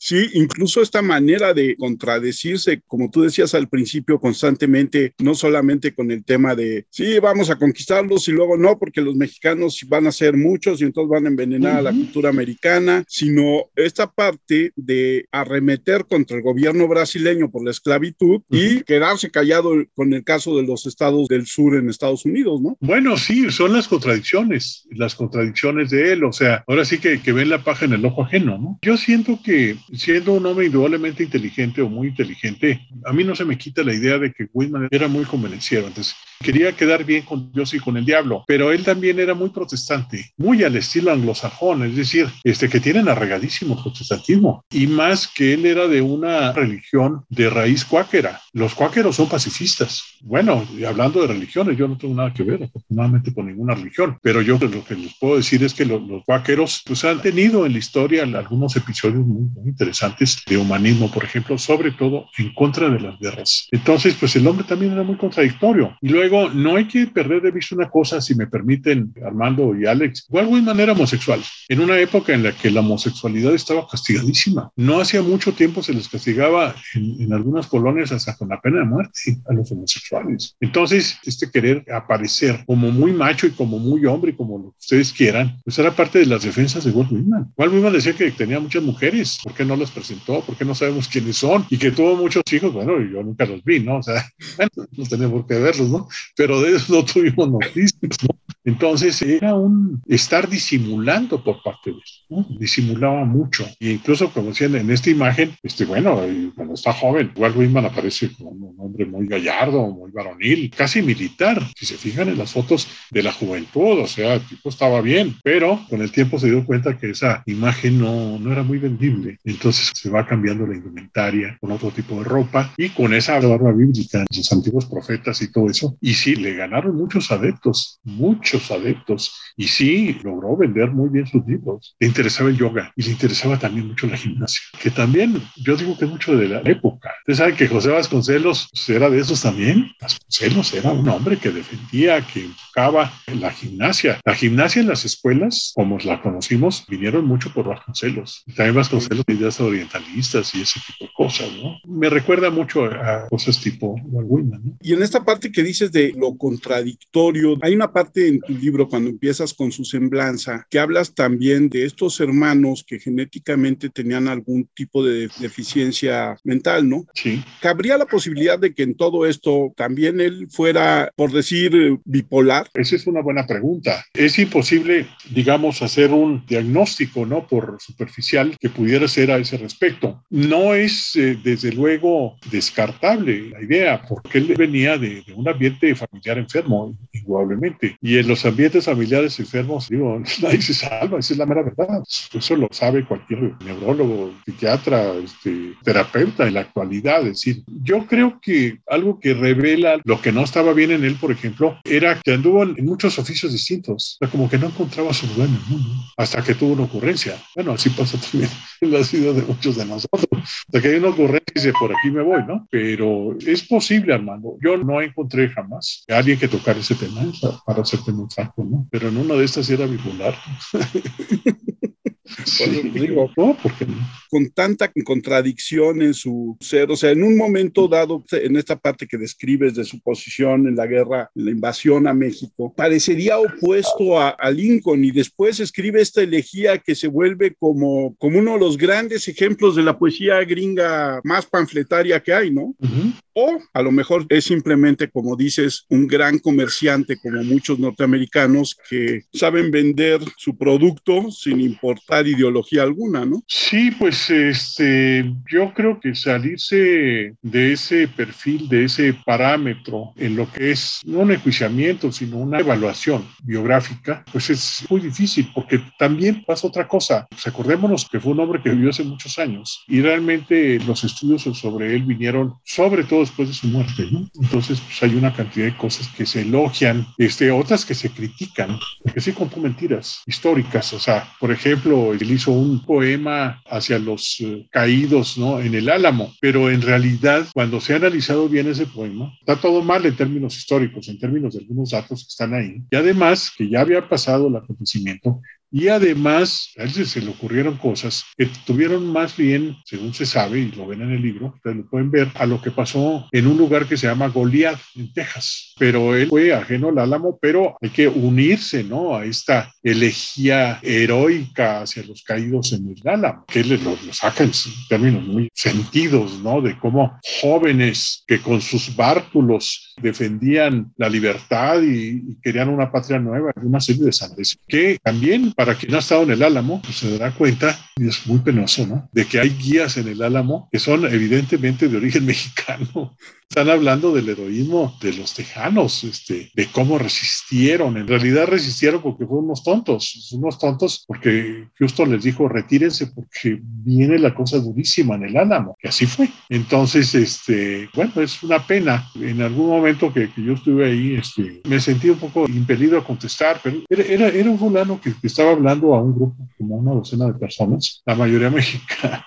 Sí, 0.00 0.30
incluso 0.34 0.80
esta 0.80 1.02
manera 1.02 1.52
de 1.52 1.76
contradecirse, 1.76 2.80
como 2.86 3.10
tú 3.10 3.22
decías 3.22 3.54
al 3.54 3.68
principio, 3.68 4.18
constantemente, 4.18 5.12
no 5.18 5.34
solamente 5.34 5.92
con 5.94 6.10
el 6.10 6.24
tema 6.24 6.54
de, 6.54 6.86
sí, 6.88 7.18
vamos 7.18 7.50
a 7.50 7.56
conquistarlos 7.56 8.26
y 8.28 8.32
luego 8.32 8.56
no, 8.56 8.78
porque 8.78 9.02
los 9.02 9.16
mexicanos 9.16 9.80
van 9.86 10.06
a 10.06 10.12
ser 10.12 10.36
muchos 10.36 10.80
y 10.80 10.84
entonces 10.84 11.10
van 11.10 11.26
a 11.26 11.28
envenenar 11.28 11.78
a 11.78 11.82
la 11.82 11.92
cultura 11.92 12.30
americana, 12.30 13.04
sino 13.06 13.66
esta 13.76 14.10
parte 14.10 14.72
de 14.76 15.26
arremeter 15.30 16.06
contra 16.06 16.36
el 16.36 16.42
gobierno 16.42 16.88
brasileño 16.88 17.50
por 17.50 17.64
la 17.64 17.70
esclavitud 17.70 18.40
y 18.50 18.82
quedarse 18.82 19.30
callado 19.30 19.72
con 19.94 20.12
el 20.12 20.24
caso 20.24 20.56
de 20.56 20.62
los 20.62 20.86
estados 20.86 21.28
del 21.28 21.46
sur 21.46 21.76
en 21.76 21.90
Estados 21.90 22.24
Unidos, 22.24 22.60
¿no? 22.60 22.67
Bueno, 22.80 23.16
sí, 23.16 23.50
son 23.50 23.72
las 23.72 23.88
contradicciones, 23.88 24.86
las 24.90 25.14
contradicciones 25.14 25.90
de 25.90 26.12
él, 26.12 26.24
o 26.24 26.32
sea, 26.32 26.64
ahora 26.66 26.84
sí 26.84 26.98
que, 26.98 27.18
ven 27.32 27.50
la 27.50 27.62
paja 27.62 27.84
en 27.84 27.92
el 27.92 28.04
ojo 28.04 28.22
ajeno, 28.22 28.58
¿no? 28.58 28.78
Yo 28.82 28.96
siento 28.96 29.40
que 29.42 29.76
siendo 29.92 30.32
un 30.32 30.46
hombre 30.46 30.66
indudablemente 30.66 31.22
inteligente 31.22 31.82
o 31.82 31.88
muy 31.88 32.08
inteligente, 32.08 32.86
a 33.04 33.12
mí 33.12 33.24
no 33.24 33.34
se 33.34 33.44
me 33.44 33.58
quita 33.58 33.82
la 33.82 33.94
idea 33.94 34.18
de 34.18 34.32
que 34.32 34.48
Whitman 34.52 34.88
era 34.90 35.08
muy 35.08 35.24
convenciero. 35.24 35.86
Entonces, 35.86 36.16
quería 36.40 36.72
quedar 36.72 37.04
bien 37.04 37.22
con 37.22 37.52
Dios 37.52 37.74
y 37.74 37.80
con 37.80 37.96
el 37.96 38.04
diablo, 38.04 38.44
pero 38.46 38.72
él 38.72 38.84
también 38.84 39.18
era 39.18 39.34
muy 39.34 39.50
protestante, 39.50 40.32
muy 40.36 40.64
al 40.64 40.76
estilo 40.76 41.12
anglosajón, 41.12 41.84
es 41.84 41.96
decir, 41.96 42.28
este, 42.44 42.68
que 42.68 42.80
tienen 42.80 43.08
arregadísimo 43.08 43.80
protestantismo, 43.80 44.64
y 44.70 44.86
más 44.86 45.26
que 45.26 45.54
él 45.54 45.66
era 45.66 45.86
de 45.86 46.00
una 46.00 46.52
religión 46.52 47.24
de 47.28 47.50
raíz 47.50 47.84
cuáquera. 47.84 48.40
Los 48.52 48.74
cuáqueros 48.74 49.16
son 49.16 49.28
pacifistas. 49.28 50.02
Bueno, 50.20 50.66
hablando 50.86 51.20
de 51.20 51.28
religiones, 51.28 51.76
yo 51.76 51.86
no 51.88 51.96
tengo 51.96 52.14
nada 52.14 52.32
que 52.32 52.42
ver, 52.42 52.62
afortunadamente, 52.62 53.32
con 53.32 53.46
ninguna 53.46 53.74
religión, 53.74 54.18
pero 54.22 54.42
yo 54.42 54.58
lo 54.58 54.84
que 54.84 54.94
les 54.94 55.14
puedo 55.18 55.36
decir 55.36 55.62
es 55.62 55.74
que 55.74 55.84
los, 55.84 56.00
cuáqueros 56.24 56.82
pues, 56.86 57.04
han 57.04 57.20
tenido 57.20 57.66
en 57.66 57.72
la 57.72 57.78
historia 57.78 58.24
algunos 58.24 58.76
episodios 58.76 59.24
muy, 59.24 59.48
muy 59.48 59.68
interesantes 59.68 60.42
de 60.46 60.56
humanismo, 60.56 61.10
por 61.10 61.24
ejemplo, 61.24 61.56
sobre 61.58 61.92
todo 61.92 62.26
en 62.36 62.52
contra 62.54 62.88
de 62.88 63.00
las 63.00 63.18
guerras. 63.18 63.68
Entonces, 63.70 64.16
pues 64.18 64.34
el 64.36 64.46
hombre 64.46 64.64
también 64.66 64.92
era 64.92 65.02
muy 65.02 65.16
contradictorio. 65.16 65.96
Y 66.00 66.08
luego 66.08 66.27
no 66.28 66.76
hay 66.76 66.86
que 66.86 67.06
perder 67.06 67.42
de 67.42 67.50
vista 67.50 67.74
una 67.74 67.88
cosa, 67.88 68.20
si 68.20 68.34
me 68.34 68.46
permiten, 68.46 69.12
Armando 69.24 69.74
y 69.78 69.86
Alex. 69.86 70.26
Igual 70.28 70.50
de 70.50 70.62
manera 70.62 70.92
homosexual, 70.92 71.40
en 71.68 71.80
una 71.80 71.98
época 71.98 72.32
en 72.32 72.42
la 72.42 72.52
que 72.52 72.70
la 72.70 72.80
homosexualidad 72.80 73.54
estaba 73.54 73.86
castigadísima. 73.86 74.70
No 74.76 75.00
hacía 75.00 75.22
mucho 75.22 75.52
tiempo 75.52 75.82
se 75.82 75.92
les 75.92 76.08
castigaba 76.08 76.74
en, 76.94 77.32
algunas 77.32 77.66
colonias 77.66 78.12
hasta 78.12 78.36
con 78.36 78.48
la 78.48 78.60
pena 78.60 78.78
de 78.78 78.84
muerte 78.84 79.38
a 79.48 79.52
los 79.52 79.70
homosexuales. 79.70 80.56
Entonces, 80.60 81.18
este 81.24 81.50
querer 81.50 81.84
aparecer 81.92 82.64
como 82.66 82.90
muy 82.90 83.12
macho 83.12 83.46
y 83.46 83.50
como 83.50 83.78
muy 83.78 84.04
hombre, 84.06 84.36
como 84.36 84.58
lo 84.58 84.70
que 84.72 84.78
ustedes 84.78 85.12
quieran, 85.12 85.58
pues 85.64 85.78
era 85.78 85.94
parte 85.94 86.18
de 86.18 86.26
las 86.26 86.42
defensas 86.42 86.84
de 86.84 86.90
Walt 86.90 87.10
Whitman. 87.12 87.52
Walt 87.56 87.72
Whitman 87.72 87.92
decía 87.92 88.14
que 88.14 88.30
tenía 88.30 88.60
muchas 88.60 88.82
mujeres. 88.82 89.38
¿Por 89.42 89.54
qué 89.54 89.64
no 89.64 89.76
las 89.76 89.90
presentó? 89.90 90.40
¿Por 90.42 90.56
qué 90.56 90.64
no 90.64 90.74
sabemos 90.74 91.08
quiénes 91.08 91.36
son? 91.36 91.66
Y 91.70 91.78
que 91.78 91.90
tuvo 91.90 92.16
muchos 92.16 92.42
hijos. 92.52 92.72
Bueno, 92.72 93.00
yo 93.00 93.22
nunca 93.22 93.44
los 93.44 93.62
vi, 93.64 93.80
¿no? 93.80 93.98
O 93.98 94.02
sea, 94.02 94.24
no 94.96 95.04
tenemos 95.04 95.46
que 95.46 95.54
verlos, 95.58 95.88
¿no? 95.88 96.08
Pero 96.36 96.60
de 96.60 96.76
eso 96.76 96.94
no 96.94 97.04
tuvimos 97.04 97.50
noticias. 97.50 98.16
¿no? 98.22 98.38
Entonces 98.68 99.22
era 99.22 99.54
un 99.54 100.02
estar 100.06 100.46
disimulando 100.46 101.42
por 101.42 101.62
parte 101.62 101.90
de 101.90 101.96
él, 101.96 102.02
¿no? 102.28 102.46
disimulaba 102.58 103.24
mucho. 103.24 103.66
E 103.80 103.92
incluso, 103.92 104.30
como 104.30 104.48
decían 104.48 104.74
en 104.74 104.90
esta 104.90 105.08
imagen, 105.08 105.52
este, 105.62 105.86
bueno, 105.86 106.20
cuando 106.54 106.74
está 106.74 106.92
joven, 106.92 107.32
igual 107.34 107.56
Whitman 107.56 107.86
aparece 107.86 108.30
como 108.36 108.50
un 108.50 108.76
hombre 108.78 109.06
muy 109.06 109.26
gallardo, 109.26 109.88
muy 109.88 110.10
varonil, 110.10 110.70
casi 110.76 111.00
militar. 111.00 111.62
Si 111.74 111.86
se 111.86 111.96
fijan 111.96 112.28
en 112.28 112.36
las 112.36 112.52
fotos 112.52 112.88
de 113.10 113.22
la 113.22 113.32
juventud, 113.32 114.00
o 114.00 114.06
sea, 114.06 114.34
el 114.34 114.42
tipo 114.42 114.68
estaba 114.68 115.00
bien, 115.00 115.36
pero 115.42 115.80
con 115.88 116.02
el 116.02 116.12
tiempo 116.12 116.38
se 116.38 116.50
dio 116.50 116.66
cuenta 116.66 116.98
que 116.98 117.10
esa 117.10 117.42
imagen 117.46 117.98
no, 117.98 118.38
no 118.38 118.52
era 118.52 118.62
muy 118.62 118.76
vendible. 118.76 119.38
Entonces 119.44 119.92
se 119.94 120.10
va 120.10 120.26
cambiando 120.26 120.66
la 120.66 120.74
indumentaria 120.74 121.56
con 121.58 121.72
otro 121.72 121.90
tipo 121.90 122.18
de 122.18 122.24
ropa 122.24 122.74
y 122.76 122.90
con 122.90 123.14
esa 123.14 123.40
barba 123.40 123.72
bíblica, 123.72 124.26
los 124.30 124.52
antiguos 124.52 124.84
profetas 124.84 125.40
y 125.40 125.50
todo 125.50 125.70
eso. 125.70 125.96
Y 126.02 126.12
sí, 126.12 126.36
le 126.36 126.54
ganaron 126.54 126.94
muchos 126.94 127.32
adeptos, 127.32 127.98
muchos 128.04 128.57
adeptos. 128.70 129.34
Y 129.56 129.68
sí, 129.68 130.18
logró 130.22 130.56
vender 130.56 130.90
muy 130.90 131.08
bien 131.08 131.26
sus 131.26 131.44
libros. 131.46 131.96
Le 131.98 132.06
interesaba 132.06 132.50
el 132.50 132.56
yoga 132.56 132.92
y 132.96 133.02
le 133.02 133.10
interesaba 133.10 133.58
también 133.58 133.88
mucho 133.88 134.06
la 134.06 134.16
gimnasia, 134.16 134.60
que 134.80 134.90
también 134.90 135.42
yo 135.56 135.76
digo 135.76 135.96
que 135.98 136.06
mucho 136.06 136.36
de 136.36 136.48
la 136.48 136.60
época. 136.64 137.12
Ustedes 137.20 137.38
saben 137.38 137.56
que 137.56 137.68
José 137.68 137.90
Vasconcelos 137.90 138.68
era 138.88 139.10
de 139.10 139.20
esos 139.20 139.42
también. 139.42 139.90
Vasconcelos 140.00 140.74
era 140.74 140.92
un 140.92 141.08
hombre 141.08 141.36
que 141.36 141.50
defendía, 141.50 142.20
que 142.20 142.46
buscaba 142.46 143.12
la 143.26 143.50
gimnasia. 143.50 144.20
La 144.24 144.34
gimnasia 144.34 144.80
en 144.80 144.88
las 144.88 145.04
escuelas, 145.04 145.72
como 145.74 145.98
la 145.98 146.20
conocimos, 146.20 146.84
vinieron 146.88 147.26
mucho 147.26 147.52
por 147.52 147.66
Vasconcelos. 147.66 148.44
También 148.56 148.74
Vasconcelos 148.74 149.24
ideas 149.28 149.60
orientalistas 149.60 150.54
y 150.54 150.62
ese 150.62 150.80
tipo 150.86 151.04
de 151.04 151.07
cosas, 151.18 151.50
¿no? 151.60 151.76
Me 151.84 152.08
recuerda 152.08 152.48
mucho 152.48 152.84
a 152.84 153.26
cosas 153.28 153.60
tipo 153.60 153.96
alguna, 154.16 154.56
¿no? 154.62 154.76
Y 154.80 154.92
en 154.92 155.02
esta 155.02 155.24
parte 155.24 155.50
que 155.50 155.64
dices 155.64 155.90
de 155.90 156.12
lo 156.16 156.38
contradictorio, 156.38 157.58
hay 157.60 157.74
una 157.74 157.92
parte 157.92 158.28
en 158.28 158.40
tu 158.40 158.52
libro 158.52 158.88
cuando 158.88 159.10
empiezas 159.10 159.52
con 159.52 159.72
su 159.72 159.84
semblanza 159.84 160.64
que 160.70 160.78
hablas 160.78 161.16
también 161.16 161.68
de 161.70 161.84
estos 161.84 162.20
hermanos 162.20 162.84
que 162.86 163.00
genéticamente 163.00 163.88
tenían 163.88 164.28
algún 164.28 164.68
tipo 164.74 165.04
de 165.04 165.28
deficiencia 165.40 166.36
mental, 166.44 166.88
¿no? 166.88 167.04
Sí. 167.14 167.42
¿Cabría 167.60 167.98
la 167.98 168.06
posibilidad 168.06 168.56
de 168.56 168.72
que 168.72 168.84
en 168.84 168.94
todo 168.94 169.26
esto 169.26 169.72
también 169.76 170.20
él 170.20 170.46
fuera, 170.48 171.10
por 171.16 171.32
decir, 171.32 171.98
bipolar? 172.04 172.68
Esa 172.74 172.94
es 172.94 173.08
una 173.08 173.22
buena 173.22 173.44
pregunta. 173.44 174.04
Es 174.14 174.38
imposible, 174.38 175.08
digamos, 175.30 175.82
hacer 175.82 176.12
un 176.12 176.46
diagnóstico, 176.46 177.26
¿no? 177.26 177.44
Por 177.48 177.78
superficial 177.80 178.56
que 178.60 178.70
pudiera 178.70 179.08
ser 179.08 179.32
a 179.32 179.38
ese 179.38 179.56
respecto. 179.56 180.22
No 180.30 180.74
es, 180.74 181.07
eh, 181.16 181.38
desde 181.42 181.72
luego, 181.72 182.36
descartable 182.50 183.50
la 183.50 183.62
idea, 183.62 184.02
porque 184.08 184.38
él 184.38 184.54
venía 184.56 184.98
de, 184.98 185.22
de, 185.22 185.32
un 185.34 185.48
ambiente 185.48 185.94
familiar 185.94 186.38
enfermo, 186.38 186.96
indudablemente. 187.12 187.96
Y 188.00 188.18
en 188.18 188.28
los 188.28 188.44
ambientes 188.44 188.84
familiares 188.84 189.38
enfermos, 189.38 189.88
digo, 189.88 190.20
nadie 190.42 190.62
se 190.62 190.74
salva, 190.74 191.18
esa 191.18 191.34
es 191.34 191.38
la 191.38 191.46
mera 191.46 191.62
verdad. 191.62 192.02
Eso 192.32 192.56
lo 192.56 192.68
sabe 192.70 193.04
cualquier 193.04 193.54
neurólogo, 193.64 194.32
psiquiatra, 194.44 195.14
este, 195.14 195.74
terapeuta 195.84 196.46
en 196.46 196.54
la 196.54 196.60
actualidad. 196.60 197.20
Es 197.20 197.44
decir, 197.44 197.62
yo 197.82 198.06
creo 198.06 198.40
que 198.40 198.78
algo 198.86 199.18
que 199.20 199.34
revela 199.34 200.00
lo 200.04 200.20
que 200.20 200.32
no 200.32 200.42
estaba 200.42 200.72
bien 200.72 200.90
en 200.90 201.04
él, 201.04 201.16
por 201.16 201.32
ejemplo, 201.32 201.78
era 201.84 202.20
que 202.20 202.34
anduvo 202.34 202.62
en 202.62 202.84
muchos 202.84 203.18
oficios 203.18 203.52
distintos. 203.52 204.18
O 204.20 204.24
sea, 204.24 204.30
como 204.30 204.48
que 204.48 204.58
no 204.58 204.66
encontraba 204.66 205.12
su 205.12 205.26
lugar 205.26 205.48
en 205.48 205.54
el 205.54 205.62
mundo 205.68 205.88
hasta 206.16 206.42
que 206.42 206.54
tuvo 206.54 206.72
una 206.72 206.84
ocurrencia. 206.84 207.36
Bueno, 207.54 207.72
así 207.72 207.90
pasa 207.90 208.18
también 208.18 208.50
en 208.80 208.92
la 208.92 209.04
ciudad 209.04 209.34
de 209.34 209.42
muchos 209.42 209.76
de 209.76 209.84
nosotros. 209.84 210.42
Hasta 210.42 210.80
que 210.80 210.88
hay 210.88 210.97
una 210.98 211.08
ocurrencia 211.08 211.52
y 211.54 211.60
dice, 211.60 211.72
por 211.78 211.90
aquí 211.92 212.10
me 212.10 212.22
voy, 212.22 212.42
¿no? 212.46 212.66
Pero 212.70 213.36
es 213.38 213.66
posible, 213.66 214.14
Armando. 214.14 214.56
Yo 214.62 214.76
no 214.76 215.00
encontré 215.00 215.48
jamás 215.48 216.04
a 216.08 216.18
alguien 216.18 216.38
que 216.38 216.48
tocar 216.48 216.76
ese 216.76 216.94
tema, 216.94 217.20
para 217.64 217.82
hacerte 217.82 218.12
muy 218.12 218.26
franco, 218.34 218.64
¿no? 218.64 218.86
Pero 218.90 219.08
en 219.08 219.16
una 219.16 219.34
de 219.34 219.44
estas 219.44 219.68
era 219.70 219.86
bipolar. 219.86 220.34
Sí. 222.44 222.90
Digo, 222.94 223.30
no, 223.36 223.56
porque 223.62 223.86
con 224.30 224.50
tanta 224.50 224.90
contradicción 225.04 226.02
en 226.02 226.14
su 226.14 226.56
ser, 226.60 226.90
o 226.90 226.96
sea, 226.96 227.10
en 227.10 227.22
un 227.22 227.36
momento 227.36 227.88
dado, 227.88 228.24
en 228.32 228.56
esta 228.56 228.76
parte 228.76 229.06
que 229.06 229.16
describes 229.16 229.74
de 229.74 229.84
su 229.84 230.00
posición 230.00 230.66
en 230.66 230.76
la 230.76 230.86
guerra, 230.86 231.30
en 231.34 231.46
la 231.46 231.50
invasión 231.50 232.06
a 232.06 232.14
México, 232.14 232.72
parecería 232.76 233.38
opuesto 233.38 234.18
a, 234.18 234.30
a 234.30 234.50
Lincoln 234.50 235.04
y 235.04 235.10
después 235.10 235.60
escribe 235.60 236.00
esta 236.00 236.22
elegía 236.22 236.78
que 236.78 236.94
se 236.94 237.08
vuelve 237.08 237.54
como, 237.58 238.14
como 238.16 238.38
uno 238.38 238.54
de 238.54 238.60
los 238.60 238.76
grandes 238.76 239.28
ejemplos 239.28 239.76
de 239.76 239.82
la 239.82 239.98
poesía 239.98 240.44
gringa 240.44 241.20
más 241.24 241.46
panfletaria 241.46 242.20
que 242.22 242.32
hay, 242.32 242.50
¿no? 242.50 242.62
Uh 242.62 242.76
-huh. 242.80 243.12
O 243.40 243.56
a 243.72 243.82
lo 243.82 243.92
mejor 243.92 244.26
es 244.30 244.46
simplemente, 244.46 245.08
como 245.08 245.36
dices, 245.36 245.86
un 245.90 246.08
gran 246.08 246.40
comerciante 246.40 247.16
como 247.22 247.44
muchos 247.44 247.78
norteamericanos 247.78 248.76
que 248.90 249.22
saben 249.32 249.70
vender 249.70 250.20
su 250.36 250.58
producto 250.58 251.30
sin 251.30 251.60
importar 251.60 252.26
ideología 252.26 252.82
alguna, 252.82 253.24
¿no? 253.24 253.44
Sí, 253.46 253.92
pues 253.92 254.28
este, 254.28 255.32
yo 255.48 255.72
creo 255.72 256.00
que 256.00 256.16
salirse 256.16 257.36
de 257.40 257.72
ese 257.72 258.08
perfil, 258.08 258.68
de 258.68 258.86
ese 258.86 259.14
parámetro 259.24 260.14
en 260.16 260.34
lo 260.34 260.50
que 260.50 260.72
es 260.72 260.98
no 261.04 261.20
un 261.20 261.30
enjuiciamiento, 261.30 262.10
sino 262.10 262.38
una 262.38 262.58
evaluación 262.58 263.24
biográfica, 263.44 264.24
pues 264.32 264.50
es 264.50 264.84
muy 264.90 265.00
difícil 265.00 265.48
porque 265.54 265.80
también 265.96 266.42
pasa 266.44 266.66
otra 266.66 266.88
cosa. 266.88 267.28
Pues 267.30 267.46
acordémonos 267.46 268.08
que 268.08 268.18
fue 268.18 268.32
un 268.32 268.40
hombre 268.40 268.60
que 268.60 268.70
vivió 268.70 268.90
hace 268.90 269.04
muchos 269.04 269.38
años 269.38 269.84
y 269.86 270.00
realmente 270.00 270.80
los 270.80 271.04
estudios 271.04 271.42
sobre 271.42 271.94
él 271.94 272.02
vinieron 272.02 272.54
sobre 272.64 273.04
todo 273.04 273.27
después 273.28 273.48
de 273.48 273.54
su 273.54 273.66
muerte, 273.68 274.08
¿no? 274.10 274.28
Entonces, 274.40 274.80
pues 274.80 275.02
hay 275.02 275.14
una 275.14 275.32
cantidad 275.32 275.66
de 275.66 275.76
cosas 275.76 276.08
que 276.08 276.26
se 276.26 276.42
elogian, 276.42 277.06
este, 277.18 277.50
otras 277.50 277.84
que 277.84 277.94
se 277.94 278.10
critican, 278.10 278.78
porque 279.02 279.20
sí 279.20 279.32
contó 279.32 279.58
mentiras 279.58 280.22
históricas, 280.26 280.92
o 280.92 280.98
sea, 280.98 281.28
por 281.38 281.50
ejemplo, 281.52 282.12
él 282.12 282.30
hizo 282.30 282.52
un 282.52 282.84
poema 282.84 283.62
hacia 283.66 283.98
los 283.98 284.40
uh, 284.40 284.66
caídos, 284.70 285.38
¿no? 285.38 285.60
En 285.60 285.74
el 285.74 285.88
Álamo, 285.88 286.34
pero 286.40 286.70
en 286.70 286.82
realidad, 286.82 287.46
cuando 287.52 287.80
se 287.80 287.92
ha 287.92 287.96
analizado 287.96 288.48
bien 288.48 288.68
ese 288.68 288.86
poema, 288.86 289.32
está 289.40 289.56
todo 289.56 289.82
mal 289.82 290.04
en 290.06 290.16
términos 290.16 290.56
históricos, 290.56 291.08
en 291.08 291.18
términos 291.18 291.54
de 291.54 291.60
algunos 291.60 291.90
datos 291.90 292.24
que 292.24 292.28
están 292.28 292.54
ahí, 292.54 292.82
y 292.90 292.96
además 292.96 293.52
que 293.56 293.68
ya 293.68 293.80
había 293.80 294.08
pasado 294.08 294.48
el 294.48 294.56
acontecimiento, 294.56 295.40
y 295.70 295.88
además, 295.88 296.72
a 296.78 296.84
él 296.84 296.90
se 296.90 297.20
le 297.20 297.30
ocurrieron 297.30 297.76
cosas 297.76 298.24
que 298.36 298.48
tuvieron 298.66 299.06
más 299.12 299.36
bien, 299.36 299.76
según 299.84 300.14
se 300.14 300.24
sabe, 300.24 300.60
y 300.60 300.72
lo 300.72 300.86
ven 300.86 301.02
en 301.02 301.12
el 301.12 301.22
libro, 301.22 301.52
ustedes 301.54 301.76
lo 301.76 301.88
pueden 301.88 302.10
ver, 302.10 302.28
a 302.34 302.46
lo 302.46 302.60
que 302.62 302.70
pasó 302.70 303.28
en 303.32 303.46
un 303.46 303.58
lugar 303.58 303.86
que 303.86 303.96
se 303.96 304.06
llama 304.06 304.28
Goliath, 304.28 304.80
en 304.96 305.12
Texas. 305.12 305.74
Pero 305.78 306.16
él 306.16 306.28
fue 306.28 306.54
ajeno 306.54 306.88
al 306.88 306.98
álamo, 306.98 307.38
pero 307.40 307.76
hay 307.82 307.90
que 307.90 308.08
unirse, 308.08 308.82
¿no? 308.82 309.16
A 309.16 309.24
esta 309.24 309.72
elegía 309.82 310.80
heroica 310.82 311.82
hacia 311.82 312.02
los 312.04 312.22
caídos 312.22 312.72
en 312.72 312.88
el 312.88 313.08
álamo, 313.08 313.44
que 313.46 313.60
él 313.60 313.80
lo, 313.82 313.90
lo 313.90 314.12
saca 314.12 314.44
en 314.44 314.52
términos 314.88 315.26
muy 315.26 315.50
sentidos, 315.52 316.40
¿no? 316.40 316.62
De 316.62 316.78
cómo 316.78 317.18
jóvenes 317.42 318.24
que 318.26 318.40
con 318.40 318.60
sus 318.60 318.94
bártulos 318.96 319.94
defendían 320.00 320.92
la 320.96 321.08
libertad 321.08 321.82
y, 321.82 322.22
y 322.30 322.38
querían 322.42 322.68
una 322.68 322.90
patria 322.90 323.18
nueva, 323.18 323.52
una 323.62 323.80
serie 323.80 324.04
de 324.04 324.12
sandes, 324.12 324.56
que 324.66 324.98
también 325.02 325.52
para 325.58 325.74
quien 325.74 325.92
ha 325.96 325.98
estado 325.98 326.22
en 326.22 326.30
el 326.30 326.44
Álamo, 326.44 326.80
pues 326.80 326.98
se 326.98 327.18
dará 327.18 327.32
cuenta, 327.32 327.76
y 327.96 328.06
es 328.06 328.24
muy 328.28 328.38
penoso, 328.38 328.86
¿no? 328.86 329.08
De 329.10 329.26
que 329.26 329.40
hay 329.40 329.48
guías 329.50 329.96
en 329.96 330.06
el 330.06 330.22
Álamo 330.22 330.68
que 330.70 330.78
son 330.78 331.04
evidentemente 331.04 331.88
de 331.88 331.96
origen 331.96 332.24
mexicano. 332.26 333.16
Están 333.50 333.70
hablando 333.70 334.12
del 334.12 334.28
heroísmo 334.28 334.94
de 335.00 335.14
los 335.14 335.32
tejanos, 335.32 336.04
este, 336.04 336.50
de 336.54 336.66
cómo 336.66 336.98
resistieron. 336.98 337.96
En 337.96 338.06
realidad 338.06 338.46
resistieron 338.46 339.00
porque 339.00 339.24
fueron 339.24 339.46
unos 339.46 339.64
tontos, 339.64 340.30
unos 340.32 340.58
tontos 340.58 341.02
porque 341.06 341.68
Houston 341.78 342.12
les 342.12 342.24
dijo 342.24 342.46
retírense 342.46 343.06
porque 343.06 343.58
viene 343.62 344.18
la 344.18 344.34
cosa 344.34 344.58
durísima 344.58 345.14
en 345.14 345.24
el 345.24 345.36
Álamo. 345.38 345.78
Y 345.82 345.88
así 345.88 346.04
fue. 346.04 346.28
Entonces, 346.50 347.14
este, 347.14 347.88
bueno, 347.94 348.20
es 348.20 348.42
una 348.42 348.66
pena. 348.66 349.08
En 349.14 349.40
algún 349.40 349.68
momento 349.68 350.12
que, 350.12 350.30
que 350.30 350.42
yo 350.42 350.52
estuve 350.52 350.86
ahí, 350.86 351.14
este, 351.14 351.62
me 351.64 351.80
sentí 351.80 352.10
un 352.10 352.18
poco 352.18 352.46
impelido 352.48 352.98
a 352.98 353.04
contestar, 353.04 353.60
pero 353.62 353.78
era, 353.88 354.28
era, 354.28 354.50
un 354.50 354.58
fulano 354.58 355.00
que, 355.00 355.14
estaba 355.22 355.52
hablando 355.52 355.94
a 355.94 356.02
un 356.02 356.14
grupo 356.14 356.36
como 356.58 356.76
una 356.76 356.92
docena 356.92 357.26
de 357.26 357.34
personas, 357.34 358.02
la 358.04 358.14
mayoría 358.14 358.50
mexicana. 358.50 359.26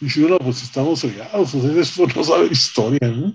Y 0.00 0.08
si 0.08 0.22
uno, 0.22 0.38
pues 0.38 0.62
estamos 0.62 1.02
regados, 1.04 1.52
ustedes 1.52 1.98
no 2.16 2.24
saben 2.24 2.50
historia, 2.50 3.09
¿no? 3.10 3.34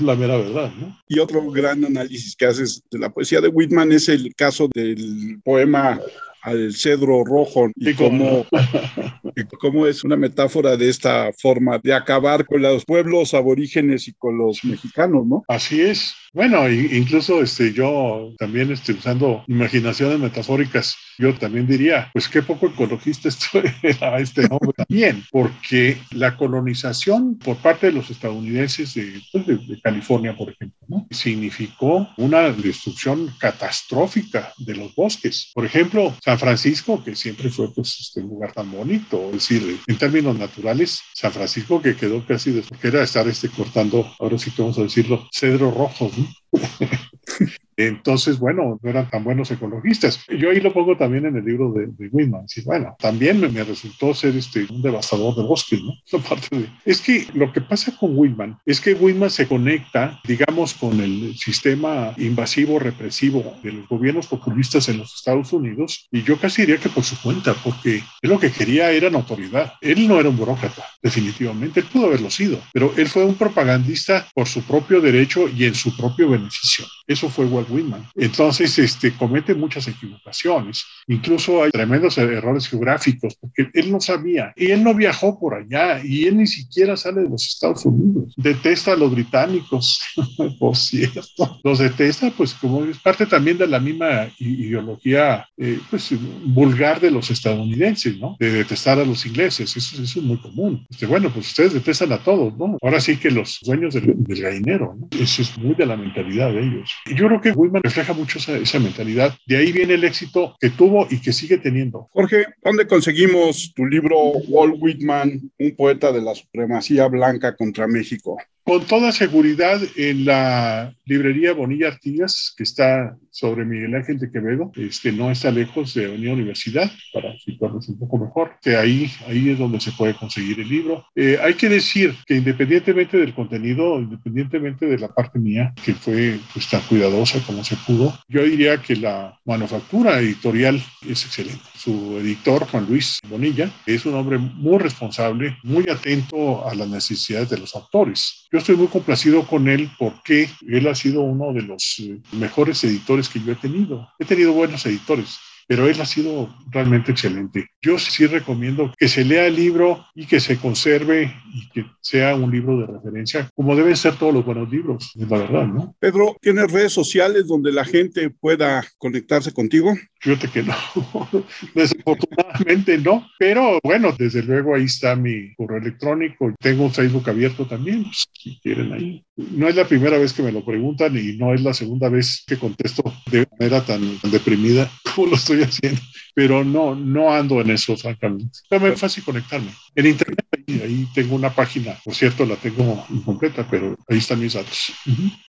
la 0.00 0.16
mera 0.16 0.36
verdad, 0.36 0.72
¿no? 0.78 0.98
Y 1.08 1.18
otro 1.20 1.48
gran 1.50 1.84
análisis 1.84 2.34
que 2.34 2.46
haces 2.46 2.82
de 2.90 2.98
la 2.98 3.10
poesía 3.10 3.40
de 3.40 3.48
Whitman 3.48 3.92
es 3.92 4.08
el 4.08 4.34
caso 4.34 4.68
del 4.74 5.40
poema 5.44 6.00
al 6.42 6.74
cedro 6.74 7.24
rojo 7.24 7.70
y 7.74 7.92
cómo, 7.94 8.46
y 9.36 9.44
cómo 9.58 9.86
es 9.86 10.04
una 10.04 10.16
metáfora 10.16 10.76
de 10.76 10.88
esta 10.88 11.30
forma 11.36 11.78
de 11.82 11.92
acabar 11.92 12.46
con 12.46 12.62
los 12.62 12.84
pueblos 12.84 13.34
aborígenes 13.34 14.06
y 14.06 14.14
con 14.14 14.38
los 14.38 14.64
mexicanos, 14.64 15.26
¿no? 15.26 15.44
Así 15.48 15.80
es. 15.80 16.14
Bueno, 16.32 16.70
incluso 16.70 17.42
este, 17.42 17.72
yo 17.72 18.32
también 18.38 18.70
estoy 18.70 18.94
usando 18.94 19.44
imaginaciones 19.48 20.20
metafóricas. 20.20 20.96
Yo 21.18 21.34
también 21.34 21.66
diría, 21.66 22.10
pues 22.12 22.28
qué 22.28 22.42
poco 22.42 22.66
ecologista 22.66 23.28
era 23.82 24.18
este 24.18 24.46
hombre 24.50 24.72
también, 24.76 25.24
porque 25.30 25.98
la 26.12 26.36
colonización 26.36 27.38
por 27.38 27.56
parte 27.56 27.86
de 27.86 27.92
los 27.92 28.10
estadounidenses 28.10 28.94
de, 28.94 29.20
pues 29.32 29.46
de, 29.46 29.56
de 29.56 29.80
California, 29.80 30.36
por 30.36 30.50
ejemplo, 30.50 30.78
¿no? 30.88 31.06
significó 31.10 32.08
una 32.16 32.50
destrucción 32.50 33.32
catastrófica 33.38 34.52
de 34.58 34.74
los 34.74 34.94
bosques. 34.94 35.50
Por 35.54 35.64
ejemplo, 35.64 36.14
San 36.22 36.38
Francisco, 36.38 37.02
que 37.02 37.14
siempre 37.14 37.50
fue 37.50 37.72
pues, 37.72 37.98
este, 38.00 38.20
un 38.20 38.28
lugar 38.28 38.52
tan 38.52 38.70
bonito, 38.70 39.26
es 39.28 39.48
decir, 39.48 39.80
en 39.86 39.98
términos 39.98 40.38
naturales, 40.38 41.00
San 41.14 41.32
Francisco 41.32 41.80
que 41.80 41.96
quedó 41.96 42.24
casi 42.24 42.50
de 42.52 42.62
que 42.62 42.88
era 42.88 43.02
estar 43.02 43.26
este, 43.28 43.48
cortando, 43.48 44.12
ahora 44.18 44.38
sí 44.38 44.50
que 44.50 44.62
vamos 44.62 44.78
a 44.78 44.82
decirlo, 44.82 45.28
cedros 45.32 45.74
rojos. 45.74 46.12
¿no? 46.18 46.26
Entonces, 47.76 48.38
bueno, 48.38 48.78
no 48.82 48.90
eran 48.90 49.10
tan 49.10 49.24
buenos 49.24 49.50
ecologistas. 49.50 50.24
Yo 50.28 50.50
ahí 50.50 50.60
lo 50.60 50.72
pongo 50.72 50.96
también 50.96 51.26
en 51.26 51.36
el 51.36 51.44
libro 51.44 51.72
de, 51.72 51.86
de 51.86 52.08
Whitman. 52.08 52.46
Bueno, 52.64 52.96
también 52.98 53.40
me, 53.40 53.64
resultó 53.64 54.14
ser 54.14 54.36
este, 54.36 54.66
un 54.70 54.82
devastador 54.82 55.34
de 55.36 55.42
bosques, 55.42 55.80
¿no? 55.82 55.92
De... 56.50 56.68
Es 56.84 57.00
que 57.00 57.26
lo 57.34 57.52
que 57.52 57.60
pasa 57.60 57.96
con 57.96 58.16
Whitman 58.16 58.58
es 58.64 58.80
que 58.80 58.94
Whitman 58.94 59.30
se 59.30 59.46
conecta, 59.46 60.20
digamos, 60.24 60.74
con 60.74 61.00
el 61.00 61.34
sistema 61.36 62.14
invasivo 62.18 62.78
represivo 62.78 63.56
de 63.62 63.72
los 63.72 63.88
gobiernos 63.88 64.26
populistas 64.26 64.88
en 64.88 64.98
los 64.98 65.14
Estados 65.14 65.52
Unidos 65.52 66.06
y 66.12 66.22
yo 66.22 66.38
casi 66.38 66.62
diría 66.62 66.78
que 66.78 66.88
por 66.88 67.04
su 67.04 67.20
cuenta, 67.20 67.54
porque 67.54 68.02
él 68.22 68.30
lo 68.30 68.38
que 68.38 68.50
quería 68.50 68.90
era 68.90 69.10
notoriedad. 69.10 69.74
Él 69.80 70.06
no 70.08 70.20
era 70.20 70.28
un 70.28 70.36
burócrata, 70.36 70.84
definitivamente. 71.02 71.80
Él 71.80 71.86
pudo 71.92 72.06
haberlo 72.06 72.30
sido, 72.30 72.60
pero 72.72 72.92
él 72.96 73.08
fue 73.08 73.24
un 73.24 73.34
propagandista 73.34 74.26
por 74.34 74.46
su 74.46 74.62
propio 74.62 75.00
derecho 75.00 75.48
y 75.48 75.64
en 75.64 75.74
su 75.74 75.96
propio 75.96 76.30
beneficio. 76.30 76.84
Eso 77.06 77.28
fue 77.28 77.46
Walt 77.46 77.70
Whitman. 77.70 78.06
Entonces, 78.14 78.78
este, 78.78 79.12
comete 79.12 79.54
muchas 79.54 79.86
equivocaciones. 79.86 80.84
Incluso 81.06 81.62
hay 81.62 81.70
tremendos 81.70 82.18
errores 82.18 82.68
geográficos, 82.68 83.36
porque 83.36 83.70
él 83.74 83.92
no 83.92 84.00
sabía. 84.00 84.52
Y 84.56 84.70
él 84.70 84.82
no 84.82 84.94
viajó 84.94 85.38
por 85.38 85.54
allá, 85.54 86.04
y 86.04 86.24
él 86.24 86.36
ni 86.38 86.46
siquiera 86.46 86.96
sale 86.96 87.22
de 87.22 87.28
los 87.28 87.46
Estados 87.46 87.84
Unidos. 87.84 88.34
Detesta 88.36 88.92
a 88.92 88.96
los 88.96 89.12
británicos, 89.12 90.00
por 90.58 90.76
cierto. 90.76 91.60
Los 91.62 91.78
detesta, 91.78 92.30
pues, 92.36 92.54
como 92.54 92.84
es 92.84 92.98
parte 92.98 93.26
también 93.26 93.58
de 93.58 93.66
la 93.66 93.78
misma 93.78 94.28
ideología, 94.38 95.46
eh, 95.56 95.78
pues, 95.88 96.10
vulgar 96.44 97.00
de 97.00 97.10
los 97.10 97.30
estadounidenses, 97.30 98.18
¿no? 98.18 98.36
De 98.40 98.50
detestar 98.50 98.98
a 98.98 99.04
los 99.04 99.24
ingleses. 99.26 99.76
Eso, 99.76 100.02
es 100.02 100.16
muy 100.16 100.38
común. 100.38 100.86
Este, 100.90 101.06
bueno, 101.06 101.30
pues 101.32 101.48
ustedes 101.48 101.74
detestan 101.74 102.12
a 102.12 102.18
todos, 102.18 102.56
¿no? 102.56 102.76
Ahora 102.82 103.00
sí 103.00 103.16
que 103.16 103.30
los 103.30 103.60
dueños 103.62 103.94
del, 103.94 104.14
del 104.16 104.42
gallinero, 104.42 104.96
¿no? 104.98 105.08
Eso 105.18 105.42
es 105.42 105.56
muy 105.58 105.74
de 105.74 105.86
la 105.86 105.96
mentalidad 105.96 106.50
de 106.52 106.60
ellos. 106.60 106.95
Yo 107.04 107.28
creo 107.28 107.40
que 107.40 107.52
Whitman 107.52 107.82
refleja 107.82 108.12
mucho 108.12 108.38
esa, 108.38 108.78
mentalidad. 108.78 109.34
De 109.46 109.56
ahí 109.56 109.72
viene 109.72 109.94
el 109.94 110.04
éxito 110.04 110.56
que 110.60 110.70
tuvo 110.70 111.06
y 111.10 111.20
que 111.20 111.32
sigue 111.32 111.58
teniendo. 111.58 112.08
Jorge, 112.12 112.46
¿dónde 112.62 112.86
conseguimos 112.86 113.72
tu 113.74 113.86
libro 113.86 114.16
Walt 114.48 114.76
Whitman, 114.78 115.50
un 115.58 115.76
poeta 115.76 116.12
de 116.12 116.22
la 116.22 116.34
supremacía 116.34 117.06
blanca 117.06 117.54
contra 117.54 117.86
México? 117.86 118.38
Con 118.68 118.84
toda 118.84 119.12
seguridad 119.12 119.80
en 119.94 120.24
la 120.24 120.92
librería 121.04 121.52
Bonilla 121.52 121.86
Artigas, 121.86 122.52
que 122.56 122.64
está 122.64 123.16
sobre 123.30 123.64
Miguel 123.64 123.94
Ángel 123.94 124.18
de 124.18 124.28
Quevedo, 124.28 124.72
este, 124.74 125.12
no 125.12 125.30
está 125.30 125.52
lejos 125.52 125.94
de 125.94 126.08
Unión 126.08 126.34
Universidad, 126.34 126.90
para 127.12 127.38
situarnos 127.38 127.88
un 127.88 127.96
poco 127.96 128.18
mejor, 128.18 128.56
que 128.60 128.74
ahí, 128.74 129.08
ahí 129.28 129.50
es 129.50 129.58
donde 129.60 129.78
se 129.78 129.92
puede 129.92 130.14
conseguir 130.14 130.58
el 130.58 130.68
libro. 130.68 131.06
Eh, 131.14 131.38
hay 131.40 131.54
que 131.54 131.68
decir 131.68 132.12
que 132.26 132.34
independientemente 132.34 133.18
del 133.18 133.34
contenido, 133.34 134.00
independientemente 134.00 134.86
de 134.86 134.98
la 134.98 135.14
parte 135.14 135.38
mía, 135.38 135.72
que 135.84 135.94
fue 135.94 136.40
pues, 136.52 136.68
tan 136.68 136.80
cuidadosa 136.88 137.38
como 137.46 137.62
se 137.62 137.76
pudo, 137.76 138.18
yo 138.26 138.42
diría 138.42 138.82
que 138.82 138.96
la 138.96 139.38
manufactura 139.44 140.18
editorial 140.18 140.82
es 141.08 141.24
excelente. 141.24 141.62
Su 141.76 142.18
editor, 142.18 142.66
Juan 142.66 142.86
Luis 142.88 143.20
Bonilla, 143.28 143.70
es 143.86 144.06
un 144.06 144.14
hombre 144.14 144.38
muy 144.38 144.78
responsable, 144.78 145.56
muy 145.62 145.88
atento 145.88 146.68
a 146.68 146.74
las 146.74 146.88
necesidades 146.88 147.50
de 147.50 147.58
los 147.58 147.76
autores. 147.76 148.48
Yo 148.56 148.60
estoy 148.60 148.76
muy 148.76 148.86
complacido 148.86 149.46
con 149.46 149.68
él 149.68 149.90
porque 149.98 150.48
él 150.66 150.88
ha 150.88 150.94
sido 150.94 151.20
uno 151.20 151.52
de 151.52 151.60
los 151.60 151.98
eh, 151.98 152.18
mejores 152.32 152.82
editores 152.84 153.28
que 153.28 153.38
yo 153.38 153.52
he 153.52 153.54
tenido. 153.54 154.08
He 154.18 154.24
tenido 154.24 154.54
buenos 154.54 154.86
editores, 154.86 155.38
pero 155.66 155.88
él 155.88 156.00
ha 156.00 156.06
sido 156.06 156.54
realmente 156.70 157.12
excelente. 157.12 157.68
Yo 157.82 157.98
sí 157.98 158.26
recomiendo 158.26 158.92
que 158.96 159.08
se 159.08 159.24
lea 159.24 159.46
el 159.46 159.56
libro 159.56 160.04
y 160.14 160.26
que 160.26 160.40
se 160.40 160.56
conserve 160.58 161.34
y 161.52 161.68
que 161.70 161.86
sea 162.00 162.34
un 162.34 162.50
libro 162.50 162.78
de 162.78 162.86
referencia, 162.86 163.48
como 163.54 163.74
deben 163.74 163.96
ser 163.96 164.14
todos 164.14 164.32
los 164.32 164.44
buenos 164.44 164.70
libros, 164.70 165.12
es 165.14 165.28
la 165.28 165.38
verdad, 165.38 165.66
¿no? 165.66 165.94
Pedro, 165.98 166.36
¿tienes 166.40 166.70
redes 166.70 166.92
sociales 166.92 167.46
donde 167.46 167.72
la 167.72 167.84
gente 167.84 168.30
pueda 168.30 168.84
conectarse 168.98 169.52
contigo? 169.52 169.94
Fíjate 170.20 170.48
que 170.48 170.62
no, 170.62 170.74
desafortunadamente 171.74 172.98
no, 172.98 173.26
pero 173.38 173.78
bueno, 173.82 174.14
desde 174.18 174.42
luego 174.42 174.74
ahí 174.74 174.84
está 174.84 175.14
mi 175.14 175.54
correo 175.54 175.78
electrónico, 175.78 176.52
tengo 176.60 176.84
un 176.84 176.92
Facebook 176.92 177.28
abierto 177.28 177.66
también, 177.66 178.04
pues, 178.04 178.26
si 178.32 178.58
quieren 178.60 178.92
ahí. 178.92 179.24
No 179.36 179.68
es 179.68 179.76
la 179.76 179.86
primera 179.86 180.18
vez 180.18 180.32
que 180.32 180.42
me 180.42 180.52
lo 180.52 180.64
preguntan 180.64 181.16
y 181.16 181.36
no 181.36 181.52
es 181.54 181.62
la 181.62 181.74
segunda 181.74 182.08
vez 182.08 182.44
que 182.46 182.56
contesto 182.56 183.02
de 183.30 183.46
manera 183.58 183.84
tan, 183.84 184.18
tan 184.18 184.30
deprimida 184.30 184.90
lo 185.26 185.36
estoy 185.36 185.62
haciendo 185.62 186.00
pero 186.36 186.62
no, 186.62 186.94
no 186.94 187.32
ando 187.32 187.62
en 187.62 187.70
eso, 187.70 187.96
francamente. 187.96 188.58
Es 188.68 188.78
muy 188.78 188.90
fácil 188.90 189.24
conectarme. 189.24 189.70
En 189.94 190.04
internet, 190.04 190.46
ahí, 190.68 191.08
tengo 191.14 191.34
una 191.34 191.48
página, 191.48 191.98
por 192.04 192.14
cierto, 192.14 192.44
la 192.44 192.56
tengo 192.56 193.06
incompleta, 193.08 193.66
pero 193.70 193.96
ahí 194.06 194.18
están 194.18 194.40
mis 194.40 194.52
datos. 194.52 194.92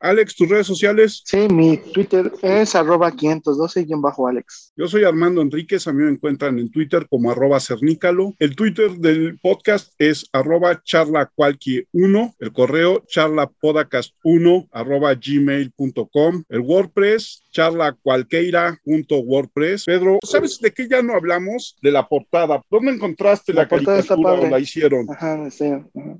Alex, 0.00 0.34
¿tus 0.34 0.48
redes 0.48 0.66
sociales? 0.66 1.22
Sí, 1.24 1.46
mi 1.48 1.76
Twitter 1.76 2.32
es 2.42 2.74
arroba 2.74 3.12
512-Alex. 3.12 4.72
Yo 4.74 4.88
soy 4.88 5.04
Armando 5.04 5.40
Enríquez, 5.40 5.86
a 5.86 5.92
mí 5.92 6.02
me 6.02 6.10
encuentran 6.10 6.58
en 6.58 6.68
Twitter 6.68 7.06
como 7.08 7.30
arroba 7.30 7.60
cernícalo. 7.60 8.34
El 8.40 8.56
Twitter 8.56 8.90
del 8.96 9.38
podcast 9.38 9.92
es 9.98 10.26
arroba 10.32 10.82
charlacualqui1, 10.82 12.34
el 12.40 12.52
correo 12.52 13.04
charlapodcast1 13.06 14.68
arroba 14.72 15.14
gmail.com, 15.14 16.42
el 16.48 16.60
WordPress 16.60 17.41
charlacualqueira.wordpress. 17.52 19.84
Pedro, 19.84 20.18
¿sabes 20.24 20.58
de 20.58 20.72
qué 20.72 20.88
ya 20.88 21.02
no 21.02 21.14
hablamos? 21.14 21.76
De 21.80 21.92
la 21.92 22.08
portada. 22.08 22.60
¿Dónde 22.70 22.92
encontraste 22.92 23.52
la, 23.52 23.62
la 23.62 23.68
caricatura 23.68 24.32
o 24.32 24.48
la 24.48 24.58
hicieron? 24.58 25.06
Ajá, 25.10 25.50
sí, 25.50 25.66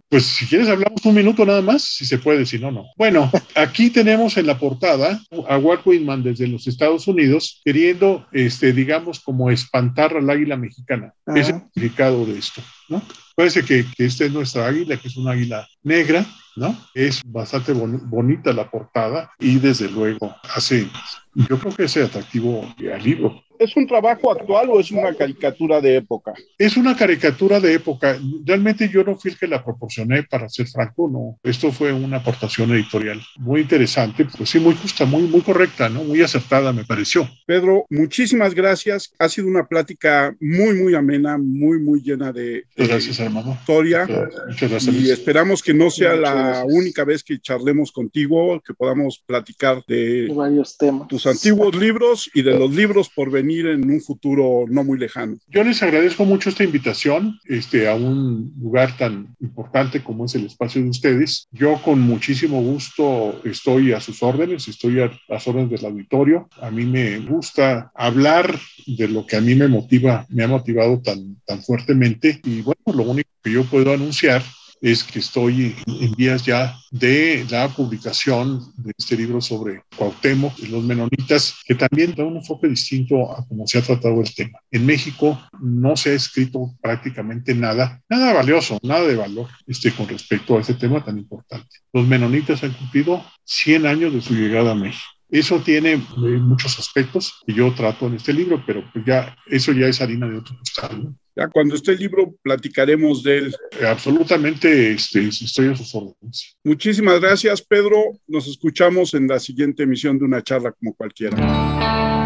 Pues 0.09 0.26
si 0.26 0.47
quieres 0.47 0.68
hablamos 0.68 1.05
un 1.05 1.14
minuto 1.14 1.45
nada 1.45 1.62
más, 1.62 1.83
si 1.83 2.07
se 2.07 2.18
puede, 2.18 2.47
si 2.47 2.59
no, 2.59 2.70
no. 2.70 2.85
Bueno, 2.97 3.30
aquí 3.57 3.91
tenemos 3.91 4.37
en 4.37 4.47
la 4.47 4.59
portada 4.59 5.20
a 5.49 5.59
Walt 5.59 5.83
Whitman 5.85 6.22
desde 6.22 6.47
los 6.47 6.66
Estados 6.66 7.09
Unidos 7.09 7.61
queriendo, 7.64 8.26
este, 8.33 8.72
digamos, 8.72 9.20
como 9.20 9.51
espantar 9.51 10.16
al 10.16 10.30
águila 10.30 10.57
mexicana. 10.57 11.14
Es 11.35 11.49
el 11.49 11.62
significado 11.72 12.24
de 12.26 12.39
esto, 12.39 12.62
¿no? 12.89 13.03
Parece 13.35 13.64
que, 13.64 13.87
que 13.97 14.05
esta 14.05 14.24
es 14.24 14.33
nuestra 14.33 14.66
águila, 14.66 14.99
que 14.99 15.09
es 15.09 15.16
una 15.16 15.33
águila 15.33 15.66
negra, 15.83 16.26
¿no? 16.57 16.76
Es 16.94 17.22
bastante 17.24 17.72
bonita 17.72 18.53
la 18.53 18.70
portada 18.70 19.30
y 19.38 19.59
desde 19.59 19.90
luego 19.90 20.34
hace, 20.55 20.88
yo 21.34 21.59
creo 21.59 21.74
que 21.74 21.84
es 21.84 21.96
atractivo 21.96 22.66
al 22.92 23.03
libro. 23.03 23.42
¿Es 23.63 23.77
un 23.77 23.87
trabajo 23.87 24.33
actual 24.33 24.71
o 24.71 24.81
es 24.81 24.91
una 24.91 25.15
caricatura 25.15 25.81
de 25.81 25.97
época? 25.97 26.35
Es 26.59 26.77
una 26.77 26.97
caricatura 26.97 27.61
de 27.61 27.75
época. 27.75 28.19
Realmente 28.45 28.89
yo 28.89 29.05
no 29.05 29.17
fui 29.17 29.31
el 29.31 29.39
que 29.39 29.47
la 29.47 29.65
proporcioné, 29.65 30.25
para 30.25 30.49
ser 30.49 30.67
franco, 30.67 31.09
no. 31.09 31.39
Esto 31.49 31.71
fue 31.71 31.93
una 31.93 32.17
aportación 32.17 32.73
editorial 32.73 33.21
muy 33.39 33.61
interesante, 33.61 34.27
pues 34.37 34.51
sí, 34.51 34.59
muy 34.59 34.75
justa, 34.75 35.05
muy, 35.05 35.23
muy 35.23 35.43
correcta, 35.43 35.89
¿no? 35.89 36.03
Muy 36.03 36.23
acertada, 36.23 36.73
me 36.73 36.85
pareció. 36.85 37.29
Pedro, 37.47 37.87
muchísimas 37.89 38.55
gracias. 38.55 39.13
Ha 39.19 39.29
sido 39.29 39.47
una 39.47 39.69
plática 39.69 40.35
muy, 40.41 40.75
muy 40.75 40.95
amena, 40.95 41.39
muy, 41.39 41.79
muy 41.79 42.03
llena 42.03 42.33
de, 42.33 42.65
gracias, 42.77 43.21
hermano. 43.21 43.57
historia. 43.61 44.07
Muchas 44.49 44.71
gracias. 44.71 44.95
Y 44.97 45.11
esperamos 45.11 45.63
que 45.63 45.73
no 45.73 45.89
sea 45.91 46.17
la 46.17 46.65
única 46.67 47.05
vez 47.05 47.23
que 47.23 47.41
charlemos 47.41 47.93
contigo, 47.93 48.61
que 48.67 48.75
podamos 48.75 49.23
platicar 49.25 49.85
de 49.87 50.33
varios 50.35 50.77
temas. 50.77 51.07
tus 51.09 51.27
antiguos 51.27 51.77
libros 51.77 52.29
y 52.35 52.43
de 52.43 52.59
los 52.59 52.75
libros 52.75 53.09
por 53.09 53.31
venir 53.31 53.51
en 53.61 53.90
un 53.90 54.00
futuro 54.00 54.64
no 54.68 54.84
muy 54.84 54.98
lejano. 54.98 55.36
Yo 55.48 55.64
les 55.64 55.82
agradezco 55.82 56.24
mucho 56.24 56.48
esta 56.48 56.64
invitación 56.64 57.38
este, 57.44 57.88
a 57.88 57.94
un 57.94 58.53
lugar 58.61 58.96
tan 58.96 59.34
importante 59.40 60.03
como 60.03 60.24
es 60.24 60.34
el 60.34 60.46
espacio 60.46 60.82
de 60.82 60.88
ustedes. 60.88 61.48
Yo 61.53 61.80
con 61.82 62.00
muchísimo 62.00 62.62
gusto 62.62 63.40
estoy 63.44 63.92
a 63.92 64.00
sus 64.00 64.22
órdenes, 64.22 64.68
estoy 64.68 65.00
a 65.00 65.11
las 65.28 65.46
órdenes 65.46 65.70
del 65.70 65.86
auditorio. 65.86 66.48
A 66.61 66.70
mí 66.70 66.84
me 66.84 67.18
gusta 67.20 67.90
hablar 67.94 68.59
de 68.86 69.09
lo 69.09 69.26
que 69.26 69.36
a 69.36 69.40
mí 69.40 69.55
me 69.55 69.68
motiva, 69.68 70.26
me 70.28 70.44
ha 70.44 70.48
motivado 70.48 71.00
tan, 71.00 71.36
tan 71.46 71.62
fuertemente. 71.62 72.40
Y 72.44 72.62
bueno, 72.62 72.80
lo 72.86 73.03
único 73.05 73.30
que 73.42 73.53
yo 73.53 73.64
puedo 73.64 73.92
anunciar 73.92 74.42
es 74.83 75.05
que 75.05 75.20
estoy 75.20 75.76
en 75.87 76.12
vías 76.12 76.45
ya 76.45 76.76
de 76.91 77.47
la 77.49 77.68
publicación 77.68 78.61
de 78.76 78.93
este 78.99 79.16
libro 79.16 79.41
sobre 79.41 79.85
Cuauhtémoc 79.97 80.59
y 80.59 80.66
los 80.66 80.83
menonitas, 80.83 81.55
que 81.64 81.76
también 81.76 82.14
da 82.16 82.24
un 82.24 82.37
enfoque 82.37 82.66
distinto 82.66 83.30
a 83.33 83.47
cómo 83.47 83.64
se 83.66 83.78
ha 83.78 83.83
tratado 83.83 84.20
el 84.20 84.35
tema. 84.35 84.59
En 84.72 84.85
México 84.85 85.41
no 85.61 85.97
se 85.97 86.11
ha 86.11 86.14
escrito 86.14 86.74
prácticamente 86.83 87.55
nada, 87.55 88.03
nada 88.09 88.33
valioso, 88.33 88.80
nada 88.83 89.07
de 89.07 89.14
valor 89.14 89.49
este, 89.68 89.93
con 89.93 90.09
respecto 90.09 90.59
a 90.59 90.61
este 90.61 90.74
tema 90.74 91.05
tan 91.05 91.16
importante. 91.16 91.68
Los 91.93 92.05
menonitas 92.07 92.64
han 92.64 92.72
cumplido 92.72 93.24
100 93.45 93.87
años 93.87 94.12
de 94.12 94.20
su 94.20 94.35
llegada 94.35 94.72
a 94.72 94.74
México. 94.74 95.07
Eso 95.30 95.61
tiene 95.61 95.93
eh, 95.93 96.01
muchos 96.16 96.78
aspectos 96.78 97.41
que 97.47 97.55
yo 97.55 97.72
trato 97.72 98.07
en 98.07 98.14
este 98.14 98.33
libro, 98.33 98.62
pero 98.66 98.85
pues 98.93 99.05
ya 99.07 99.35
eso 99.47 99.72
ya 99.72 99.87
es 99.87 100.01
harina 100.01 100.28
de 100.28 100.39
otro 100.39 100.59
costal. 100.59 101.14
Ya 101.35 101.49
cuando 101.49 101.74
esté 101.74 101.93
el 101.93 101.99
libro 101.99 102.35
platicaremos 102.43 103.22
de 103.22 103.39
él. 103.39 103.57
Absolutamente 103.87 104.93
este, 104.93 105.28
estoy 105.28 105.68
a 105.68 105.76
sus 105.76 105.95
órdenes. 105.95 106.57
Muchísimas 106.62 107.20
gracias, 107.20 107.62
Pedro. 107.62 108.18
Nos 108.26 108.47
escuchamos 108.47 109.14
en 109.14 109.28
la 109.28 109.39
siguiente 109.39 109.85
emisión 109.85 110.18
de 110.18 110.24
una 110.24 110.43
charla 110.43 110.72
como 110.72 110.95
cualquiera. 110.95 112.22